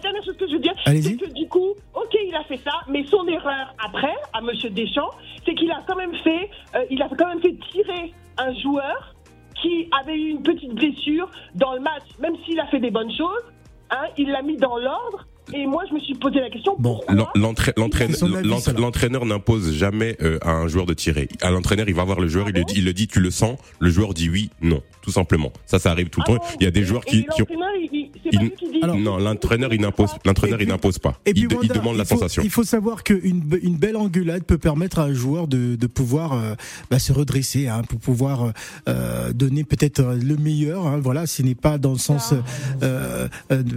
dernière 0.00 0.24
chose 0.24 0.36
que 0.36 0.46
je 0.46 0.52
veux 0.52 0.60
dire, 0.60 0.74
c'est 0.84 1.16
que 1.16 1.32
du 1.32 1.48
coup, 1.48 1.70
ok, 1.94 2.04
ok, 2.14 2.20
il 2.28 2.34
a 2.34 2.44
fait 2.44 2.60
ça, 2.64 2.72
mais 2.88 3.04
son 3.06 3.26
erreur 3.26 3.74
après, 3.84 4.14
à 4.32 4.40
Monsieur 4.40 4.70
Deschamps, 4.70 5.10
c'est 5.44 5.54
qu'il 5.54 5.70
a 5.70 5.82
quand 5.86 5.96
même 5.96 6.14
fait, 6.16 6.50
euh, 6.74 6.84
il 6.90 7.02
a 7.02 7.08
quand 7.18 7.28
même 7.28 7.40
fait 7.40 7.56
tirer 7.72 8.12
un 8.38 8.52
joueur 8.60 9.14
qui 9.60 9.88
avait 10.00 10.16
eu 10.16 10.30
une 10.30 10.42
petite 10.42 10.74
blessure 10.74 11.30
dans 11.54 11.74
le 11.74 11.80
match, 11.80 12.02
même 12.20 12.34
s'il 12.44 12.58
a 12.60 12.66
fait 12.66 12.80
des 12.80 12.90
bonnes 12.90 13.12
choses, 13.12 13.44
hein, 13.90 14.06
il 14.18 14.30
l'a 14.30 14.42
mis 14.42 14.56
dans 14.56 14.76
l'ordre. 14.76 15.26
Et 15.52 15.66
moi, 15.66 15.82
je 15.88 15.94
me 15.94 16.00
suis 16.00 16.14
posé 16.14 16.40
la 16.40 16.48
question. 16.48 16.74
Bon, 16.78 17.00
l'entraîneur 17.34 19.26
n'impose 19.26 19.74
jamais 19.74 20.16
euh, 20.22 20.38
à 20.42 20.52
un 20.52 20.68
joueur 20.68 20.86
de 20.86 20.94
tirer. 20.94 21.28
À 21.42 21.50
l'entraîneur, 21.50 21.88
il 21.88 21.94
va 21.94 22.04
voir 22.04 22.20
le 22.20 22.28
joueur, 22.28 22.48
il, 22.48 22.54
le 22.54 22.64
dit, 22.64 22.74
il 22.78 22.84
le 22.84 22.92
dit, 22.92 23.06
tu 23.06 23.20
le 23.20 23.30
sens. 23.30 23.58
Le 23.78 23.90
joueur 23.90 24.14
dit 24.14 24.30
oui, 24.30 24.50
non, 24.62 24.82
tout 25.02 25.10
simplement. 25.10 25.52
Ça, 25.66 25.78
ça 25.78 25.90
arrive 25.90 26.08
tout 26.08 26.20
le 26.26 26.32
ah 26.32 26.38
temps. 26.38 26.44
Il 26.60 26.64
y 26.64 26.66
a 26.66 26.70
des 26.70 26.84
joueurs 26.84 27.04
qui, 27.04 27.26
qui 27.34 27.42
ont... 27.42 28.96
non, 28.96 29.18
l'entraîneur, 29.18 29.74
il 29.74 29.80
n'impose, 29.80 30.10
l'entraîneur, 30.24 30.60
il 30.62 30.68
n'impose 30.68 30.98
pas. 30.98 31.20
il, 31.26 31.36
il, 31.36 31.68
demande 31.68 31.96
la 31.96 32.04
sensation. 32.06 32.42
Il 32.42 32.50
faut 32.50 32.64
savoir 32.64 33.02
qu'une 33.02 33.42
une 33.62 33.76
belle 33.76 33.96
engueulade 33.96 34.44
peut 34.44 34.58
permettre 34.58 34.98
à 34.98 35.04
un 35.04 35.12
joueur 35.12 35.46
de, 35.46 35.76
de 35.76 35.86
pouvoir 35.86 36.32
euh, 36.32 36.54
bah, 36.90 36.98
se 36.98 37.12
redresser, 37.12 37.68
hein, 37.68 37.82
pour 37.88 38.00
pouvoir 38.00 38.52
euh, 38.88 39.32
donner 39.32 39.64
peut-être 39.64 40.02
le 40.02 40.36
meilleur. 40.36 40.86
Hein, 40.86 41.00
voilà, 41.02 41.26
ce 41.26 41.42
n'est 41.42 41.54
pas 41.54 41.76
dans 41.76 41.92
le 41.92 41.98
sens 41.98 42.34
euh, 42.82 43.28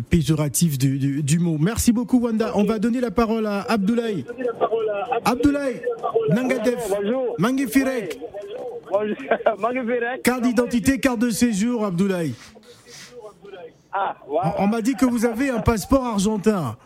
péjoratif 0.10 0.78
du, 0.78 0.98
du, 0.98 1.24
du 1.24 1.40
mot. 1.40 1.57
Merci 1.60 1.92
beaucoup, 1.92 2.20
Wanda. 2.20 2.52
On 2.56 2.64
va 2.64 2.80
donner 2.80 3.02
la 3.02 3.12
parole 3.12 3.46
à 3.46 3.62
Abdoulaye. 3.70 4.26
Abdoulaye, 5.26 5.82
Nangadef, 6.30 6.92
Mangifirek. 7.38 8.20
Carte 10.24 10.42
d'identité, 10.44 11.00
carte 11.00 11.20
de 11.20 11.30
séjour, 11.30 11.86
Abdoulaye. 11.86 12.34
Ah, 13.92 14.16
On 14.60 14.68
m'a 14.68 14.82
dit 14.82 14.94
que 14.96 15.06
vous 15.06 15.26
avez 15.26 15.50
un 15.50 15.60
passeport 15.60 16.06
argentin. 16.06 16.78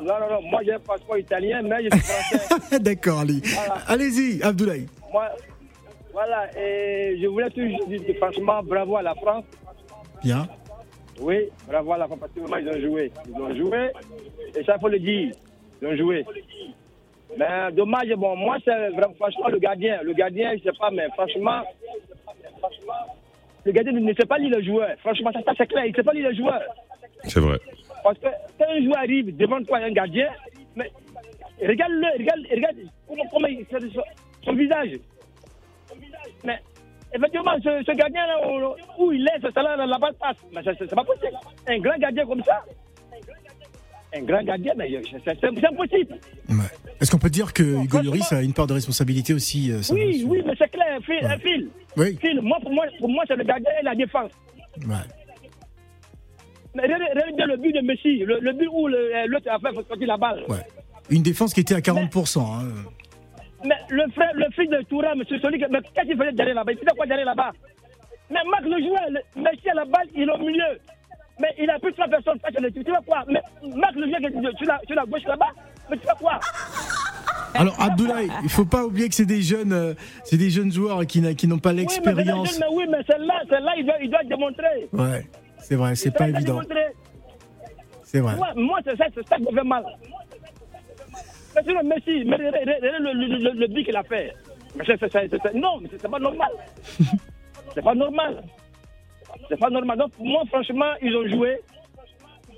Non, 0.00 0.14
non, 0.20 0.30
non, 0.30 0.42
moi 0.50 0.60
j'ai 0.64 0.74
un 0.74 0.78
passeport 0.78 1.16
italien, 1.18 1.62
mais 1.62 1.84
je 1.84 1.96
suis 1.96 2.00
français. 2.04 2.78
D'accord, 2.80 3.20
allez. 3.20 3.40
Allez-y, 3.88 4.42
Abdoulaye. 4.42 4.86
voilà, 6.12 6.50
et 6.58 7.18
je 7.20 7.26
voulais 7.26 7.50
toujours 7.50 7.86
dire 7.88 8.02
franchement 8.18 8.62
bravo 8.62 8.96
à 8.96 9.02
la 9.02 9.14
France. 9.14 9.44
Bien. 10.22 10.46
Oui, 11.20 11.48
bravo 11.66 11.92
à 11.92 11.98
la 11.98 12.06
France 12.06 12.20
parce 12.20 12.32
que 12.32 12.40
ils 12.40 12.68
ont 12.68 12.80
joué. 12.80 13.12
Ils 13.28 13.40
ont 13.40 13.54
joué, 13.54 13.90
et 14.54 14.64
ça, 14.64 14.74
il 14.76 14.80
faut 14.80 14.88
le 14.88 14.98
dire. 14.98 15.32
Ils 15.80 15.88
ont 15.88 15.96
joué. 15.96 16.24
Mais 17.38 17.72
dommage, 17.72 18.08
bon, 18.16 18.36
moi, 18.36 18.56
c'est 18.64 18.90
vraiment, 18.90 19.14
franchement, 19.14 19.48
le 19.48 19.58
gardien. 19.58 20.02
Le 20.02 20.12
gardien, 20.12 20.56
je 20.56 20.62
sais 20.62 20.76
pas, 20.78 20.90
mais 20.90 21.08
franchement, 21.10 21.62
le 23.64 23.72
gardien 23.72 23.92
ne 23.92 24.14
sait 24.14 24.26
pas 24.26 24.38
lire 24.38 24.56
le 24.56 24.62
joueur. 24.62 24.90
Franchement, 25.00 25.30
ça, 25.32 25.52
c'est 25.56 25.66
clair, 25.66 25.86
il 25.86 25.90
ne 25.90 25.96
sait 25.96 26.02
pas 26.02 26.12
lire 26.12 26.28
le 26.28 26.36
joueur. 26.36 26.60
C'est 27.24 27.40
vrai. 27.40 27.58
Parce 28.02 28.18
que 28.18 28.28
quand 28.58 28.68
un 28.68 28.82
joueur 28.82 28.98
arrive 28.98 29.36
devant 29.36 29.62
toi, 29.64 29.78
un 29.78 29.92
gardien, 29.92 30.28
mais 30.76 30.90
regarde-le, 31.60 32.18
regarde, 32.18 32.40
regarde 32.50 32.76
comment, 33.08 33.24
comment 33.32 33.48
il, 33.48 33.66
son, 33.70 34.02
son 34.44 34.52
visage. 34.54 34.92
Mais 36.44 36.60
effectivement, 37.16 37.52
ce, 37.62 37.82
ce 37.86 37.96
gardien-là, 37.96 38.36
où 38.98 39.12
il 39.12 39.26
est, 39.26 39.52
ça 39.52 39.62
là, 39.62 39.76
la 39.76 39.98
balle 39.98 40.14
passe. 40.20 40.36
Mais 40.52 40.60
c'est 40.64 40.94
pas 40.94 41.04
possible. 41.04 41.36
Un 41.66 41.78
grand 41.78 41.98
gardien 41.98 42.26
comme 42.26 42.42
ça, 42.42 42.62
un 44.14 44.22
grand 44.22 44.42
gardien, 44.42 44.72
mais 44.76 44.90
c'est 45.24 45.44
impossible. 45.44 46.14
Ouais. 46.48 46.56
Est-ce 47.00 47.10
qu'on 47.10 47.18
peut 47.18 47.30
dire 47.30 47.52
que 47.52 47.62
Hugo 47.62 48.00
Lloris 48.00 48.32
a 48.32 48.42
une 48.42 48.54
part 48.54 48.66
de 48.66 48.72
responsabilité 48.72 49.34
aussi 49.34 49.70
euh, 49.70 49.80
Oui, 49.90 50.24
oui, 50.26 50.42
mais 50.46 50.54
c'est 50.58 50.70
clair, 50.70 50.96
un 50.96 51.00
fil. 51.00 51.16
Ouais. 51.22 51.32
Un 51.32 51.38
fil. 51.38 51.68
Oui. 51.96 52.18
Fil. 52.20 52.40
Moi, 52.40 52.58
pour 52.62 52.72
moi, 52.72 52.84
pour 52.98 53.08
moi 53.08 53.24
c'est 53.26 53.36
le 53.36 53.44
gardien 53.44 53.70
et 53.80 53.84
la 53.84 53.94
défense. 53.94 54.30
Ouais. 54.86 54.94
Mais 56.74 56.82
regardez 56.82 57.04
le 57.46 57.56
but 57.56 57.72
de 57.72 57.80
Messi, 57.80 58.18
le, 58.18 58.38
le 58.40 58.52
but 58.52 58.68
où 58.70 58.86
l'autre 58.88 59.50
a 59.50 59.58
fait 59.58 59.74
sortir 59.74 60.08
la 60.08 60.16
balle. 60.16 60.44
Ouais. 60.48 60.58
Une 61.10 61.22
défense 61.22 61.54
qui 61.54 61.60
était 61.60 61.74
à 61.74 61.80
40%. 61.80 62.38
Mais, 62.38 62.42
hein. 62.42 62.84
Mais 63.66 63.76
le, 63.90 64.10
frère, 64.12 64.32
le 64.34 64.46
fils 64.52 64.70
de 64.70 64.82
Toura, 64.88 65.12
M. 65.12 65.22
Soli, 65.40 65.62
mais 65.70 65.80
qu'est-ce 65.94 66.06
qu'il 66.06 66.16
faisait 66.16 66.32
derrière 66.32 66.56
là-bas? 66.56 66.72
Il 66.72 66.78
faisait 66.78 66.96
quoi 66.96 67.06
derrière 67.06 67.26
là-bas? 67.26 67.52
Mais 68.30 68.40
Marc 68.50 68.64
le 68.64 68.78
joueur, 68.82 69.06
le, 69.10 69.20
Messi 69.42 69.68
à 69.70 69.74
la 69.74 69.84
balle, 69.84 70.08
il 70.14 70.28
est 70.28 70.32
au 70.32 70.38
milieu. 70.38 70.78
Mais 71.38 71.54
il 71.58 71.68
a 71.68 71.78
plus 71.78 71.92
trois 71.92 72.08
personnes 72.08 72.38
face 72.40 72.56
à 72.56 72.60
le 72.60 72.70
Tu 72.70 72.82
vois 72.82 73.00
quoi? 73.06 73.24
Mais 73.28 73.40
Marc 73.76 73.94
le 73.94 74.06
joueur 74.06 74.20
sur 74.56 74.66
la, 74.66 74.80
sur 74.86 74.96
la 74.96 75.04
gauche 75.04 75.24
là-bas, 75.26 75.50
mais 75.90 75.96
tu 75.98 76.04
vois 76.04 76.14
quoi? 76.14 76.40
Alors 77.54 77.80
Abdoulaye, 77.80 78.28
il 78.42 78.50
faut 78.50 78.64
pas 78.66 78.84
oublier 78.84 79.08
que 79.08 79.14
c'est 79.14 79.24
des 79.26 79.40
jeunes, 79.40 79.72
euh, 79.72 79.94
c'est 80.24 80.36
des 80.36 80.50
jeunes 80.50 80.72
joueurs 80.72 81.06
qui, 81.06 81.22
qui 81.36 81.46
n'ont 81.46 81.58
pas 81.58 81.72
l'expérience. 81.72 82.52
Oui, 82.52 82.58
mais, 82.60 82.76
oui, 82.76 82.84
mais 82.90 83.04
celle-là, 83.08 83.42
celle-là, 83.48 83.72
il 83.78 83.86
doit, 83.86 83.94
il 84.02 84.10
doit 84.10 84.24
démontrer. 84.24 84.88
Ouais, 84.92 85.26
c'est 85.58 85.76
vrai, 85.76 85.94
c'est 85.94 86.10
pas 86.10 86.28
évident. 86.28 86.60
C'est 88.04 88.20
vrai. 88.20 88.36
Moi, 88.36 88.48
moi 88.56 88.78
c'est 88.84 88.96
ça, 88.96 89.06
c'est 89.14 89.26
ça 89.26 89.36
qui 89.36 89.42
me 89.42 89.52
fait 89.52 89.66
mal. 89.66 89.84
Mais 91.56 91.62
sinon, 91.66 91.82
Messi, 91.84 92.24
mais 92.24 92.36
le, 92.36 92.50
le, 92.50 93.38
le, 93.38 93.50
le 93.60 93.66
but 93.68 93.84
qu'il 93.84 93.96
a 93.96 94.02
fait. 94.02 94.32
Mais 94.76 94.84
c'est, 94.86 94.98
c'est, 95.00 95.30
c'est, 95.30 95.54
non, 95.54 95.78
mais 95.80 95.88
c'est 95.90 96.10
pas 96.10 96.18
normal. 96.18 96.50
c'est 97.74 97.82
pas 97.82 97.94
normal. 97.94 98.44
C'est 99.48 99.58
pas 99.58 99.70
normal. 99.70 99.98
Donc, 99.98 100.12
moi, 100.18 100.42
franchement, 100.48 100.92
ils 101.00 101.16
ont 101.16 101.26
joué. 101.28 101.58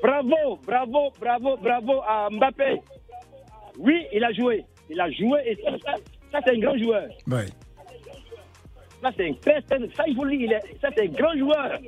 Bravo, 0.03 0.59
bravo, 0.67 1.13
bravo, 1.21 1.57
bravo 1.57 2.03
à 2.07 2.29
Mbappé. 2.31 2.81
Oui, 3.79 4.07
il 4.13 4.25
a 4.25 4.33
joué. 4.33 4.65
Il 4.91 5.01
a 5.01 5.11
joué 5.11 5.41
et 5.45 5.57
ça, 5.63 5.71
ça, 5.85 5.95
ça 6.33 6.41
c'est 6.45 6.57
un 6.57 6.59
grand 6.61 6.77
joueur. 6.79 7.09
Ouais. 7.27 7.47
Ça, 9.03 9.11
c'est 9.17 9.29
un 9.29 9.33
très, 9.35 9.61
ça, 9.69 10.05
il 10.07 10.17
faut 10.17 10.25
le 10.25 10.37
dire, 10.37 10.59
ça, 10.81 10.89
c'est 10.97 11.03
un 11.05 11.13
grand 11.13 11.37
joueur. 11.37 11.79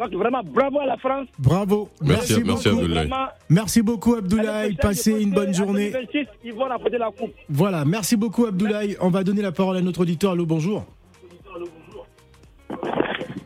Donc, 0.00 0.14
vraiment, 0.14 0.40
bravo 0.42 0.80
à 0.80 0.86
la 0.86 0.96
France. 0.96 1.28
Bravo. 1.38 1.90
Merci, 2.00 2.42
merci, 2.42 2.70
merci 2.70 2.70
beaucoup. 2.70 2.80
Abdoulaye. 2.80 3.10
Merci 3.50 3.82
beaucoup, 3.82 4.14
Abdoulaye. 4.14 4.74
Passez 4.76 5.22
une 5.22 5.30
bonne 5.30 5.52
journée. 5.52 5.90
26, 5.90 6.26
ils 6.42 6.54
vont 6.54 6.64
rapporter 6.64 6.96
la 6.96 7.10
coupe. 7.10 7.34
Voilà, 7.50 7.84
merci 7.84 8.16
beaucoup, 8.16 8.46
Abdoulaye. 8.46 8.96
On 9.02 9.10
va 9.10 9.22
donner 9.24 9.42
la 9.42 9.52
parole 9.52 9.76
à 9.76 9.82
notre 9.82 10.00
auditeur. 10.00 10.32
Allô, 10.32 10.46
bonjour. 10.46 10.86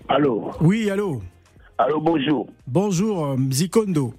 Allô 0.09 0.51
Oui, 0.61 0.89
allô 0.91 1.21
Allô, 1.77 2.01
bonjour. 2.01 2.47
Bonjour, 2.69 3.27
euh, 3.27 3.37
Zikondo. 3.51 4.15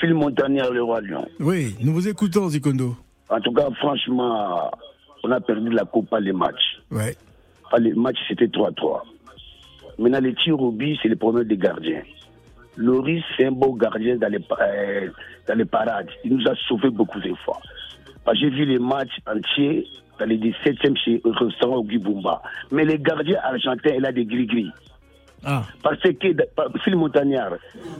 Phil 0.00 0.14
Montagnier, 0.14 0.62
le 0.72 0.82
roi 0.82 1.00
Lyon. 1.00 1.26
Oui, 1.38 1.76
nous 1.80 1.92
vous 1.92 2.08
écoutons, 2.08 2.48
Zikondo. 2.48 2.96
En 3.28 3.40
tout 3.40 3.52
cas, 3.52 3.68
franchement, 3.78 4.68
on 5.22 5.30
a 5.30 5.40
perdu 5.40 5.70
la 5.70 5.84
coupe 5.84 6.12
à 6.12 6.18
les 6.18 6.32
matchs. 6.32 6.80
Ouais. 6.90 7.14
À 7.70 7.78
les 7.78 7.92
matchs, 7.92 8.18
c'était 8.26 8.46
3-3. 8.46 9.02
Maintenant, 9.98 10.20
les 10.20 10.34
tirs 10.34 10.60
au 10.60 10.70
but, 10.70 10.98
c'est 11.02 11.08
le 11.08 11.16
problème 11.16 11.46
des 11.46 11.56
gardiens. 11.56 12.02
Loris, 12.76 13.24
c'est 13.36 13.46
un 13.46 13.52
beau 13.52 13.72
gardien 13.72 14.16
dans 14.16 14.28
les, 14.30 14.38
euh, 14.38 15.08
dans 15.48 15.54
les 15.54 15.64
parades. 15.64 16.08
Il 16.24 16.36
nous 16.36 16.46
a 16.48 16.54
sauvé 16.68 16.90
beaucoup 16.90 17.18
de 17.20 17.34
fois. 17.44 17.58
J'ai 18.34 18.50
vu 18.50 18.64
les 18.64 18.78
matchs 18.78 19.18
entiers 19.26 19.86
dans 20.18 20.26
les 20.26 20.36
17e 20.36 20.96
chez 20.96 21.20
le 21.24 21.30
restaurant 21.30 21.76
au 21.78 21.88
Gibumba. 21.88 22.42
Mais 22.70 22.84
les 22.84 22.98
gardiens 22.98 23.38
argentins, 23.42 23.94
il 23.96 24.04
a 24.04 24.12
des 24.12 24.24
gris-gris. 24.24 24.70
Ah. 25.44 25.62
Parce 25.82 26.00
que, 26.00 26.10
Phil 26.84 26.96
Montagnard, 26.96 27.52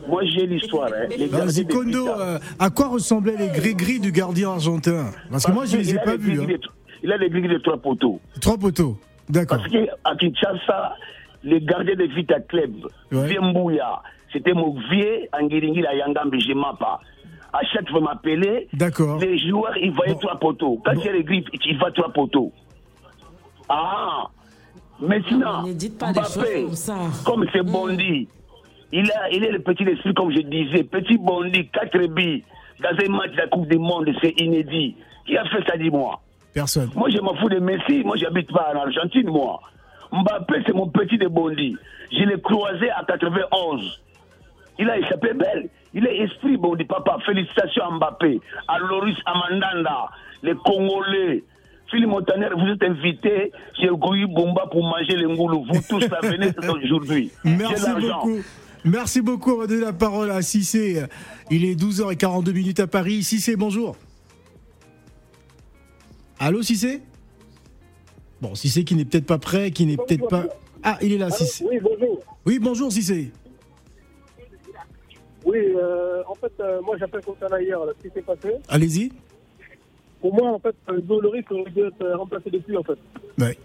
moi 0.08 0.22
j'ai 0.24 0.46
l'histoire. 0.46 0.90
Hein, 0.92 1.46
Zikondo, 1.46 2.08
euh, 2.08 2.38
à 2.58 2.68
quoi 2.70 2.88
ressemblaient 2.88 3.36
les 3.36 3.48
gris-gris 3.48 4.00
du 4.00 4.10
gardien 4.10 4.50
argentin? 4.50 5.12
Parce 5.30 5.46
que 5.46 5.52
moi 5.52 5.64
je 5.64 5.76
ne 5.76 5.82
les 5.82 5.94
ai 5.94 5.98
pas 5.98 6.16
vus. 6.16 6.40
Hein. 6.40 6.56
Il 7.02 7.12
a 7.12 7.16
les 7.16 7.30
gris-gris 7.30 7.54
de 7.54 7.58
trois 7.58 7.78
poteaux. 7.78 8.20
Trois 8.40 8.58
poteaux, 8.58 8.98
d'accord. 9.28 9.58
Parce 9.58 9.70
qu'à 9.70 10.16
Kinshasa, 10.18 10.96
les 11.42 11.60
gardiens 11.60 11.94
de 11.94 12.04
Vita 12.04 12.40
Club, 12.40 12.72
ouais. 13.12 13.26
Viembouya, 13.28 14.02
c'était 14.32 14.52
mon 14.52 14.74
vieux 14.90 15.28
Angiringi 15.32 15.80
la 15.80 15.94
Yangambi, 15.94 16.40
je 16.40 16.52
pas. 16.78 17.00
À 17.52 17.60
chaque 17.72 17.88
fois 17.88 18.00
m'appeler, 18.00 18.68
les 18.72 19.38
joueurs 19.48 19.76
ils 19.78 19.90
voyaient 19.92 20.12
bon. 20.14 20.20
trois 20.20 20.38
poteaux. 20.38 20.80
Quand 20.84 20.94
bon. 20.94 21.00
il 21.00 21.06
y 21.06 21.08
a 21.08 21.12
les 21.12 21.24
griffes, 21.24 21.46
ils 21.64 21.78
voient 21.78 21.90
trois 21.92 22.12
poteaux. 22.12 22.52
Ah 23.68 24.28
Maintenant, 25.00 25.64
pas 25.98 26.12
Mbappé, 26.12 26.66
comme 27.24 27.46
c'est 27.52 27.62
Bondi, 27.62 28.26
il, 28.92 29.10
a, 29.12 29.30
il 29.30 29.44
est 29.44 29.52
le 29.52 29.60
petit 29.60 29.84
esprit, 29.84 30.12
comme 30.14 30.32
je 30.32 30.40
disais. 30.40 30.82
Petit 30.82 31.18
Bondi, 31.18 31.68
4 31.68 32.06
billes, 32.08 32.42
dans 32.80 32.88
un 32.90 33.16
match 33.16 33.30
de 33.32 33.36
la 33.36 33.46
Coupe 33.46 33.68
du 33.68 33.78
Monde, 33.78 34.08
c'est 34.20 34.34
inédit. 34.40 34.96
Qui 35.24 35.36
a 35.36 35.44
fait 35.44 35.62
ça, 35.68 35.76
dis-moi? 35.76 36.20
Personne. 36.52 36.90
Moi, 36.96 37.10
je 37.10 37.18
m'en 37.20 37.34
fous 37.36 37.48
de 37.48 37.60
Messi. 37.60 38.02
Moi, 38.04 38.16
j'habite 38.16 38.50
pas 38.50 38.72
en 38.74 38.78
Argentine, 38.78 39.28
moi. 39.28 39.60
Mbappé, 40.12 40.62
c'est 40.66 40.74
mon 40.74 40.88
petit 40.88 41.18
de 41.18 41.28
Bondi. 41.28 41.76
Je 42.10 42.24
l'ai 42.24 42.40
croisé 42.40 42.90
à 42.90 43.04
91. 43.06 44.00
Il 44.78 44.88
a 44.88 44.98
échappé 44.98 45.32
belle. 45.34 45.68
Il 45.94 46.06
est 46.06 46.18
esprit 46.18 46.56
Bondi, 46.56 46.84
papa. 46.84 47.18
Félicitations 47.26 47.84
à 47.84 47.90
Mbappé, 47.96 48.40
à 48.68 48.78
Loris 48.78 49.16
Amandanda, 49.26 50.08
les 50.42 50.54
Congolais. 50.54 51.44
Philippe 51.90 52.08
Montaner, 52.08 52.48
vous 52.56 52.66
êtes 52.66 52.82
invité 52.82 53.50
chez 53.80 53.88
Goui 53.88 54.26
Bomba 54.26 54.66
pour 54.70 54.82
manger 54.82 55.16
les 55.16 55.24
ngoulous. 55.24 55.64
Vous 55.70 55.80
tous, 55.88 56.06
la 56.06 56.20
venez 56.20 56.50
aujourd'hui. 56.84 57.30
Merci 57.44 57.90
beaucoup. 57.98 58.38
Merci 58.84 59.20
beaucoup. 59.22 59.52
On 59.52 59.58
va 59.60 59.66
donner 59.66 59.84
la 59.86 59.92
parole 59.94 60.30
à 60.30 60.42
Cissé. 60.42 61.02
Il 61.50 61.64
est 61.64 61.74
12h42 61.74 62.52
minutes 62.52 62.80
à 62.80 62.86
Paris. 62.86 63.22
Cissé, 63.22 63.56
bonjour. 63.56 63.96
Allô, 66.38 66.62
Cissé? 66.62 67.00
Bon, 68.40 68.54
Cissé 68.54 68.84
qui 68.84 68.94
n'est 68.94 69.04
peut-être 69.04 69.26
pas 69.26 69.38
prêt, 69.38 69.70
qui 69.70 69.86
n'est 69.86 69.96
peut-être 69.96 70.28
pas. 70.28 70.44
Ah, 70.82 70.98
il 71.02 71.12
est 71.12 71.18
là, 71.18 71.30
Cissé. 71.30 71.64
Oui, 71.68 71.78
bonjour. 71.82 72.20
Oui, 72.46 72.58
bonjour, 72.58 72.92
Cissé. 72.92 73.32
Oui, 75.44 75.58
euh, 75.76 76.22
en 76.26 76.34
fait, 76.34 76.52
euh, 76.60 76.80
moi 76.82 76.96
j'appelle 76.98 77.22
concernant 77.24 77.56
hier 77.56 77.78
ce 78.02 78.08
qui 78.08 78.14
s'est 78.14 78.22
passé. 78.22 78.54
Allez-y. 78.68 79.12
Pour 80.20 80.34
moi, 80.34 80.50
en 80.50 80.58
fait, 80.58 80.74
Loris 80.88 81.44
aurait 81.50 81.70
dû 81.70 81.80
être 81.80 82.10
remplacé 82.16 82.50
depuis, 82.50 82.76
en 82.76 82.82
fait. 82.82 82.98
Ouais. 83.38 83.56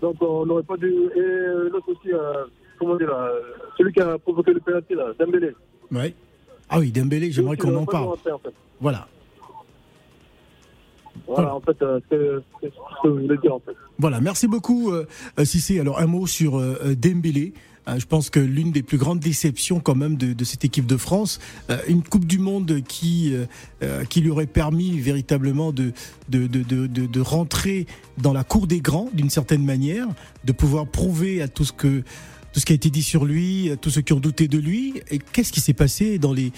Donc 0.00 0.16
on 0.20 0.46
n'aurait 0.46 0.62
pas 0.62 0.76
dû. 0.76 0.88
Et 0.88 1.18
euh, 1.20 1.70
l'autre 1.70 1.88
aussi, 1.90 2.12
euh, 2.12 2.44
comment 2.78 2.96
dire, 2.96 3.08
là, 3.08 3.32
celui 3.76 3.92
qui 3.92 4.00
a 4.00 4.18
provoqué 4.18 4.52
le 4.52 4.60
penalty, 4.60 4.94
là, 4.94 5.12
Dembélé. 5.18 5.52
Ouais. 5.90 6.14
Ah 6.68 6.78
oui, 6.80 6.92
Dembélé, 6.92 7.30
j'aimerais 7.32 7.56
qu'on 7.56 7.74
en 7.76 7.86
parle. 7.86 8.08
en 8.08 8.16
fait. 8.16 8.52
Voilà. 8.80 9.08
Voilà, 11.28 11.54
en 11.54 11.60
fait, 11.60 11.80
euh, 11.82 12.00
c'est 12.10 12.16
ce 12.16 12.68
que 12.68 12.72
je 13.04 13.08
voulais 13.08 13.38
dire, 13.38 13.54
en 13.54 13.60
fait. 13.60 13.76
Voilà, 13.98 14.20
merci 14.20 14.46
beaucoup 14.48 14.90
euh, 14.90 15.06
euh, 15.38 15.44
Cissé. 15.44 15.78
Alors 15.80 15.98
un 16.00 16.06
mot 16.06 16.26
sur 16.26 16.58
euh, 16.58 16.78
euh, 16.84 16.94
Dembélé. 16.94 17.52
Euh, 17.88 17.98
je 17.98 18.06
pense 18.06 18.30
que 18.30 18.40
l'une 18.40 18.70
des 18.70 18.82
plus 18.82 18.98
grandes 18.98 19.20
déceptions 19.20 19.80
quand 19.80 19.94
même 19.94 20.16
de, 20.16 20.32
de 20.32 20.44
cette 20.44 20.64
équipe 20.64 20.86
de 20.86 20.96
France, 20.96 21.38
euh, 21.70 21.78
une 21.88 22.02
Coupe 22.02 22.24
du 22.26 22.38
Monde 22.38 22.80
qui 22.86 23.34
euh, 23.34 23.46
euh, 23.82 24.04
qui 24.04 24.20
lui 24.20 24.30
aurait 24.30 24.46
permis 24.46 24.98
véritablement 25.00 25.72
de 25.72 25.92
de, 26.28 26.46
de, 26.46 26.62
de, 26.62 26.86
de 26.86 27.06
de 27.06 27.20
rentrer 27.20 27.86
dans 28.18 28.32
la 28.32 28.44
cour 28.44 28.66
des 28.66 28.80
grands 28.80 29.08
d'une 29.12 29.30
certaine 29.30 29.64
manière, 29.64 30.06
de 30.44 30.52
pouvoir 30.52 30.86
prouver 30.86 31.42
à 31.42 31.48
tout 31.48 31.64
ce 31.64 31.72
que 31.72 32.02
tout 32.52 32.60
ce 32.60 32.66
qui 32.66 32.72
a 32.72 32.76
été 32.76 32.90
dit 32.90 33.02
sur 33.02 33.24
lui, 33.24 33.70
tous 33.80 33.90
ceux 33.90 34.00
qui 34.00 34.12
ont 34.12 34.20
douté 34.20 34.48
de 34.48 34.58
lui. 34.58 34.94
Qu'est-ce 35.32 35.52
qui 35.52 35.60
s'est 35.60 35.74
passé 35.74 36.18
dans 36.18 36.32
les 36.32 36.50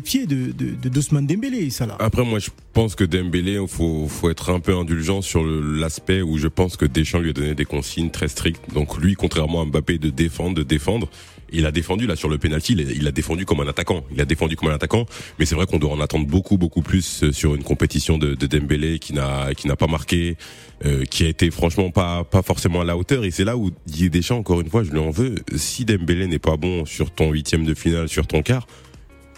pieds 0.00 0.26
de 0.26 0.40
de, 0.52 0.74
de 0.74 0.88
d'Ousmane 0.88 1.26
Dembélé, 1.26 1.70
ça 1.70 1.86
là 1.86 1.96
Après, 1.98 2.24
moi, 2.24 2.38
je 2.38 2.50
pense 2.72 2.94
que 2.94 3.04
Dembélé, 3.04 3.58
faut, 3.68 4.06
faut 4.08 4.30
être 4.30 4.50
un 4.50 4.60
peu 4.60 4.76
indulgent 4.76 5.22
sur 5.22 5.44
l'aspect 5.44 6.22
où 6.22 6.38
je 6.38 6.48
pense 6.48 6.76
que 6.76 6.84
Deschamps 6.84 7.20
lui 7.20 7.30
a 7.30 7.32
donné 7.32 7.54
des 7.54 7.64
consignes 7.64 8.10
très 8.10 8.28
strictes. 8.28 8.62
Donc 8.74 8.98
lui, 8.98 9.14
contrairement 9.14 9.62
à 9.62 9.64
Mbappé, 9.64 9.98
de 9.98 10.10
défendre, 10.10 10.54
de 10.54 10.62
défendre. 10.62 11.08
Il 11.52 11.66
a 11.66 11.72
défendu 11.72 12.06
là 12.06 12.16
sur 12.16 12.28
le 12.28 12.38
penalty, 12.38 12.74
il 12.74 13.06
a- 13.06 13.12
défendu 13.12 13.44
comme 13.46 13.60
un 13.60 13.66
attaquant. 13.68 14.04
Il 14.14 14.20
a 14.20 14.24
défendu 14.24 14.56
comme 14.56 14.68
un 14.68 14.74
attaquant, 14.74 15.06
mais 15.38 15.46
c'est 15.46 15.54
vrai 15.54 15.66
qu'on 15.66 15.78
doit 15.78 15.90
en 15.92 16.00
attendre 16.00 16.26
beaucoup, 16.26 16.56
beaucoup 16.58 16.82
plus 16.82 17.24
euh, 17.24 17.32
sur 17.32 17.54
une 17.54 17.62
compétition 17.64 18.18
de, 18.18 18.34
de 18.34 18.46
Dembélé 18.46 18.98
qui 18.98 19.12
n'a, 19.12 19.52
qui 19.54 19.66
n'a 19.68 19.76
pas 19.76 19.86
marqué, 19.86 20.36
euh, 20.84 21.04
qui 21.04 21.24
a 21.24 21.28
été 21.28 21.50
franchement 21.50 21.90
pas, 21.90 22.24
pas 22.24 22.42
forcément 22.42 22.80
à 22.80 22.84
la 22.84 22.96
hauteur. 22.96 23.24
Et 23.24 23.30
c'est 23.30 23.44
là 23.44 23.56
où 23.56 23.70
Didier 23.86 24.10
Deschamps, 24.10 24.38
encore 24.38 24.60
une 24.60 24.70
fois, 24.70 24.84
je 24.84 24.90
lui 24.90 24.98
en 24.98 25.10
veux. 25.10 25.34
Si 25.56 25.84
Dembélé 25.84 26.26
n'est 26.26 26.38
pas 26.38 26.56
bon 26.56 26.84
sur 26.84 27.10
ton 27.10 27.30
huitième 27.32 27.64
de 27.64 27.74
finale, 27.74 28.08
sur 28.08 28.26
ton 28.26 28.42
quart, 28.42 28.66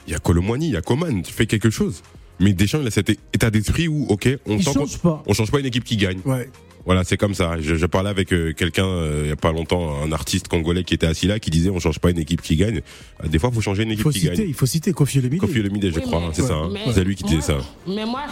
il 0.06 0.12
y 0.12 0.16
a 0.16 0.18
Colomwani, 0.18 0.66
il 0.68 0.72
y 0.72 0.76
a 0.76 0.82
Coman, 0.82 1.22
tu 1.22 1.32
fais 1.32 1.46
quelque 1.46 1.70
chose. 1.70 2.02
Mais 2.40 2.52
Deschamps, 2.52 2.80
il 2.80 2.86
a 2.88 2.90
cet 2.90 3.10
état 3.10 3.50
d'esprit 3.50 3.86
où, 3.88 4.06
ok, 4.08 4.28
on 4.46 4.58
change 4.60 4.98
pas. 4.98 5.22
on 5.26 5.32
change 5.34 5.50
pas 5.50 5.60
une 5.60 5.66
équipe 5.66 5.84
qui 5.84 5.96
gagne. 5.96 6.18
Ouais. 6.24 6.50
Voilà, 6.84 7.04
c'est 7.04 7.16
comme 7.16 7.34
ça. 7.34 7.60
Je, 7.60 7.76
je 7.76 7.86
parlais 7.86 8.10
avec 8.10 8.32
euh, 8.32 8.52
quelqu'un 8.52 8.86
euh, 8.86 9.20
il 9.24 9.28
y 9.28 9.32
a 9.32 9.36
pas 9.36 9.52
longtemps, 9.52 10.02
un 10.02 10.10
artiste 10.12 10.48
congolais 10.48 10.82
qui 10.84 10.94
était 10.94 11.06
assis 11.06 11.26
là, 11.26 11.38
qui 11.38 11.50
disait 11.50 11.70
on 11.70 11.78
change 11.78 11.98
pas 12.00 12.10
une 12.10 12.18
équipe 12.18 12.42
qui 12.42 12.56
gagne. 12.56 12.80
Euh, 13.22 13.28
Des 13.28 13.38
fois, 13.38 13.50
faut 13.52 13.60
changer 13.60 13.84
une 13.84 13.90
Il 13.90 13.92
équipe 13.92 14.04
faut 14.04 14.10
qui 14.10 14.20
citer, 14.20 14.34
gagne. 14.36 14.48
il 14.48 14.54
faut 14.54 14.66
citer 14.66 14.92
Kofi 14.92 15.18
Olomide. 15.20 15.40
Kofi 15.40 15.60
Olomide, 15.60 15.90
je 15.90 15.96
Oui, 16.00 16.02
crois, 16.02 16.22
c'est 16.32 16.42
ça. 16.42 16.54
hein. 16.54 16.70
C'est 16.92 17.04
lui 17.04 17.14
qui 17.14 17.24
disait 17.24 17.40
ça. 17.40 17.58
Mais 17.86 18.04
moi, 18.04 18.22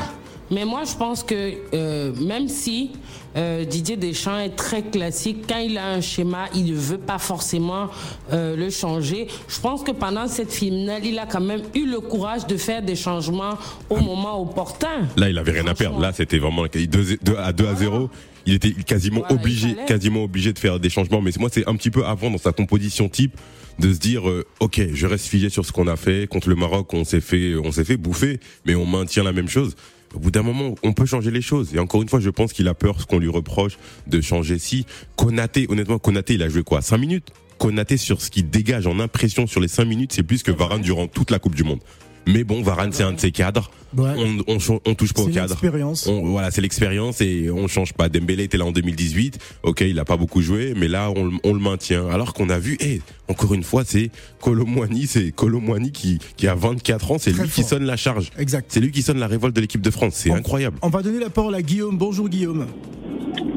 mais 0.51 0.65
moi, 0.65 0.83
je 0.85 0.97
pense 0.97 1.23
que 1.23 1.53
euh, 1.75 2.13
même 2.21 2.49
si 2.49 2.91
euh, 3.37 3.65
Didier 3.65 3.97
Deschamps 3.97 4.39
est 4.41 4.57
très 4.57 4.83
classique, 4.83 5.45
quand 5.49 5.59
il 5.61 5.79
a 5.79 5.87
un 5.93 6.01
schéma, 6.01 6.47
il 6.53 6.73
ne 6.73 6.77
veut 6.77 6.99
pas 6.99 7.19
forcément 7.19 7.89
euh, 8.33 8.57
le 8.57 8.69
changer. 8.71 9.29
Je 9.47 9.61
pense 9.61 9.85
que 9.85 9.93
pendant 9.93 10.27
cette 10.27 10.53
finale, 10.53 11.07
il 11.07 11.17
a 11.21 11.27
quand 11.27 11.41
même 11.41 11.63
eu 11.77 11.87
le 11.87 12.01
courage 12.01 12.49
de 12.49 12.57
faire 12.57 12.83
des 12.83 12.97
changements 12.97 13.55
au 13.89 13.97
Ah. 13.99 14.03
moment 14.03 14.43
opportun. 14.43 15.07
Là, 15.17 15.29
il 15.31 15.39
avait 15.39 15.53
rien 15.53 15.67
à 15.69 15.75
perdre. 15.75 16.01
Là, 16.01 16.13
c'était 16.13 16.39
vraiment 16.39 16.65
2 16.65 17.37
à 17.39 17.53
2 17.53 17.67
à 17.69 17.75
0. 17.77 18.11
Il 18.47 18.55
était 18.55 18.73
quasiment 18.73 19.25
obligé, 19.31 19.77
quasiment 19.87 20.25
obligé 20.25 20.53
de 20.53 20.59
faire 20.59 20.81
des 20.81 20.91
changements. 20.91 21.21
Mais 21.21 21.31
moi, 21.39 21.51
c'est 21.53 21.69
un 21.69 21.77
petit 21.77 21.91
peu 21.91 22.05
avant 22.05 22.31
dans 22.31 22.39
sa 22.39 22.53
composition 22.53 23.09
type 23.09 23.37
de 23.79 23.93
se 23.93 23.99
dire, 23.99 24.29
euh, 24.29 24.47
ok, 24.61 24.81
je 24.93 25.07
reste 25.07 25.27
figé 25.27 25.49
sur 25.49 25.65
ce 25.65 25.73
qu'on 25.73 25.87
a 25.87 25.97
fait 25.97 26.29
contre 26.29 26.49
le 26.49 26.55
Maroc. 26.55 26.93
On 26.95 27.05
s'est 27.05 27.21
fait, 27.21 27.55
on 27.57 27.73
s'est 27.73 27.85
fait 27.85 27.97
bouffer, 27.97 28.41
mais 28.67 28.75
on 28.75 28.87
maintient 28.87 29.23
la 29.23 29.33
même 29.33 29.49
chose. 29.49 29.75
Au 30.15 30.19
bout 30.19 30.31
d'un 30.31 30.43
moment, 30.43 30.75
on 30.83 30.93
peut 30.93 31.07
changer 31.07 31.31
les 31.31 31.43
choses. 31.43 31.75
Et 31.75 31.79
encore 31.79 32.03
une 32.03 32.09
fois, 32.09 32.21
je 32.21 32.31
pense 32.31 32.53
qu'il 32.53 32.67
a 32.69 32.75
peur 32.75 33.01
ce 33.01 33.07
qu'on 33.07 33.19
lui 33.19 33.29
reproche 33.29 33.79
de 34.07 34.21
changer. 34.21 34.59
Si 34.59 34.85
Konaté, 35.17 35.67
honnêtement, 35.69 35.99
Konaté, 35.99 36.35
il 36.35 36.43
a 36.43 36.49
joué 36.49 36.63
quoi? 36.63 36.83
5 36.83 36.99
minutes? 36.99 37.29
Konaté 37.59 37.97
sur 37.97 38.21
ce 38.23 38.31
qu'il 38.31 38.49
dégage 38.51 38.87
en 38.87 38.99
impression 39.01 39.47
sur 39.47 39.61
les 39.61 39.69
5 39.69 39.85
minutes, 39.85 40.13
c'est 40.13 40.23
plus 40.23 40.43
que 40.43 40.51
Varane 40.51 40.81
durant 40.81 41.07
toute 41.07 41.31
la 41.31 41.39
Coupe 41.39 41.55
du 41.55 41.63
Monde. 41.63 41.81
Mais 42.27 42.45
bon, 42.45 42.63
Varane, 42.63 42.93
c'est 42.93 43.03
un 43.03 43.13
de 43.13 43.19
ses 43.21 43.33
cadres. 43.33 43.71
Ouais. 43.97 44.11
On, 44.17 44.37
on, 44.55 44.61
ch- 44.61 44.79
on 44.87 44.95
touche 44.95 45.13
pas 45.13 45.23
au 45.23 45.27
C'est 45.27 45.33
cadre. 45.33 45.49
l'expérience. 45.49 46.07
On- 46.07 46.23
voilà, 46.29 46.51
c'est 46.53 46.61
l'expérience 46.61 47.21
et 47.21 47.51
on 47.51 47.67
change 47.67 47.93
pas. 47.93 48.09
Dembélé 48.09 48.45
était 48.45 48.57
là 48.59 48.67
en 48.67 48.71
2018. 48.73 49.39
Ok, 49.65 49.81
il 49.81 49.99
a 49.99 50.05
pas 50.05 50.17
beaucoup 50.17 50.41
joué, 50.43 50.75
mais 50.77 50.87
là, 50.87 51.11
on, 51.17 51.25
le- 51.25 51.33
on 51.43 51.53
le 51.53 51.59
maintient. 51.59 52.07
Alors 52.09 52.33
qu'on 52.33 52.49
a 52.51 52.59
vu, 52.61 52.77
eh, 52.81 53.01
encore 53.29 53.53
une 53.55 53.65
fois, 53.65 53.83
c'est 53.85 54.11
Colomwani, 54.41 55.07
c'est 55.09 55.33
Colomwani 55.33 55.91
qui, 55.91 56.19
qui 56.37 56.47
a 56.47 56.55
24 56.55 57.11
ans, 57.13 57.19
c'est 57.19 57.33
lui 57.33 57.49
qui 57.49 57.65
sonne 57.65 57.85
la 57.85 57.97
charge. 57.97 58.31
Exact. 58.39 58.67
C'est 58.69 58.81
lui 58.81 58.93
qui 58.93 59.03
sonne 59.03 59.19
la 59.19 59.27
révolte 59.27 59.57
de 59.57 59.61
l'équipe 59.61 59.81
de 59.81 59.91
France. 59.91 60.15
C'est 60.15 60.31
incroyable. 60.31 60.77
On 60.83 60.89
va 60.89 61.03
donner 61.03 61.19
la 61.19 61.31
parole 61.31 61.55
à 61.57 61.63
Guillaume. 61.63 61.99
Bonjour 61.99 62.29
Guillaume. 62.29 62.67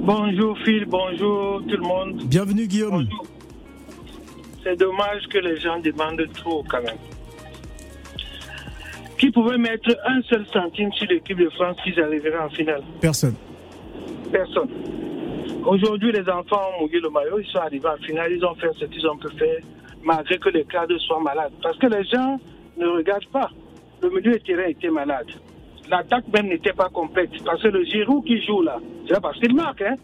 Bonjour 0.06 0.58
Phil, 0.66 0.86
bonjour 0.90 1.62
tout 1.70 1.78
le 1.78 1.82
monde. 1.84 2.24
Bienvenue 2.26 2.68
Guillaume. 2.68 3.08
C'est 4.64 4.78
dommage 4.80 5.28
que 5.32 5.38
les 5.38 5.60
gens 5.60 5.80
demandent 5.80 6.28
trop 6.34 6.64
quand 6.70 6.82
même. 6.82 6.96
Qui 9.24 9.32
pouvait 9.32 9.58
mettre 9.58 9.90
un 10.06 10.22
seul 10.24 10.46
centime 10.52 10.92
sur 10.92 11.08
l'équipe 11.08 11.38
de 11.38 11.48
France 11.52 11.78
s'ils 11.82 11.98
arriveraient 11.98 12.40
en 12.40 12.50
finale 12.50 12.82
Personne. 13.00 13.36
Personne. 14.30 14.68
Aujourd'hui, 15.66 16.12
les 16.12 16.28
enfants 16.30 16.60
ont 16.78 16.82
mouillé 16.82 17.00
le 17.00 17.10
maillot, 17.10 17.40
ils 17.40 17.46
sont 17.48 17.60
arrivés 17.60 17.88
en 17.88 17.96
finale, 18.04 18.34
ils 18.34 18.44
ont 18.44 18.54
fait 18.56 18.68
ce 18.78 18.84
qu'ils 18.84 19.08
ont 19.08 19.16
pu 19.16 19.30
faire, 19.38 19.60
malgré 20.04 20.38
que 20.40 20.50
les 20.50 20.66
cadres 20.66 20.98
soient 20.98 21.22
malades. 21.22 21.54
Parce 21.62 21.78
que 21.78 21.88
les 21.88 22.04
gens 22.04 22.38
ne 22.78 22.86
regardent 22.86 23.26
pas. 23.32 23.50
Le 24.02 24.10
milieu 24.10 24.34
de 24.34 24.38
terrain 24.40 24.66
était 24.68 24.90
malade. 24.90 25.28
L'attaque 25.90 26.26
même 26.34 26.48
n'était 26.50 26.74
pas 26.74 26.90
complète. 26.90 27.30
Parce 27.46 27.62
que 27.64 27.70
le 27.70 27.86
Giroud 27.86 28.26
qui 28.26 28.46
joue 28.46 28.62
là, 28.62 28.78
c'est 29.08 29.22
parce 29.22 29.40
qu'il 29.40 29.56
marque. 29.56 29.84
Hein? 29.84 29.96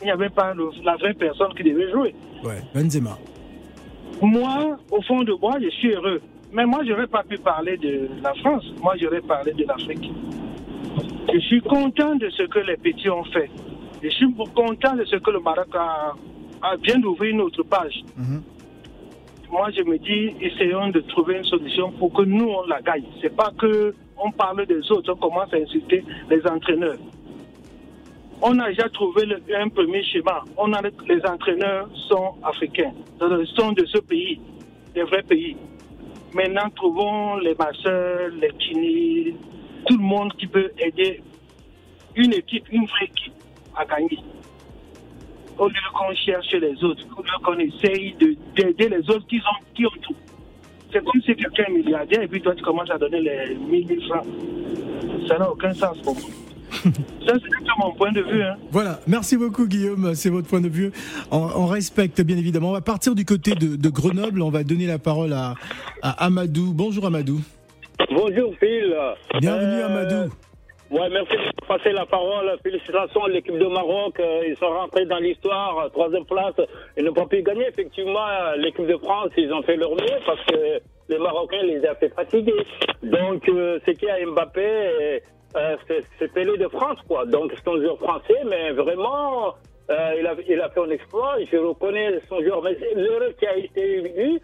Il 0.00 0.06
n'y 0.06 0.10
avait 0.10 0.28
pas 0.30 0.54
le- 0.54 0.70
la 0.84 0.96
vraie 0.96 1.14
personne 1.14 1.54
qui 1.54 1.62
devait 1.62 1.92
jouer. 1.92 2.16
Ouais. 2.42 2.62
Benzema. 2.74 3.16
Moi, 4.20 4.76
au 4.90 5.00
fond 5.02 5.22
de 5.22 5.34
moi, 5.40 5.52
je 5.62 5.68
suis 5.70 5.92
heureux. 5.92 6.20
Mais 6.52 6.66
moi, 6.66 6.80
je 6.84 6.90
n'aurais 6.90 7.06
pas 7.06 7.22
pu 7.22 7.36
parler 7.38 7.76
de 7.76 8.08
la 8.22 8.34
France. 8.34 8.64
Moi, 8.82 8.94
j'aurais 9.00 9.20
parlé 9.20 9.52
de 9.52 9.64
l'Afrique. 9.64 10.10
Je 11.32 11.38
suis 11.40 11.60
content 11.60 12.16
de 12.16 12.28
ce 12.30 12.42
que 12.44 12.58
les 12.60 12.76
petits 12.76 13.08
ont 13.10 13.24
fait. 13.24 13.50
Je 14.02 14.08
suis 14.08 14.32
content 14.54 14.96
de 14.96 15.04
ce 15.04 15.16
que 15.16 15.30
le 15.30 15.40
Maroc 15.40 15.68
a, 15.74 16.14
a 16.62 16.76
vient 16.76 16.98
d'ouvrir 16.98 17.30
une 17.34 17.40
autre 17.42 17.62
page. 17.62 18.02
Moi, 19.52 19.68
je 19.76 19.82
me 19.82 19.98
dis, 19.98 20.34
essayons 20.40 20.88
de 20.90 21.00
trouver 21.00 21.36
une 21.38 21.44
solution 21.44 21.90
pour 21.92 22.12
que 22.12 22.22
nous, 22.22 22.48
on 22.48 22.66
la 22.66 22.80
gagne. 22.80 23.04
C'est 23.20 23.34
pas 23.34 23.50
que 23.58 23.94
on 24.22 24.30
parle 24.32 24.66
des 24.66 24.90
autres, 24.92 25.12
on 25.12 25.16
commence 25.16 25.52
à 25.52 25.56
insulter 25.56 26.04
les 26.28 26.44
entraîneurs. 26.46 26.98
On 28.42 28.58
a 28.58 28.68
déjà 28.68 28.88
trouvé 28.90 29.26
le- 29.26 29.40
un 29.56 29.68
premier 29.68 30.02
schéma. 30.02 30.42
On 30.56 30.72
a, 30.72 30.80
les 30.82 31.20
entraîneurs 31.26 31.88
sont 32.08 32.34
africains, 32.42 32.92
euh, 33.22 33.44
sont 33.56 33.72
de 33.72 33.84
ce 33.86 33.98
pays, 33.98 34.40
des 34.94 35.02
vrais 35.02 35.22
pays. 35.22 35.56
Maintenant, 36.34 36.70
trouvons 36.76 37.36
les 37.38 37.54
masseurs, 37.54 38.30
les 38.40 38.50
kinés, 38.58 39.34
tout 39.86 39.96
le 39.96 40.02
monde 40.04 40.32
qui 40.34 40.46
peut 40.46 40.70
aider 40.78 41.22
une 42.14 42.32
équipe, 42.34 42.64
une 42.70 42.86
vraie 42.86 43.06
équipe 43.06 43.32
à 43.76 43.84
gagner. 43.84 44.18
Au 45.58 45.68
lieu 45.68 45.74
qu'on 45.92 46.14
cherche 46.14 46.52
les 46.52 46.82
autres, 46.84 47.04
au 47.16 47.22
lieu 47.22 47.30
qu'on 47.42 47.58
essaye 47.58 48.14
de- 48.14 48.36
d'aider 48.54 48.88
les 48.88 49.10
autres 49.10 49.26
qui 49.26 49.36
ont, 49.38 49.64
qui 49.74 49.84
ont 49.86 49.90
tout. 50.02 50.14
C'est 50.92 51.04
comme 51.04 51.20
si 51.22 51.34
quelqu'un 51.36 51.64
est 51.68 51.72
milliardaire 51.72 52.22
et 52.22 52.28
puis 52.28 52.40
toi 52.40 52.54
tu 52.54 52.62
commences 52.62 52.90
à 52.90 52.98
donner 52.98 53.20
les 53.20 53.54
1000 53.54 53.86
000 53.86 54.00
francs. 54.08 54.26
Ça 55.28 55.38
n'a 55.38 55.50
aucun 55.50 55.72
sens 55.74 55.98
pour 55.98 56.14
moi. 56.14 56.30
Ça, 56.82 57.34
c'est 57.34 57.84
mon 57.84 57.92
point 57.94 58.12
de 58.12 58.20
vue. 58.22 58.42
Hein. 58.42 58.56
Voilà, 58.70 59.00
merci 59.06 59.36
beaucoup 59.36 59.66
Guillaume, 59.66 60.14
c'est 60.14 60.30
votre 60.30 60.48
point 60.48 60.60
de 60.60 60.68
vue. 60.68 60.90
On, 61.30 61.38
on 61.38 61.66
respecte 61.66 62.20
bien 62.22 62.36
évidemment. 62.36 62.70
On 62.70 62.72
va 62.72 62.80
partir 62.80 63.14
du 63.14 63.24
côté 63.24 63.52
de, 63.54 63.76
de 63.76 63.88
Grenoble, 63.88 64.42
on 64.42 64.50
va 64.50 64.64
donner 64.64 64.86
la 64.86 64.98
parole 64.98 65.32
à, 65.32 65.54
à 66.02 66.24
Amadou. 66.26 66.72
Bonjour 66.74 67.06
Amadou. 67.06 67.40
Bonjour 68.10 68.54
Phil. 68.58 68.94
Bienvenue 69.40 69.80
Euh, 69.82 69.86
Amadou. 69.86 70.32
Ouais, 70.90 71.08
merci 71.08 71.36
de 71.36 71.66
passer 71.68 71.92
la 71.92 72.04
parole. 72.04 72.50
Félicitations 72.64 73.22
à 73.24 73.28
l'équipe 73.28 73.56
de 73.56 73.66
Maroc. 73.66 74.18
Euh, 74.18 74.42
Ils 74.48 74.56
sont 74.56 74.66
rentrés 74.70 75.06
dans 75.06 75.18
l'histoire. 75.18 75.88
Troisième 75.92 76.24
place. 76.24 76.54
Ils 76.98 77.04
n'ont 77.04 77.12
pas 77.12 77.26
pu 77.26 77.42
gagner. 77.42 77.68
Effectivement, 77.68 78.26
euh, 78.26 78.56
l'équipe 78.56 78.86
de 78.88 78.96
France, 78.96 79.28
ils 79.36 79.52
ont 79.52 79.62
fait 79.62 79.76
leur 79.76 79.90
mieux 79.92 80.18
parce 80.26 80.44
que 80.46 80.80
les 81.08 81.18
Marocains 81.18 81.62
les 81.62 81.78
ont 81.78 81.94
fait 82.00 82.12
fatiguer. 82.12 82.54
Donc, 83.04 83.48
euh, 83.48 83.78
ce 83.86 83.92
qu'il 83.92 84.08
y 84.08 84.10
a 84.10 84.26
Mbappé, 84.26 85.22
euh, 85.56 85.76
c'est- 85.86 86.32
Pelé 86.32 86.56
de 86.56 86.68
France, 86.68 86.98
quoi. 87.08 87.26
Donc, 87.26 87.52
c'est 87.56 87.68
un 87.68 87.80
joueur 87.80 87.98
français, 87.98 88.40
mais 88.46 88.70
vraiment, 88.72 89.54
euh, 89.90 90.14
il, 90.18 90.26
a, 90.60 90.68
fait 90.70 90.80
un 90.80 90.90
exploit. 90.90 91.36
Je 91.50 91.56
reconnais 91.56 92.20
son 92.28 92.40
joueur. 92.42 92.62
Mais 92.62 92.76
l'erreur 92.94 93.30
qui 93.36 93.46
a 93.46 93.56
été 93.56 93.96
eue, 93.96 94.40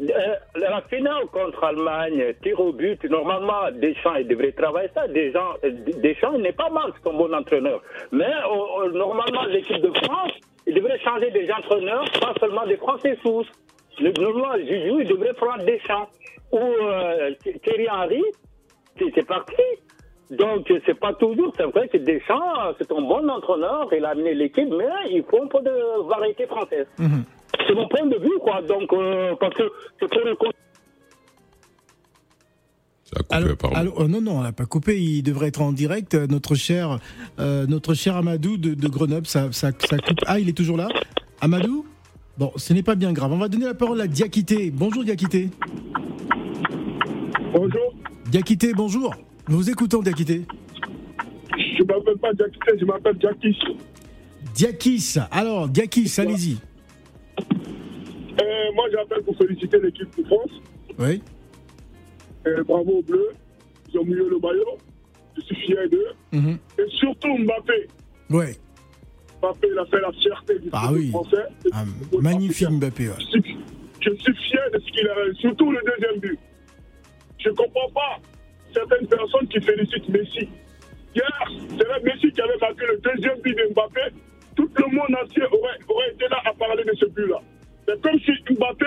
euh, 0.00 0.34
la 0.56 0.80
finale 0.82 1.26
contre 1.32 1.62
Allemagne, 1.62 2.34
tir 2.42 2.58
au 2.58 2.72
but, 2.72 3.02
normalement, 3.04 3.70
Deschamps, 3.72 4.16
il 4.16 4.26
devrait 4.26 4.52
travailler 4.52 4.88
ça. 4.94 5.06
Deschamps, 5.06 5.54
Deschamps 6.02 6.32
il 6.34 6.42
n'est 6.42 6.52
pas 6.52 6.70
mal, 6.70 6.92
c'est 7.00 7.08
un 7.08 7.12
bon 7.14 7.32
entraîneur. 7.32 7.80
Mais 8.10 8.24
euh, 8.24 8.90
normalement, 8.92 9.44
l'équipe 9.44 9.80
de 9.80 9.92
France, 10.04 10.32
il 10.66 10.74
devrait 10.74 10.98
changer 11.00 11.30
des 11.30 11.48
entraîneurs, 11.52 12.04
pas 12.20 12.34
seulement 12.40 12.66
des 12.66 12.76
Français 12.76 13.16
sous. 13.22 13.44
Normalement, 14.00 14.56
Juju, 14.56 15.02
il 15.02 15.08
devrait 15.08 15.34
prendre 15.34 15.64
des 15.64 15.78
champs. 15.86 16.08
Ou 16.52 16.58
Thierry 17.62 17.88
Henry, 17.88 18.22
c'est 18.98 19.26
parti. 19.26 19.62
Donc, 20.30 20.72
c'est 20.86 20.98
pas 20.98 21.12
toujours, 21.14 21.52
c'est 21.56 21.64
vrai 21.64 21.88
que 21.88 21.98
Deschamps, 21.98 22.74
c'est 22.78 22.90
un 22.92 23.00
bon 23.00 23.28
entraîneur, 23.28 23.88
il 23.92 24.04
a 24.04 24.10
amené 24.10 24.34
l'équipe, 24.34 24.68
mais 24.70 24.86
il 25.10 25.24
faut 25.28 25.42
un 25.42 25.48
peu 25.48 25.60
de 25.60 26.08
variété 26.08 26.46
française. 26.46 26.86
Mhm. 26.98 27.24
C'est 27.66 27.74
mon 27.74 27.88
point 27.88 28.06
de 28.06 28.16
vue, 28.16 28.38
quoi. 28.40 28.62
Donc, 28.62 28.92
euh, 28.92 29.34
parce 29.40 29.54
que 29.54 29.64
c'est 29.98 30.08
pour 30.08 30.24
le 30.24 30.36
Allô, 33.28 33.48
allô, 33.74 33.92
oh 33.96 34.06
non, 34.06 34.20
non, 34.20 34.38
on 34.38 34.42
n'a 34.42 34.52
pas 34.52 34.66
coupé. 34.66 35.00
Il 35.00 35.22
devrait 35.22 35.48
être 35.48 35.62
en 35.62 35.72
direct. 35.72 36.14
Euh, 36.14 36.28
Notre 36.28 36.54
cher, 36.54 36.98
euh, 37.40 37.66
notre 37.66 37.94
cher 37.94 38.16
Amadou 38.16 38.56
de, 38.56 38.74
de 38.74 38.88
Grenoble, 38.88 39.26
ça, 39.26 39.50
ça, 39.50 39.70
ça 39.78 39.98
coupe. 39.98 40.20
Ah, 40.26 40.38
il 40.38 40.48
est 40.48 40.56
toujours 40.56 40.76
là. 40.76 40.86
Amadou? 41.40 41.84
Bon, 42.38 42.52
ce 42.54 42.72
n'est 42.72 42.84
pas 42.84 42.94
bien 42.94 43.12
grave. 43.12 43.32
On 43.32 43.38
va 43.38 43.48
donner 43.48 43.66
la 43.66 43.74
parole 43.74 44.00
à 44.00 44.06
Diakité. 44.06 44.70
Bonjour 44.70 45.02
Diakité. 45.02 45.50
Bonjour. 47.52 47.94
Diakité, 48.30 48.72
bonjour. 48.74 49.12
Nous 49.50 49.68
écoutons, 49.68 50.00
Diakité. 50.00 50.42
Je 51.58 51.82
m'appelle 51.84 52.16
pas 52.18 52.32
Diakité, 52.32 52.78
je 52.80 52.84
m'appelle 52.84 53.16
Diakis. 53.18 53.58
Diakis. 54.54 55.16
Alors, 55.30 55.68
Diakis, 55.68 56.12
allez-y. 56.18 56.56
Euh, 57.40 58.72
moi, 58.74 58.84
j'appelle 58.92 59.22
pour 59.24 59.36
féliciter 59.36 59.78
l'équipe 59.80 60.08
de 60.16 60.24
France. 60.24 60.50
Oui. 60.98 61.20
Euh, 62.46 62.62
bravo 62.64 62.98
aux 62.98 63.02
Bleus. 63.02 63.30
Ils 63.92 63.98
ont 63.98 64.04
mieux 64.04 64.28
le 64.28 64.38
maillot. 64.38 64.78
Je 65.36 65.42
suis 65.42 65.56
fier 65.56 65.88
d'eux. 65.90 66.06
Mhm. 66.38 66.58
Et 66.78 66.88
surtout 66.98 67.36
Mbappé. 67.38 67.88
Ouais. 68.30 68.56
Mbappé, 69.42 69.68
il 69.72 69.78
a 69.78 69.84
fait 69.86 70.00
la 70.00 70.12
fierté 70.12 70.58
du 70.60 70.68
Ah 70.72 70.90
oui. 70.92 71.10
français. 71.10 71.44
Ah, 71.72 71.84
magnifique 72.20 72.70
Mbappé. 72.70 73.08
ouais. 73.08 73.14
Je 73.18 73.24
suis, 73.40 73.56
je 74.00 74.10
suis 74.14 74.34
fier 74.48 74.62
de 74.72 74.78
ce 74.78 74.92
qu'il 74.92 75.08
a 75.08 75.14
réussi, 75.14 75.40
surtout 75.40 75.72
le 75.72 75.80
deuxième 75.84 76.20
but. 76.20 76.38
Je 77.38 77.48
ne 77.48 77.54
comprends 77.54 77.90
pas 77.94 78.20
certaines 78.72 79.06
personnes 79.06 79.48
qui 79.48 79.60
félicitent 79.60 80.08
Messi. 80.08 80.48
Hier, 81.14 81.50
c'est 81.70 82.04
Messi 82.04 82.32
qui 82.32 82.40
avait 82.40 82.58
marqué 82.60 82.86
le 82.86 82.98
deuxième 82.98 83.40
but 83.40 83.56
de 83.56 83.72
Mbappé. 83.74 84.00
Tout 84.56 84.70
le 84.76 84.94
monde 84.94 85.16
entier 85.22 85.42
aurait, 85.50 85.78
aurait 85.88 86.10
été 86.12 86.28
là 86.28 86.40
à 86.44 86.52
parler 86.52 86.84
de 86.84 86.94
ce 86.96 87.06
but-là. 87.06 87.38
C'est 87.86 88.00
comme 88.00 88.18
si 88.20 88.32
Mbappé, 88.54 88.86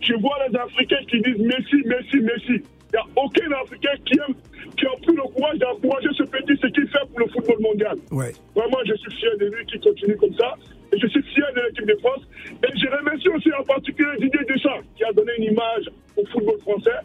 je 0.00 0.14
vois 0.14 0.36
les 0.48 0.56
Africains 0.58 1.04
qui 1.08 1.20
disent 1.20 1.38
Messi, 1.38 1.76
Messi, 1.86 2.20
Messi. 2.20 2.62
Il 2.92 2.92
n'y 2.92 2.98
a 2.98 3.06
aucun 3.16 3.50
Africain 3.52 3.96
qui, 4.04 4.18
aime, 4.18 4.34
qui 4.76 4.86
a 4.86 4.90
pris 5.00 5.16
le 5.16 5.22
courage 5.22 5.58
d'encourager 5.58 6.08
ce 6.14 6.24
petit, 6.24 6.58
ce 6.60 6.66
qu'il 6.66 6.86
fait 6.88 7.06
pour 7.08 7.20
le 7.20 7.26
football 7.28 7.60
mondial. 7.60 7.96
Ouais. 8.10 8.32
Vraiment, 8.54 8.78
je 8.84 8.94
suis 8.94 9.12
fier 9.16 9.36
de 9.38 9.46
lui 9.46 9.64
qui 9.64 9.80
continue 9.80 10.16
comme 10.16 10.34
ça. 10.34 10.54
Et 10.92 10.98
je 10.98 11.06
suis 11.06 11.22
fier 11.22 11.46
de 11.56 11.60
l'équipe 11.62 11.86
de 11.86 11.96
France. 12.00 12.20
Et 12.50 12.78
je 12.78 12.86
remercie 12.94 13.28
aussi 13.30 13.50
en 13.58 13.64
particulier 13.64 14.10
Didier 14.20 14.44
Deschamps 14.46 14.82
qui 14.94 15.04
a 15.04 15.12
donné 15.12 15.32
une 15.38 15.44
image 15.44 15.88
au 16.16 16.26
football 16.26 16.58
français 16.60 17.00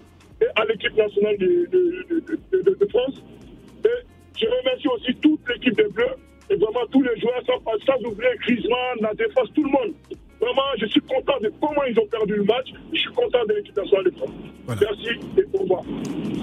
à 0.57 0.65
l'équipe 0.65 0.95
nationale 0.95 1.37
de, 1.37 2.87
France. 2.89 3.21
Et 3.85 3.89
je 4.39 4.45
remercie 4.45 4.87
aussi 4.87 5.15
toute 5.15 5.39
l'équipe 5.49 5.75
des 5.75 5.87
Bleus 5.89 6.15
et 6.49 6.55
vraiment 6.55 6.85
tous 6.91 7.01
les 7.03 7.19
joueurs, 7.19 7.41
sans, 7.45 7.61
sans 7.85 8.09
oublier 8.09 8.31
Griezmann, 8.41 8.97
la 9.01 9.13
défense, 9.13 9.49
tout 9.53 9.63
le 9.63 9.69
monde. 9.69 9.93
Vraiment, 10.39 10.61
je 10.79 10.85
suis 10.87 11.01
content 11.01 11.33
de 11.41 11.51
comment 11.59 11.83
ils 11.89 11.97
ont 11.99 12.07
perdu 12.07 12.35
le 12.35 12.43
match. 12.43 12.67
Je 12.93 12.99
suis 12.99 13.09
content 13.13 13.39
de 13.47 13.53
l'équipe 13.55 13.75
nationale 13.75 14.05
de 14.05 14.11
France. 14.11 14.29
Merci 14.67 15.07
et 15.37 15.45
au 15.53 15.61
revoir. 15.61 15.81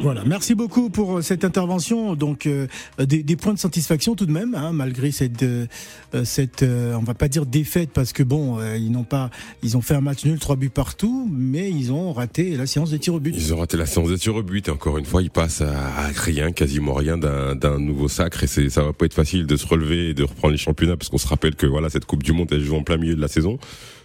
Voilà, 0.01 0.23
merci 0.27 0.55
beaucoup 0.55 0.91
pour 0.91 1.19
euh, 1.19 1.23
cette 1.23 1.45
intervention. 1.45 2.15
Donc, 2.15 2.47
euh, 2.47 2.67
des, 2.99 3.23
des 3.23 3.37
points 3.37 3.55
de 3.55 3.59
satisfaction 3.59 4.15
tout 4.17 4.27
de 4.27 4.33
même, 4.33 4.55
hein, 4.55 4.73
malgré 4.73 5.11
cette, 5.13 5.43
euh, 5.43 5.67
euh, 6.15 6.25
cette, 6.25 6.63
euh, 6.63 6.95
on 6.95 7.03
va 7.03 7.15
pas 7.15 7.29
dire 7.29 7.47
défaite 7.47 7.91
parce 7.95 8.13
que 8.13 8.23
bon, 8.23 8.59
euh, 8.59 8.77
ils 8.77 8.91
n'ont 8.91 9.05
pas, 9.05 9.31
ils 9.63 9.77
ont 9.77 9.81
fait 9.81 9.95
un 9.95 10.01
match 10.03 10.25
nul, 10.25 10.39
trois 10.39 10.57
buts 10.57 10.69
partout, 10.71 11.31
mais 11.33 11.71
ils 11.71 11.93
ont 11.93 12.13
raté 12.13 12.57
la 12.57 12.67
séance 12.67 12.91
de 12.91 12.97
tir 12.97 13.15
au 13.15 13.21
but. 13.21 13.35
Ils 13.37 13.55
ont 13.55 13.59
raté 13.59 13.77
la 13.77 13.87
séance 13.87 14.11
de 14.11 14.17
tir 14.17 14.35
au 14.35 14.43
but 14.43 14.69
et 14.69 14.71
encore 14.71 14.99
une 14.99 15.07
fois, 15.07 15.23
ils 15.23 15.31
passent 15.31 15.63
à, 15.63 15.71
à 15.73 16.09
rien, 16.09 16.53
quasiment 16.53 16.95
rien 16.95 17.17
d'un 17.17 17.79
nouveau 17.79 18.09
sacre 18.09 18.43
et 18.43 18.47
ça 18.47 18.83
va 18.83 18.93
pas 18.93 19.07
être 19.07 19.15
facile 19.15 19.47
de 19.47 19.57
se 19.57 19.67
relever 19.67 20.11
et 20.11 20.15
de 20.15 20.25
reprendre 20.25 20.53
les 20.53 20.59
championnats 20.59 20.97
parce 20.97 21.09
qu'on 21.09 21.19
se 21.19 21.29
rappelle 21.29 21.55
que 21.55 21.67
voilà 21.67 21.89
cette 21.89 22.05
Coupe 22.05 22.23
du 22.23 22.33
Monde 22.33 22.49
elle 22.53 22.61
joue 22.61 22.77
en 22.77 22.83
plein 22.83 22.97
milieu 22.97 23.15
de 23.15 23.21
la 23.21 23.29
saison. 23.29 23.59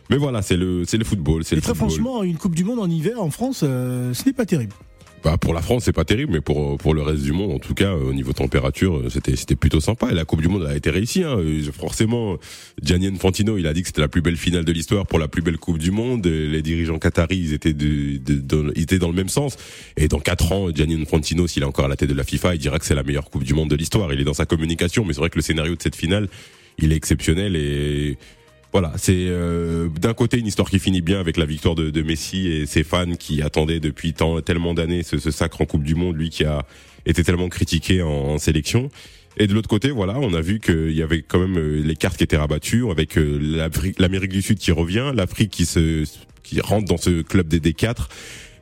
Mais 0.09 0.17
voilà, 0.17 0.41
c'est 0.41 0.57
le 0.57 0.83
c'est 0.85 0.97
le 0.97 1.05
football, 1.05 1.43
c'est 1.43 1.53
Et 1.53 1.57
le 1.57 1.61
très 1.61 1.73
football. 1.73 1.89
franchement, 1.89 2.23
une 2.23 2.37
Coupe 2.37 2.55
du 2.55 2.63
Monde 2.63 2.79
en 2.79 2.89
hiver 2.89 3.21
en 3.21 3.29
France, 3.29 3.61
euh, 3.63 4.13
ce 4.13 4.25
n'est 4.25 4.33
pas 4.33 4.45
terrible. 4.45 4.73
Bah 5.21 5.37
pour 5.37 5.53
la 5.53 5.61
France 5.61 5.83
c'est 5.83 5.91
pas 5.91 6.05
terrible, 6.05 6.31
mais 6.31 6.39
pour 6.39 6.77
pour 6.77 6.93
le 6.93 7.01
reste 7.01 7.23
du 7.23 7.33
monde, 7.33 7.51
en 7.51 7.59
tout 7.59 7.73
cas 7.73 7.91
euh, 7.91 8.05
au 8.09 8.13
niveau 8.13 8.31
température, 8.31 8.95
euh, 8.99 9.09
c'était 9.09 9.35
c'était 9.35 9.57
plutôt 9.57 9.81
sympa. 9.81 10.09
Et 10.11 10.13
la 10.13 10.23
Coupe 10.23 10.41
du 10.41 10.47
Monde 10.47 10.63
a 10.65 10.73
été 10.77 10.89
réussie. 10.89 11.23
Hein. 11.25 11.35
Euh, 11.39 11.61
Forcément, 11.77 12.37
Gianni 12.81 13.07
Infantino, 13.07 13.57
il 13.57 13.67
a 13.67 13.73
dit 13.73 13.81
que 13.81 13.87
c'était 13.89 13.99
la 13.99 14.07
plus 14.07 14.21
belle 14.21 14.37
finale 14.37 14.63
de 14.63 14.71
l'histoire 14.71 15.05
pour 15.05 15.19
la 15.19 15.27
plus 15.27 15.41
belle 15.41 15.57
Coupe 15.57 15.77
du 15.77 15.91
Monde. 15.91 16.25
Les 16.25 16.61
dirigeants 16.61 16.99
qataris, 16.99 17.35
ils 17.37 17.53
étaient 17.53 17.73
de, 17.73 18.15
de- 18.17 18.35
dans- 18.39 18.71
ils 18.77 18.83
étaient 18.83 18.97
dans 18.97 19.09
le 19.09 19.13
même 19.13 19.27
sens. 19.27 19.57
Et 19.97 20.07
dans 20.07 20.19
quatre 20.21 20.53
ans, 20.53 20.69
Gianni 20.73 20.95
Infantino, 20.95 21.47
s'il 21.47 21.63
est 21.63 21.65
encore 21.65 21.85
à 21.85 21.89
la 21.89 21.97
tête 21.97 22.09
de 22.09 22.15
la 22.15 22.23
FIFA, 22.23 22.55
il 22.55 22.59
dira 22.59 22.79
que 22.79 22.85
c'est 22.85 22.95
la 22.95 23.03
meilleure 23.03 23.29
Coupe 23.29 23.43
du 23.43 23.53
Monde 23.53 23.69
de 23.69 23.75
l'histoire. 23.75 24.13
Il 24.13 24.21
est 24.21 24.25
dans 24.25 24.33
sa 24.33 24.45
communication, 24.45 25.03
mais 25.03 25.11
c'est 25.13 25.19
vrai 25.19 25.29
que 25.29 25.37
le 25.37 25.41
scénario 25.43 25.75
de 25.75 25.81
cette 25.81 25.97
finale, 25.97 26.29
il 26.77 26.93
est 26.93 26.95
exceptionnel 26.95 27.57
et 27.57 28.17
voilà, 28.71 28.93
c'est 28.97 29.13
euh, 29.15 29.89
d'un 29.89 30.13
côté 30.13 30.37
une 30.37 30.45
histoire 30.45 30.69
qui 30.69 30.79
finit 30.79 31.01
bien 31.01 31.19
avec 31.19 31.37
la 31.37 31.45
victoire 31.45 31.75
de, 31.75 31.89
de 31.89 32.01
Messi 32.03 32.47
et 32.47 32.65
ses 32.65 32.83
fans 32.83 33.15
qui 33.15 33.41
attendaient 33.41 33.79
depuis 33.79 34.13
tant, 34.13 34.41
tellement 34.41 34.73
d'années 34.73 35.01
ce, 35.01 35.17
ce 35.17 35.31
sacre 35.31 35.61
en 35.61 35.65
Coupe 35.65 35.83
du 35.83 35.95
Monde, 35.95 36.15
lui 36.15 36.29
qui 36.29 36.43
a 36.43 36.65
été 37.05 37.23
tellement 37.23 37.49
critiqué 37.49 38.03
en, 38.03 38.09
en 38.09 38.37
sélection. 38.37 38.89
Et 39.37 39.47
de 39.47 39.53
l'autre 39.53 39.69
côté, 39.69 39.89
voilà, 39.89 40.19
on 40.19 40.33
a 40.33 40.41
vu 40.41 40.59
qu'il 40.59 40.91
y 40.91 41.01
avait 41.01 41.21
quand 41.21 41.39
même 41.39 41.57
euh, 41.57 41.81
les 41.81 41.95
cartes 41.95 42.17
qui 42.17 42.23
étaient 42.23 42.37
rabattues 42.37 42.89
avec 42.91 43.17
euh, 43.17 43.69
l'Amérique 43.97 44.31
du 44.31 44.41
Sud 44.41 44.59
qui 44.59 44.71
revient, 44.71 45.11
l'Afrique 45.15 45.49
qui 45.49 45.65
se 45.65 46.03
qui 46.43 46.61
rentre 46.61 46.85
dans 46.85 46.97
ce 46.97 47.21
club 47.21 47.47
des 47.47 47.59
D4. 47.59 48.07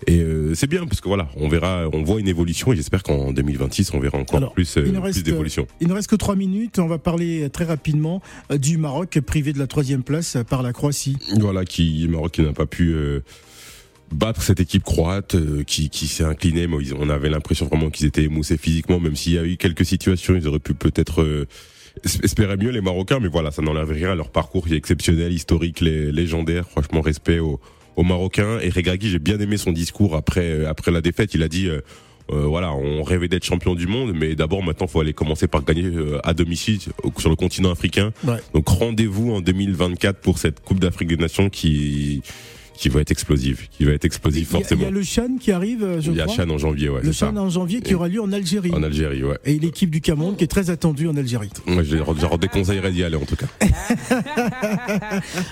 Et 0.06 0.20
euh, 0.20 0.54
c'est 0.54 0.68
bien 0.68 0.86
parce 0.86 1.02
que 1.02 1.08
voilà, 1.08 1.28
on 1.36 1.48
verra, 1.50 1.90
on 1.92 2.04
voit 2.04 2.20
une 2.20 2.28
évolution 2.28 2.72
et 2.72 2.76
j'espère 2.76 3.02
qu'en 3.02 3.32
2026 3.34 3.94
on 3.96 4.00
verra 4.00 4.20
encore 4.20 4.54
plus, 4.54 4.78
euh, 4.78 4.84
plus 5.02 5.24
d'évolution. 5.24 5.68
il 5.82 5.88
ne 5.88 5.94
reste 5.94 6.10
que 6.10 6.16
trois 6.16 6.36
minutes. 6.36 6.78
On 6.78 6.88
va 6.88 7.00
parler 7.00 7.50
très 7.50 7.66
rapidement 7.66 8.22
euh, 8.52 8.58
du 8.60 8.78
Maroc 8.78 9.20
privé 9.26 9.54
de 9.54 9.60
la 9.60 9.66
troisième 9.68 10.04
place 10.04 10.38
par 10.50 10.62
la 10.62 10.72
Croatie. 10.72 11.18
Voilà, 11.40 11.66
qui 11.66 12.08
Maroc 12.10 12.34
qui 12.34 12.42
n'a 12.44 12.54
pas 12.54 12.68
pu 12.68 12.90
euh, 12.94 13.22
battre 14.12 14.42
cette 14.44 14.60
équipe 14.60 14.84
croate, 14.84 15.36
euh, 15.36 15.64
qui, 15.66 15.90
qui 15.90 16.08
s'est 16.08 16.24
inclinée. 16.24 16.68
Mais 16.68 16.78
on 16.98 17.10
avait 17.10 17.30
l'impression 17.30 17.66
vraiment 17.66 17.90
qu'ils 17.90 18.06
étaient 18.06 18.24
émoussés 18.24 18.58
physiquement, 18.58 19.00
même 19.00 19.16
s'il 19.16 19.34
y 19.34 19.38
a 19.40 19.44
eu 19.46 19.58
quelques 19.58 19.86
situations, 19.86 20.36
ils 20.36 20.48
auraient 20.48 20.60
pu 20.60 20.74
peut-être 20.76 21.24
euh, 21.24 21.48
es- 22.06 22.24
espérer 22.24 22.56
mieux 22.56 22.70
les 22.70 22.82
Marocains. 22.82 23.20
Mais 23.20 23.28
voilà, 23.30 23.50
ça 23.52 23.62
n'enlève 23.64 23.90
rien 23.90 24.12
à 24.12 24.16
leur 24.16 24.30
parcours 24.30 24.72
exceptionnel, 24.72 25.34
historique, 25.34 25.82
lé- 25.82 26.12
légendaire. 26.12 26.70
Franchement, 26.70 27.02
respect 27.02 27.40
aux, 27.40 27.60
aux 27.98 28.04
Marocains. 28.04 28.60
Et 28.62 28.70
Regragui, 28.70 29.10
j'ai 29.10 29.20
bien 29.20 29.38
aimé 29.40 29.58
son 29.58 29.74
discours 29.74 30.16
après 30.16 30.50
euh, 30.50 30.70
après 30.70 30.92
la 30.92 31.02
défaite. 31.02 31.34
Il 31.34 31.44
a 31.44 31.50
dit. 31.50 31.68
euh, 31.68 31.82
euh, 32.30 32.42
voilà, 32.42 32.74
on 32.74 33.04
rêvait 33.04 33.30
d'être 33.30 33.46
champion 33.46 33.74
du 33.74 33.88
monde, 33.88 34.12
mais 34.14 34.36
d'abord 34.36 34.62
maintenant, 34.62 34.86
faut 34.88 35.00
aller 35.00 35.14
commencer 35.14 35.48
par 35.48 35.64
gagner 35.64 35.86
euh, 35.86 36.20
à 36.26 36.34
domicile 36.34 36.78
sur 37.18 37.30
le 37.30 37.38
continent 37.38 37.72
africain. 37.72 38.12
Ouais. 38.26 38.36
Donc 38.54 38.68
rendez-vous 38.68 39.32
en 39.32 39.40
2024 39.40 40.20
pour 40.20 40.38
cette 40.38 40.60
Coupe 40.60 40.82
d'Afrique 40.82 41.08
des 41.08 41.16
Nations 41.16 41.50
qui 41.50 42.22
qui 42.78 42.90
va 42.90 43.02
être 43.02 43.12
explosive, 43.12 43.68
qui 43.72 43.84
va 43.86 43.92
être 43.92 44.06
explosive 44.06 44.48
Il 44.50 44.54
y 44.54 44.56
a- 44.56 44.60
il 44.60 44.62
forcément. 44.64 44.84
y 44.84 44.86
a 44.86 44.92
le 44.92 45.04
Chan 45.04 45.28
qui 45.40 45.52
arrive, 45.52 45.84
euh, 45.84 46.02
je 46.02 46.12
Il 46.12 46.18
y 46.18 46.22
a. 46.22 46.28
Chan 46.28 46.50
en 46.50 46.58
janvier, 46.58 46.90
ouais. 46.90 47.02
le. 47.04 47.12
Chan 47.12 47.36
en 47.36 47.50
janvier 47.50 47.82
qui 47.82 47.96
aura 47.96 48.08
lieu 48.08 48.22
en 48.22 48.32
Algérie. 48.32 48.72
En 48.74 48.84
Algérie, 48.84 49.24
ouais. 49.24 49.38
Et 49.46 49.58
l'équipe 49.60 49.90
du 49.90 50.02
Cameroun 50.02 50.36
qui 50.36 50.44
est 50.44 50.48
très 50.48 50.70
attendue 50.70 51.08
en 51.08 51.16
Algérie. 51.18 51.50
Moi, 51.66 51.84
je 51.84 51.96
leur 51.98 52.38
déconseillerais 52.38 52.92
d'y 52.92 53.04
aller 53.04 53.16
en 53.18 53.26
tout 53.26 53.36
cas. 53.36 53.48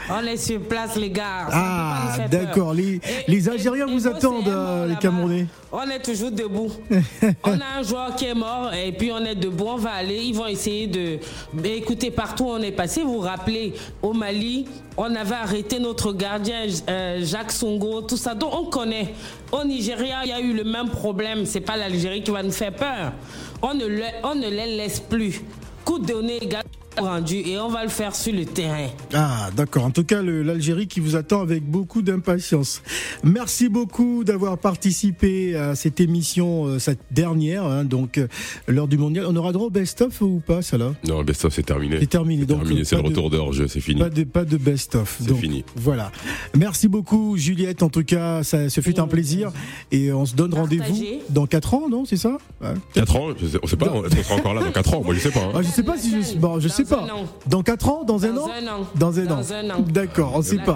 On 0.10 0.26
est 0.26 0.38
sur 0.38 0.62
place, 0.62 0.96
les 0.96 1.10
gars. 1.10 1.48
Ça 1.50 1.52
Ah, 1.54 2.18
d'accord. 2.30 2.74
Les, 2.74 3.00
les 3.28 3.50
Algériens 3.50 3.88
vous 3.88 4.08
attendent, 4.08 4.48
euh, 4.48 4.88
les 4.88 4.96
Camerounais. 4.96 5.48
On 5.72 5.90
est 5.90 6.02
toujours 6.04 6.32
debout. 6.32 6.72
on 7.44 7.52
a 7.60 7.80
un 7.80 7.84
joueur 7.84 8.16
qui 8.16 8.26
est 8.26 8.34
mort 8.34 8.72
et 8.74 8.92
puis 8.92 9.12
on 9.12 9.24
est 9.26 9.36
debout. 9.36 9.66
On 9.68 9.78
va 9.78 9.92
aller. 9.92 10.18
Ils 10.24 10.34
vont 10.36 10.48
essayer 10.48 10.88
de. 10.88 11.18
Écoutez, 11.64 12.12
partout 12.12 12.46
où 12.46 12.50
on 12.50 12.62
est 12.62 12.72
passé, 12.72 13.02
vous 13.02 13.14
vous 13.16 13.20
rappelez, 13.20 13.74
au 14.02 14.14
Mali, 14.14 14.66
on 14.98 15.16
avait 15.16 15.36
arrêté 15.36 15.80
notre 15.80 16.14
gardien 16.14 16.66
euh, 16.90 17.24
Jacques 17.24 17.52
Songo, 17.52 18.02
tout 18.02 18.18
ça. 18.18 18.34
Donc 18.34 18.54
on 18.54 18.66
connaît. 18.66 19.14
Au 19.52 19.64
Nigeria, 19.64 20.20
il 20.24 20.30
y 20.30 20.34
a 20.34 20.40
eu 20.40 20.54
le 20.54 20.64
même 20.64 20.90
problème. 20.90 21.46
C'est 21.46 21.62
pas 21.62 21.76
l'Algérie 21.78 22.24
qui 22.24 22.32
va 22.32 22.44
nous 22.44 22.52
faire 22.52 22.74
peur. 22.74 23.14
On 23.62 23.74
ne, 23.74 24.50
les 24.50 24.78
laisse 24.78 25.00
plus. 25.00 25.42
Coup 25.84 26.00
de 26.00 26.06
donné 26.08 26.38
égal 26.44 26.64
rendu 26.98 27.36
et 27.38 27.58
on 27.60 27.70
va 27.70 27.84
le 27.84 27.90
faire 27.90 28.16
sur 28.16 28.34
le 28.34 28.46
terrain. 28.46 28.88
Ah, 29.14 29.50
d'accord. 29.56 29.86
En 29.86 29.92
tout 29.92 30.04
cas, 30.04 30.22
l'Algérie 30.22 30.88
qui 30.88 31.00
vous 31.00 31.16
attend 31.16 31.42
avec 31.42 31.64
beaucoup 31.64 32.02
d'impatience. 32.02 32.82
Merci 33.24 33.70
beaucoup 33.70 34.24
d'avoir 34.24 34.58
participé 34.58 35.56
à 35.56 35.76
cette 35.76 36.00
émission, 36.00 36.66
euh, 36.66 36.80
cette 36.80 37.00
dernière, 37.12 37.64
hein, 37.66 37.84
donc 37.84 38.18
euh, 38.18 38.28
l'heure 38.68 38.88
du 38.88 38.98
mondial. 38.98 39.26
On 39.28 39.36
aura 39.36 39.52
droit 39.52 39.68
au 39.68 39.72
best-of 39.72 40.22
ou 40.22 40.42
pas, 40.46 40.62
ça 40.62 40.78
là 40.78 40.94
Non, 41.08 41.20
le 41.20 41.26
best-of 41.26 41.54
c'est 41.54 41.64
terminé. 41.64 41.98
C'est 42.00 42.08
terminé, 42.08 42.46
donc, 42.46 42.60
terminé, 42.64 42.84
c'est 42.86 42.96
pas 42.96 43.02
le 43.02 43.10
de- 43.10 43.16
retour 43.16 43.30
d'orge, 43.30 43.68
c'est 43.68 43.80
fini. 43.82 44.00
Pas 44.00 44.10
de, 44.10 44.24
pas 44.24 44.46
de 44.46 44.58
best-of. 44.58 45.20
C'est 45.26 45.34
fini. 45.36 45.64
Voilà. 45.76 46.12
Merci 46.56 46.88
beaucoup, 46.88 47.38
Juliette. 47.38 47.84
En 47.84 47.90
tout 47.90 48.04
cas, 48.04 48.44
ça, 48.44 48.70
ce 48.70 48.82
fut 48.82 49.00
un 49.00 49.08
plaisir. 49.08 49.52
Et 49.92 50.12
on 50.14 50.26
se 50.26 50.36
donne 50.36 50.54
rendez-vous 50.54 51.04
dans 51.30 51.46
4 51.46 51.74
ans, 51.74 51.90
non 51.90 52.06
C'est 52.06 52.18
ça? 52.18 52.38
Ouais. 52.62 52.70
4 52.94 53.16
ans, 53.18 53.28
je 53.40 53.48
sais, 53.48 53.58
on 53.64 53.68
sait 53.68 53.76
pas, 53.76 53.88
est-ce 53.88 54.16
qu'on 54.16 54.24
sera 54.24 54.36
encore 54.36 54.54
là 54.54 54.64
dans 54.64 54.72
4 54.72 54.94
ans 54.94 55.02
Moi 55.04 55.14
je 55.14 55.20
sais 55.20 55.32
pas. 55.32 55.40
hein. 55.42 55.52
Ah, 55.56 55.62
je 55.62 55.68
sais 55.70 55.84
pas 55.84 55.98
si 55.98 56.12
je, 56.22 56.38
bon, 56.38 56.60
je 56.60 56.68
sais 56.68 56.85
pas. 56.86 57.06
Dans 57.48 57.62
4 57.62 57.90
ans 57.90 58.04
Dans, 58.04 58.26
un 58.26 58.38
an 58.38 58.48
Dans 58.96 59.20
un 59.20 59.30
an. 59.30 59.82
D'accord, 59.88 60.32
on 60.36 60.40
ne 60.40 60.44
sait 60.44 60.58
pas. 60.58 60.76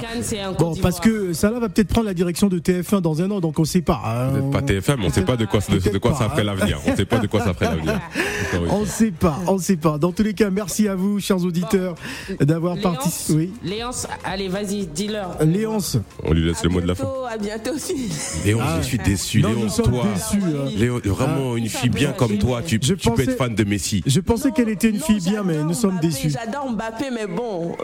bon, 0.58 0.76
parce 0.76 1.00
que 1.00 1.34
Salah 1.34 1.60
va 1.60 1.70
peut-être 1.70 1.88
prendre 1.88 2.08
la 2.08 2.14
direction 2.14 2.48
de 2.48 2.60
TF1 2.60 3.02
dans 3.02 3.22
un 3.22 3.32
an, 3.32 3.40
donc 3.40 3.60
on 3.60 3.64
ne 3.64 3.68
sait 3.68 3.82
pas. 3.82 4.02
Hein. 4.06 4.52
Pas 4.52 4.62
TF1, 4.62 4.98
mais 4.98 5.06
on 5.06 5.08
ne 5.08 5.14
sait 5.14 5.24
pas 5.24 5.38
de 5.38 5.46
quoi, 5.46 5.60
de, 5.60 5.98
quoi 5.98 6.14
ça 6.14 6.30
ferait 6.30 6.44
l'avenir. 6.44 6.80
On 6.86 6.92
ne 6.92 6.96
sait 6.96 7.06
pas 7.06 7.20
de 7.20 7.28
quoi 7.28 7.42
ça 7.42 7.54
ferait 7.54 7.76
l'avenir. 7.76 8.00
on 8.70 8.82
ne 8.82 8.86
sait 8.86 9.12
pas, 9.12 9.40
on 9.48 9.56
ne 9.56 9.62
sait 9.62 9.78
pas. 9.78 9.98
Dans 9.98 10.12
tous 10.12 10.24
les 10.24 10.34
cas, 10.34 10.50
merci 10.50 10.88
à 10.88 10.96
vous, 10.96 11.20
chers 11.20 11.44
auditeurs, 11.44 11.96
d'avoir 12.40 12.78
participé. 12.78 13.40
Oui. 13.40 13.54
Léance, 13.64 14.08
allez, 14.24 14.48
vas-y, 14.48 14.88
dis-leur. 14.88 15.44
Léance. 15.44 15.98
On 16.24 16.34
lui 16.34 16.46
laisse 16.46 16.64
le 16.64 16.70
mot 16.70 16.82
de 16.82 16.88
la 16.88 16.96
fin. 16.96 17.08
À 17.30 17.38
bientôt 17.38 17.74
aussi. 17.74 18.10
Léon, 18.46 18.60
je 18.78 18.86
suis 18.86 18.98
déçu. 18.98 19.40
Léon, 19.40 19.68
toi. 19.84 20.06
Hein. 20.06 20.70
Léon, 20.76 21.00
vraiment, 21.04 21.56
une 21.56 21.70
fille 21.70 21.90
bien 21.90 22.12
comme 22.12 22.38
toi, 22.38 22.62
tu, 22.62 22.80
tu 22.80 22.96
peux 22.96 23.22
être 23.22 23.38
fan 23.38 23.56
de 23.56 23.64
Messi. 23.64 24.04
Je 24.06 24.20
pensais 24.20 24.52
qu'elle 24.52 24.70
était 24.70 24.90
une 24.90 25.00
fille 25.00 25.22
bien, 25.22 25.44
mais 25.44 25.64
nous 25.64 25.74
sommes 25.74 25.99
J'adore 26.26 26.72
Mbappé, 26.72 27.06
mais 27.12 27.28
bon, 27.28 27.76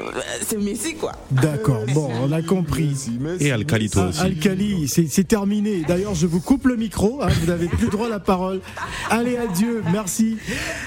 c'est 0.45 0.57
Messi, 0.57 0.95
quoi. 0.95 1.13
D'accord, 1.31 1.83
bon, 1.93 2.09
on 2.21 2.31
a 2.31 2.41
compris. 2.41 2.95
Et 3.39 3.51
Alcali, 3.51 3.89
toi 3.89 4.07
aussi. 4.07 4.21
Alcali, 4.21 4.87
c'est 4.87 5.27
terminé. 5.27 5.83
D'ailleurs, 5.87 6.15
je 6.15 6.27
vous 6.27 6.39
coupe 6.41 6.65
le 6.65 6.75
micro, 6.75 7.21
hein, 7.21 7.27
vous 7.41 7.47
n'avez 7.47 7.67
plus 7.67 7.87
droit 7.87 8.07
à 8.07 8.09
la 8.09 8.19
parole. 8.19 8.61
Allez, 9.09 9.37
adieu, 9.37 9.83
merci. 9.91 10.37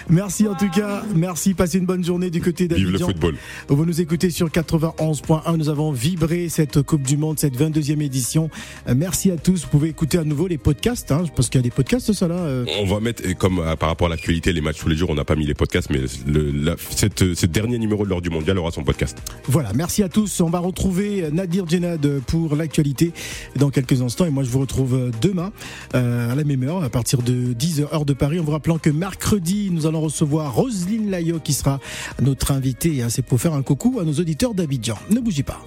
Merci 0.09 0.47
en 0.47 0.55
tout 0.55 0.71
cas, 0.71 1.03
merci. 1.15 1.55
Passez 1.55 1.79
une 1.79 1.87
bonne 1.87 2.05
journée 2.05 2.31
du 2.31 2.41
côté 2.41 2.69
d'Abidjan. 2.69 2.91
Vive 2.91 3.01
le 3.01 3.05
football. 3.07 3.35
Vous 3.69 3.85
nous 3.85 4.01
écoutez 4.01 4.31
sur 4.31 4.49
91.1. 4.49 5.57
Nous 5.57 5.69
avons 5.69 5.93
vibré 5.93 6.49
cette 6.49 6.83
Coupe 6.83 7.03
du 7.03 7.17
Monde, 7.17 7.39
cette 7.39 7.57
22e 7.57 8.01
édition. 8.03 8.51
Euh, 8.89 8.95
merci 8.97 9.31
à 9.31 9.37
tous. 9.37 9.63
Vous 9.63 9.69
pouvez 9.69 9.89
écouter 9.89 10.19
à 10.19 10.25
nouveau 10.25 10.47
les 10.47 10.59
podcasts, 10.59 11.13
hein, 11.13 11.25
parce 11.35 11.49
qu'il 11.49 11.59
y 11.59 11.63
a 11.63 11.63
des 11.63 11.71
podcasts, 11.71 12.13
ça 12.13 12.29
là. 12.29 12.37
Euh. 12.37 12.65
On 12.81 12.87
va 12.87 13.01
mettre, 13.01 13.23
comme 13.37 13.59
euh, 13.59 13.77
par 13.77 13.89
rapport 13.89 14.07
à 14.07 14.11
l'actualité, 14.11 14.53
les 14.53 14.61
matchs 14.61 14.79
tous 14.79 14.89
les 14.89 14.97
jours, 14.97 15.11
on 15.11 15.15
n'a 15.15 15.25
pas 15.25 15.37
mis 15.37 15.47
les 15.47 15.55
podcasts, 15.55 15.91
mais 15.91 16.01
le, 16.27 16.77
cette, 16.91 17.18
ce 17.19 17.47
dernier 17.47 17.79
numéro 17.79 18.05
de 18.05 18.11
l'heure 18.11 18.23
du 18.23 18.31
mondial 18.31 18.59
aura 18.59 18.71
son 18.71 18.85
podcast. 18.85 19.19
Voilà, 19.47 19.73
merci 19.75 20.03
à 20.03 20.09
tous. 20.09 20.41
On 20.41 20.51
va 20.51 20.59
retrouver 20.59 21.31
Nadir 21.33 21.69
Djenad 21.69 22.21
pour 22.27 22.57
l'actualité 22.57 23.13
dans 23.57 23.71
quelques 23.71 24.03
instants. 24.03 24.27
Et 24.27 24.31
moi, 24.31 24.45
je 24.45 24.51
vous 24.51 24.61
retrouve 24.61 25.11
demain 25.21 25.53
à 25.93 26.35
la 26.35 26.45
même 26.45 26.63
heure, 26.63 26.83
à 26.83 26.91
partir 26.91 27.23
de 27.23 27.53
10h 27.55 27.93
heure 27.93 28.05
de 28.05 28.13
Paris. 28.13 28.41
En 28.41 28.45
vous 28.45 28.53
rappelant 28.53 28.79
que 28.79 28.91
mercredi, 28.91 29.71
nous 29.71 29.87
allons 29.87 30.01
recevoir 30.01 30.55
Roselyne 30.55 31.11
Layo 31.11 31.39
qui 31.41 31.53
sera 31.53 31.81
notre 32.21 32.53
invitée. 32.53 33.03
Hein, 33.03 33.09
c'est 33.09 33.23
pour 33.23 33.41
faire 33.41 33.55
un 33.55 33.63
coucou 33.63 33.99
à 34.01 34.05
nos 34.05 34.15
auditeurs 34.15 34.55
d'Abidjan. 34.55 34.99
Ne 35.11 35.21
bougez 35.21 35.43
pas. 35.43 35.61